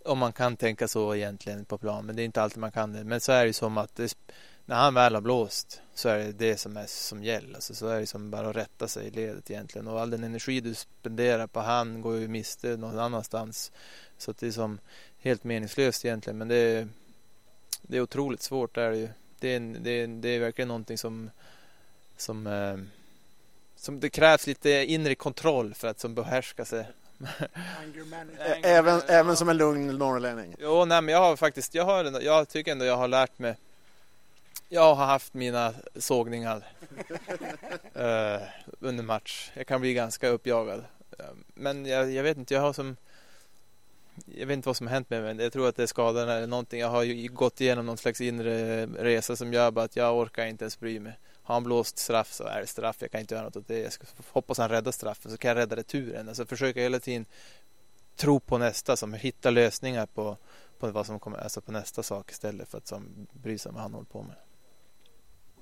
om 0.06 0.18
man 0.18 0.34
kan 0.34 0.58
tänka 0.58 0.88
så 0.88 1.16
egentligen 1.16 1.66
på 1.66 1.78
plan, 1.78 2.06
men 2.06 2.16
det 2.16 2.22
är 2.22 2.26
inte 2.26 2.42
alltid 2.42 2.58
man 2.58 2.72
kan 2.72 2.94
det. 2.94 3.04
Men 3.04 3.22
så 3.22 3.32
är 3.32 3.46
det 3.46 3.54
som 3.54 3.78
att 3.78 3.96
det, 3.96 4.18
när 4.66 4.76
han 4.76 4.94
väl 4.94 5.14
har 5.14 5.22
blåst 5.22 5.82
så 5.94 6.10
är 6.10 6.18
det 6.18 6.32
det 6.32 6.58
som 6.58 6.78
är 6.78 6.86
som 6.86 7.24
gäller. 7.24 7.56
Alltså, 7.56 7.76
så 7.76 7.88
är 7.88 8.00
det 8.00 8.06
som 8.06 8.32
bara 8.32 8.50
att 8.50 8.56
rätta 8.56 8.88
sig 8.88 9.08
i 9.08 9.12
ledet 9.12 9.52
egentligen. 9.52 9.88
Och 9.88 10.02
all 10.02 10.10
den 10.10 10.24
energi 10.24 10.62
du 10.62 10.74
spenderar 10.74 11.48
på 11.48 11.60
han 11.60 12.02
går 12.02 12.18
ju 12.18 12.28
miste 12.28 12.78
någon 12.78 13.00
annanstans. 13.00 13.72
Så 14.18 14.34
det 14.40 14.48
är 14.48 14.52
som 14.52 14.80
helt 15.18 15.44
meningslöst 15.44 16.06
egentligen. 16.06 16.38
Men 16.38 16.48
det 16.48 16.56
är, 16.56 16.88
det 17.82 17.98
är 17.98 18.02
otroligt 18.02 18.42
svårt. 18.42 18.76
det 18.76 18.82
Är 18.82 18.92
det, 18.92 18.98
ju. 18.98 19.10
Det, 19.40 19.48
är, 19.48 19.60
det, 19.60 19.92
är, 19.92 20.08
det 20.08 20.30
är 20.30 20.40
verkligen 20.40 20.68
någonting 20.68 20.98
som, 20.98 21.30
som 22.18 22.48
eh, 22.48 22.78
som 23.80 24.00
det 24.00 24.10
krävs 24.10 24.48
lite 24.48 24.70
inre 24.70 25.16
kontroll 25.16 25.74
för 25.74 25.88
att 25.88 26.00
som 26.00 26.16
behärska 26.16 26.66
sig. 26.66 26.86
även, 28.64 29.02
även 29.08 29.38
som 29.38 29.50
en 29.50 29.58
lugn 29.58 29.98
norrlänning? 29.98 30.56
Jo, 30.60 30.86
nej, 30.86 31.02
men 31.02 31.14
jag 31.14 31.22
har 31.22 31.36
faktiskt, 31.36 31.76
jag, 31.76 31.86
har, 31.86 32.22
jag 32.22 32.50
tycker 32.50 32.72
ändå 32.72 32.86
jag 32.86 32.98
har 32.98 33.08
lärt 33.08 33.40
mig. 33.40 33.56
Jag 34.70 34.96
har 34.96 35.06
haft 35.06 35.34
mina 35.34 35.74
sågningar 35.96 36.58
uh, 37.98 38.42
under 38.80 39.04
match. 39.04 39.52
Jag 39.54 39.68
kan 39.68 39.82
bli 39.82 39.94
ganska 39.94 40.28
uppjagad. 40.28 40.86
Men 41.54 41.86
jag, 41.86 42.12
jag, 42.12 42.24
vet 42.24 42.38
inte, 42.38 42.54
jag 42.54 42.62
har 42.62 42.74
som 42.74 42.96
jag 44.26 44.48
vet 44.48 44.54
inte 44.54 44.70
vad 44.70 44.78
som 44.78 44.88
har 44.88 44.94
hänt 44.94 45.10
med 45.10 45.22
mig. 45.24 45.44
Jag 45.44 45.54
tror 45.54 45.70
att 45.70 45.76
det 45.76 45.84
är 45.84 45.88
skadorna 45.88 46.34
eller 46.34 46.48
någonting. 46.48 46.80
Jag 46.80 46.90
har 46.90 47.28
gått 47.28 47.62
igenom 47.62 47.86
någon 47.86 47.98
slags 47.98 48.22
inre 48.22 48.86
resa 48.86 49.36
som 49.36 49.54
gör 49.54 49.80
att 49.80 49.96
jag 49.96 50.18
orkar 50.18 50.46
inte 50.46 50.64
ens 50.64 50.80
bry 50.80 51.00
mig. 51.00 51.14
Har 51.50 51.56
han 51.56 51.64
blåst 51.64 51.98
straff 51.98 52.34
så 52.34 52.44
är 52.44 52.62
det 52.62 52.68
straff. 52.68 52.98
Jag 53.00 53.12
kan 53.12 53.22
inte 53.22 53.36
göra 53.36 53.46
något 53.46 53.56
åt 53.56 53.68
det. 53.68 53.80
Jag 53.80 53.94
ska 53.94 54.06
hoppas 54.32 54.58
han 54.58 54.70
räddar 54.70 54.92
straffen 54.92 55.32
så 55.32 55.38
kan 55.38 55.50
jag 55.50 55.58
rädda 55.58 55.76
returen. 55.76 56.30
Alltså 56.30 56.46
försöka 56.46 56.80
hela 56.80 57.00
tiden 57.00 57.26
tro 58.16 58.40
på 58.40 58.58
nästa 58.58 58.98
som 58.98 59.14
hitta 59.14 59.50
lösningar 59.50 60.06
på, 60.06 60.38
på 60.80 60.92
vad 60.92 61.06
som 61.06 61.20
kommer, 61.20 61.38
alltså 61.38 61.62
på 61.62 61.72
nästa 61.72 62.04
sak 62.04 62.32
istället 62.32 62.70
för 62.70 62.78
att 62.78 62.88
som 62.88 63.28
bry 63.32 63.58
sig 63.58 63.70
om 63.70 63.76
vad 63.76 63.84
han 63.84 63.94
håller 63.94 64.06
på 64.06 64.24
med. 64.24 64.36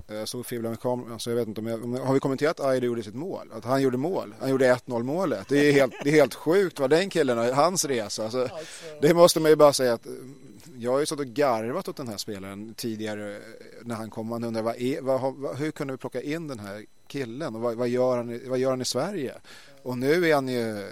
Jag 0.07 0.27
såg 0.27 0.45
fibbla 0.45 0.69
med 0.69 0.79
kameran, 0.79 1.19
så 1.19 1.29
jag 1.29 1.35
vet 1.35 1.47
inte 1.47 1.61
om 1.61 1.67
jag, 1.67 1.77
har 1.77 2.13
vi 2.13 2.19
kommenterat 2.19 2.59
att 2.59 2.65
Aido 2.65 2.85
gjorde 2.85 3.03
sitt 3.03 3.15
mål? 3.15 3.51
Att 3.53 3.65
han 3.65 3.81
gjorde 3.81 3.97
mål? 3.97 4.35
Han 4.39 4.49
gjorde 4.49 4.73
1-0 4.73 5.03
målet. 5.03 5.49
Det 5.49 5.69
är 5.69 5.71
helt, 5.71 5.93
det 6.03 6.09
är 6.09 6.13
helt 6.13 6.33
sjukt 6.33 6.79
vad 6.79 6.89
den 6.89 7.09
killen, 7.09 7.39
och 7.39 7.45
hans 7.45 7.85
resa. 7.85 8.23
Alltså, 8.23 8.41
alltså, 8.41 8.55
det 9.01 9.13
måste 9.13 9.39
man 9.39 9.51
ju 9.51 9.55
bara 9.55 9.73
säga 9.73 9.93
att 9.93 10.05
mm, 10.05 10.35
jag 10.77 10.91
har 10.91 10.99
ju 10.99 11.05
suttit 11.05 11.27
och 11.27 11.33
garvat 11.33 11.87
åt 11.87 11.97
den 11.97 12.07
här 12.07 12.17
spelaren 12.17 12.73
tidigare 12.73 13.35
eh, 13.35 13.41
när 13.81 13.95
han 13.95 14.09
kom. 14.09 14.27
Man 14.27 14.43
undrar 14.43 14.61
vad 14.61 14.75
är, 14.75 15.01
vad, 15.01 15.57
hur 15.57 15.71
kunde 15.71 15.93
vi 15.93 15.97
plocka 15.97 16.21
in 16.21 16.47
den 16.47 16.59
här 16.59 16.85
killen 17.07 17.55
och 17.55 17.61
vad, 17.61 17.75
vad, 17.75 17.87
gör, 17.87 18.17
han, 18.17 18.41
vad 18.47 18.59
gör 18.59 18.69
han 18.69 18.81
i 18.81 18.85
Sverige? 18.85 19.33
Och 19.83 19.97
nu 19.97 20.29
är 20.29 20.35
han 20.35 20.47
ju 20.47 20.85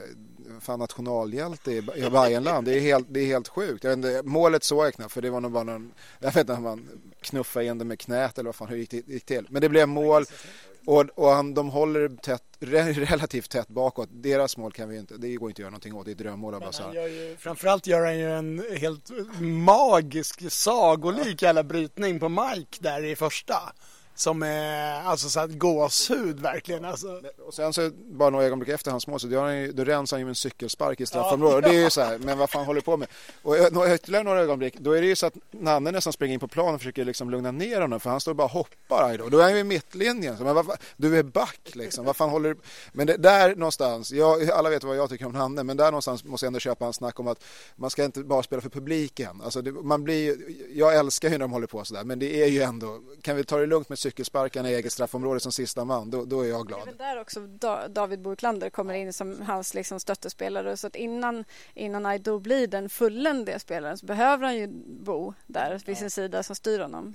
fan 0.62 0.80
nationalhjälte 0.80 1.72
i, 1.72 1.82
Bayernland. 1.82 2.66
Det 2.66 2.76
är 2.76 2.80
helt, 2.80 3.08
det 3.10 3.20
är 3.20 3.26
helt 3.26 3.48
sjukt. 3.48 3.84
Jag 3.84 3.94
inte, 3.94 4.22
målet 4.24 4.64
såg 4.64 4.86
jag 4.86 4.94
knappt 4.94 5.14
för 5.14 5.22
det 5.22 5.30
var 5.30 5.42
nog 5.42 5.52
bara 5.52 5.64
någon, 5.64 5.92
jag 6.20 6.28
vet 6.28 6.38
inte 6.38 6.54
om 6.54 6.64
man 6.64 6.90
knuffade 7.22 7.66
in 7.66 7.78
det 7.78 7.86
med 7.86 8.00
knät 8.00 8.38
eller 8.38 8.48
vad 8.48 8.56
fan, 8.56 8.68
hur 8.68 8.78
gick 8.78 8.92
det 8.92 9.08
gick 9.08 9.26
till. 9.26 9.48
Men 9.50 9.62
det 9.62 9.70
blev 9.70 9.88
mål 9.88 10.26
och, 10.86 11.06
och 11.16 11.30
han, 11.30 11.54
de 11.54 11.70
håller 11.70 12.10
tätt, 12.10 12.44
relativt 12.60 13.50
tätt 13.50 13.68
bakåt. 13.68 14.10
Deras 14.12 14.58
mål 14.58 14.72
kan 14.72 14.90
vi 14.90 14.98
inte, 14.98 15.18
det 15.18 15.36
går 15.36 15.50
inte 15.50 15.60
att 15.60 15.60
göra 15.60 15.70
någonting 15.70 15.94
åt. 15.94 16.06
Det 16.06 16.12
är 16.12 16.16
drömmål 16.16 16.54
av 16.54 16.62
Bazar. 16.62 17.38
Framförallt 17.38 17.88
gör 17.88 18.06
han 18.06 18.18
ju 18.18 18.32
en 18.32 18.64
helt 18.78 19.10
magisk, 19.40 20.52
sagolik 20.52 21.42
jävla 21.42 21.64
brytning 21.64 22.20
på 22.20 22.30
Mike 22.30 22.78
där 22.80 23.04
i 23.04 23.16
första. 23.16 23.56
Som 24.16 24.44
är 24.44 25.02
alltså 25.04 25.30
så 25.30 25.40
här 25.40 25.48
gåshud 25.48 26.40
verkligen. 26.40 26.86
Alltså. 26.86 27.22
Och 27.48 27.54
sen 27.54 27.74
så 27.74 27.92
bara 27.96 28.30
några 28.30 28.46
ögonblick 28.46 28.70
efter 28.70 28.92
hans 28.92 29.08
mål 29.08 29.20
så 29.20 29.28
då, 29.28 29.40
han, 29.40 29.76
då 29.76 29.84
rensar 29.84 30.18
han 30.18 30.22
ju 30.22 30.26
med 30.26 30.32
en 30.32 30.36
cykelspark 30.36 31.02
i 31.02 31.06
straffområdet. 31.06 31.66
Ja. 31.66 31.72
Det 31.72 31.78
är 31.78 31.84
ju 31.84 31.90
så 31.90 32.02
här, 32.02 32.18
men 32.18 32.38
vad 32.38 32.50
fan 32.50 32.66
håller 32.66 32.82
du 32.82 32.86
på 32.86 32.98
med? 32.98 33.08
Och 33.44 33.56
ytterligare 33.88 34.24
några 34.24 34.40
ögonblick, 34.40 34.80
då 34.80 34.92
är 34.92 35.02
det 35.02 35.08
ju 35.08 35.16
så 35.16 35.26
att 35.26 35.34
Nanne 35.52 35.92
nästan 35.92 36.14
springer 36.14 36.34
in 36.34 36.40
på 36.40 36.48
planen 36.48 36.76
och 36.76 36.82
försöker 36.82 37.06
liksom 37.06 37.30
lugna 37.30 37.52
ner 37.52 37.82
honom 37.82 38.00
för 38.00 38.10
han 38.10 38.22
står 38.22 38.32
och 38.32 38.36
bara 38.36 38.48
hoppar. 38.48 39.18
Då, 39.18 39.30
då 39.30 39.38
är 39.38 39.44
han 39.44 39.54
ju 39.54 39.60
i 39.60 39.64
mittlinjen. 39.64 40.38
Så, 40.38 40.44
men 40.44 40.56
vad, 40.56 40.78
du 40.98 41.20
är 41.20 41.24
back 41.24 41.60
liksom, 41.74 42.06
vad 42.06 42.16
fan 42.16 42.30
håller 42.30 42.50
du 42.50 42.60
Men 42.94 43.08
det, 43.08 43.18
där 43.18 43.56
någonstans, 43.56 44.12
jag, 44.12 44.50
alla 44.50 44.70
vet 44.70 44.84
vad 44.84 44.98
jag 44.98 45.10
tycker 45.10 45.26
om 45.26 45.32
Nanne, 45.32 45.64
men 45.64 45.78
där 45.78 45.86
någonstans 45.86 46.24
måste 46.24 46.46
jag 46.46 46.50
ändå 46.50 46.60
köpa 46.60 46.86
hans 46.86 46.96
snack 46.96 47.20
om 47.20 47.28
att 47.28 47.44
man 47.76 47.90
ska 47.90 48.04
inte 48.04 48.20
bara 48.20 48.44
spela 48.44 48.62
för 48.62 48.70
publiken. 48.70 49.42
Alltså 49.44 49.62
det, 49.62 49.72
man 49.72 50.04
blir, 50.04 50.38
jag 50.74 50.96
älskar 50.96 51.30
när 51.30 51.40
de 51.40 51.52
håller 51.52 51.68
på 51.68 51.86
sådär, 51.86 52.04
men 52.04 52.20
det 52.20 52.44
är 52.44 52.48
ju 52.48 52.62
ändå, 52.62 53.02
kan 53.22 53.36
vi 53.36 53.44
ta 53.44 53.58
det 53.58 53.66
lugnt 53.66 53.90
med 53.90 54.00
cykelsparkarna 54.06 54.72
i 54.72 54.76
eget 54.76 54.94
straffområde 54.94 55.40
som 55.40 55.52
sista 55.52 55.86
man, 55.86 56.10
då, 56.10 56.26
då 56.26 56.42
är 56.42 56.50
jag 56.50 56.68
glad. 56.68 56.82
Det 56.86 57.04
är 57.04 57.14
där 57.14 57.22
också 57.22 57.48
David 57.90 58.22
Boklander 58.22 58.70
kommer 58.70 58.94
in 58.94 59.14
som 59.14 59.42
hans 59.42 59.74
liksom 59.74 60.00
stöttespelare. 60.00 60.78
Så 60.78 60.88
att 60.88 60.96
innan, 60.96 61.44
innan 61.74 62.06
Aido 62.06 62.40
blir 62.40 62.68
den 62.68 62.90
fulländiga 62.90 63.60
spelaren 63.60 63.98
så 63.98 64.06
behöver 64.06 64.46
han 64.46 64.56
ju 64.56 64.68
Bo 64.88 65.34
där 65.48 65.82
vid 65.86 65.98
sin 65.98 66.12
sida 66.12 66.44
som 66.44 66.56
styr 66.56 66.80
honom. 66.80 67.14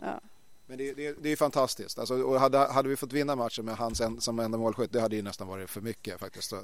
Ja. 0.00 0.20
Men 0.66 0.78
det, 0.78 0.94
det, 0.94 1.16
det 1.22 1.28
är 1.28 1.36
fantastiskt. 1.36 1.98
Alltså, 1.98 2.22
och 2.22 2.40
hade, 2.40 2.58
hade 2.58 2.88
vi 2.88 2.96
fått 2.96 3.12
vinna 3.12 3.36
matchen 3.36 3.64
med 3.64 3.76
hans 3.76 4.00
en, 4.00 4.20
som 4.20 4.38
enda 4.38 4.58
målskytt, 4.58 4.92
det 4.92 5.00
hade 5.00 5.16
ju 5.16 5.22
nästan 5.22 5.48
varit 5.48 5.70
för 5.70 5.80
mycket 5.80 6.20
faktiskt. 6.20 6.48
Så 6.48 6.56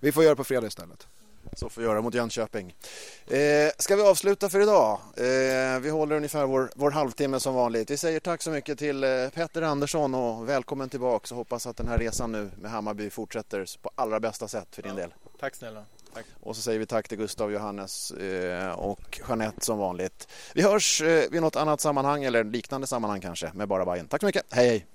vi 0.00 0.12
får 0.12 0.22
göra 0.22 0.32
det 0.32 0.36
på 0.36 0.44
fredag 0.44 0.66
istället. 0.66 1.08
Så 1.52 1.68
får 1.68 1.82
göra 1.82 2.00
mot 2.00 2.14
Jönköping. 2.14 2.74
Eh, 3.26 3.70
ska 3.78 3.96
vi 3.96 4.02
avsluta 4.02 4.48
för 4.48 4.60
idag? 4.60 4.98
Eh, 5.16 5.80
vi 5.80 5.90
håller 5.90 6.16
ungefär 6.16 6.46
vår, 6.46 6.70
vår 6.74 6.90
halvtimme 6.90 7.40
som 7.40 7.54
vanligt. 7.54 7.90
Vi 7.90 7.96
säger 7.96 8.20
tack 8.20 8.42
så 8.42 8.50
mycket 8.50 8.78
till 8.78 9.04
eh, 9.04 9.28
Petter 9.34 9.62
Andersson 9.62 10.14
och 10.14 10.48
välkommen 10.48 10.88
tillbaka 10.88 11.34
och 11.34 11.36
hoppas 11.36 11.66
att 11.66 11.76
den 11.76 11.88
här 11.88 11.98
resan 11.98 12.32
nu 12.32 12.50
med 12.60 12.70
Hammarby 12.70 13.10
fortsätter 13.10 13.66
på 13.82 13.90
allra 13.94 14.20
bästa 14.20 14.48
sätt 14.48 14.68
för 14.70 14.82
din 14.82 14.96
del. 14.96 15.14
Tack 15.40 15.54
snälla. 15.54 15.84
Tack. 16.14 16.24
Och 16.40 16.56
så 16.56 16.62
säger 16.62 16.78
vi 16.78 16.86
tack 16.86 17.08
till 17.08 17.18
Gustav, 17.18 17.52
Johannes 17.52 18.10
eh, 18.10 18.70
och 18.70 19.20
Jeanette 19.28 19.64
som 19.64 19.78
vanligt. 19.78 20.28
Vi 20.54 20.62
hörs 20.62 21.02
eh, 21.02 21.30
vid 21.30 21.42
något 21.42 21.56
annat 21.56 21.80
sammanhang 21.80 22.24
eller 22.24 22.44
liknande 22.44 22.86
sammanhang 22.86 23.20
kanske 23.20 23.50
med 23.54 23.68
Bara 23.68 23.84
Bajen. 23.84 24.08
Tack 24.08 24.20
så 24.20 24.26
mycket, 24.26 24.46
hej 24.50 24.68
hej! 24.68 24.86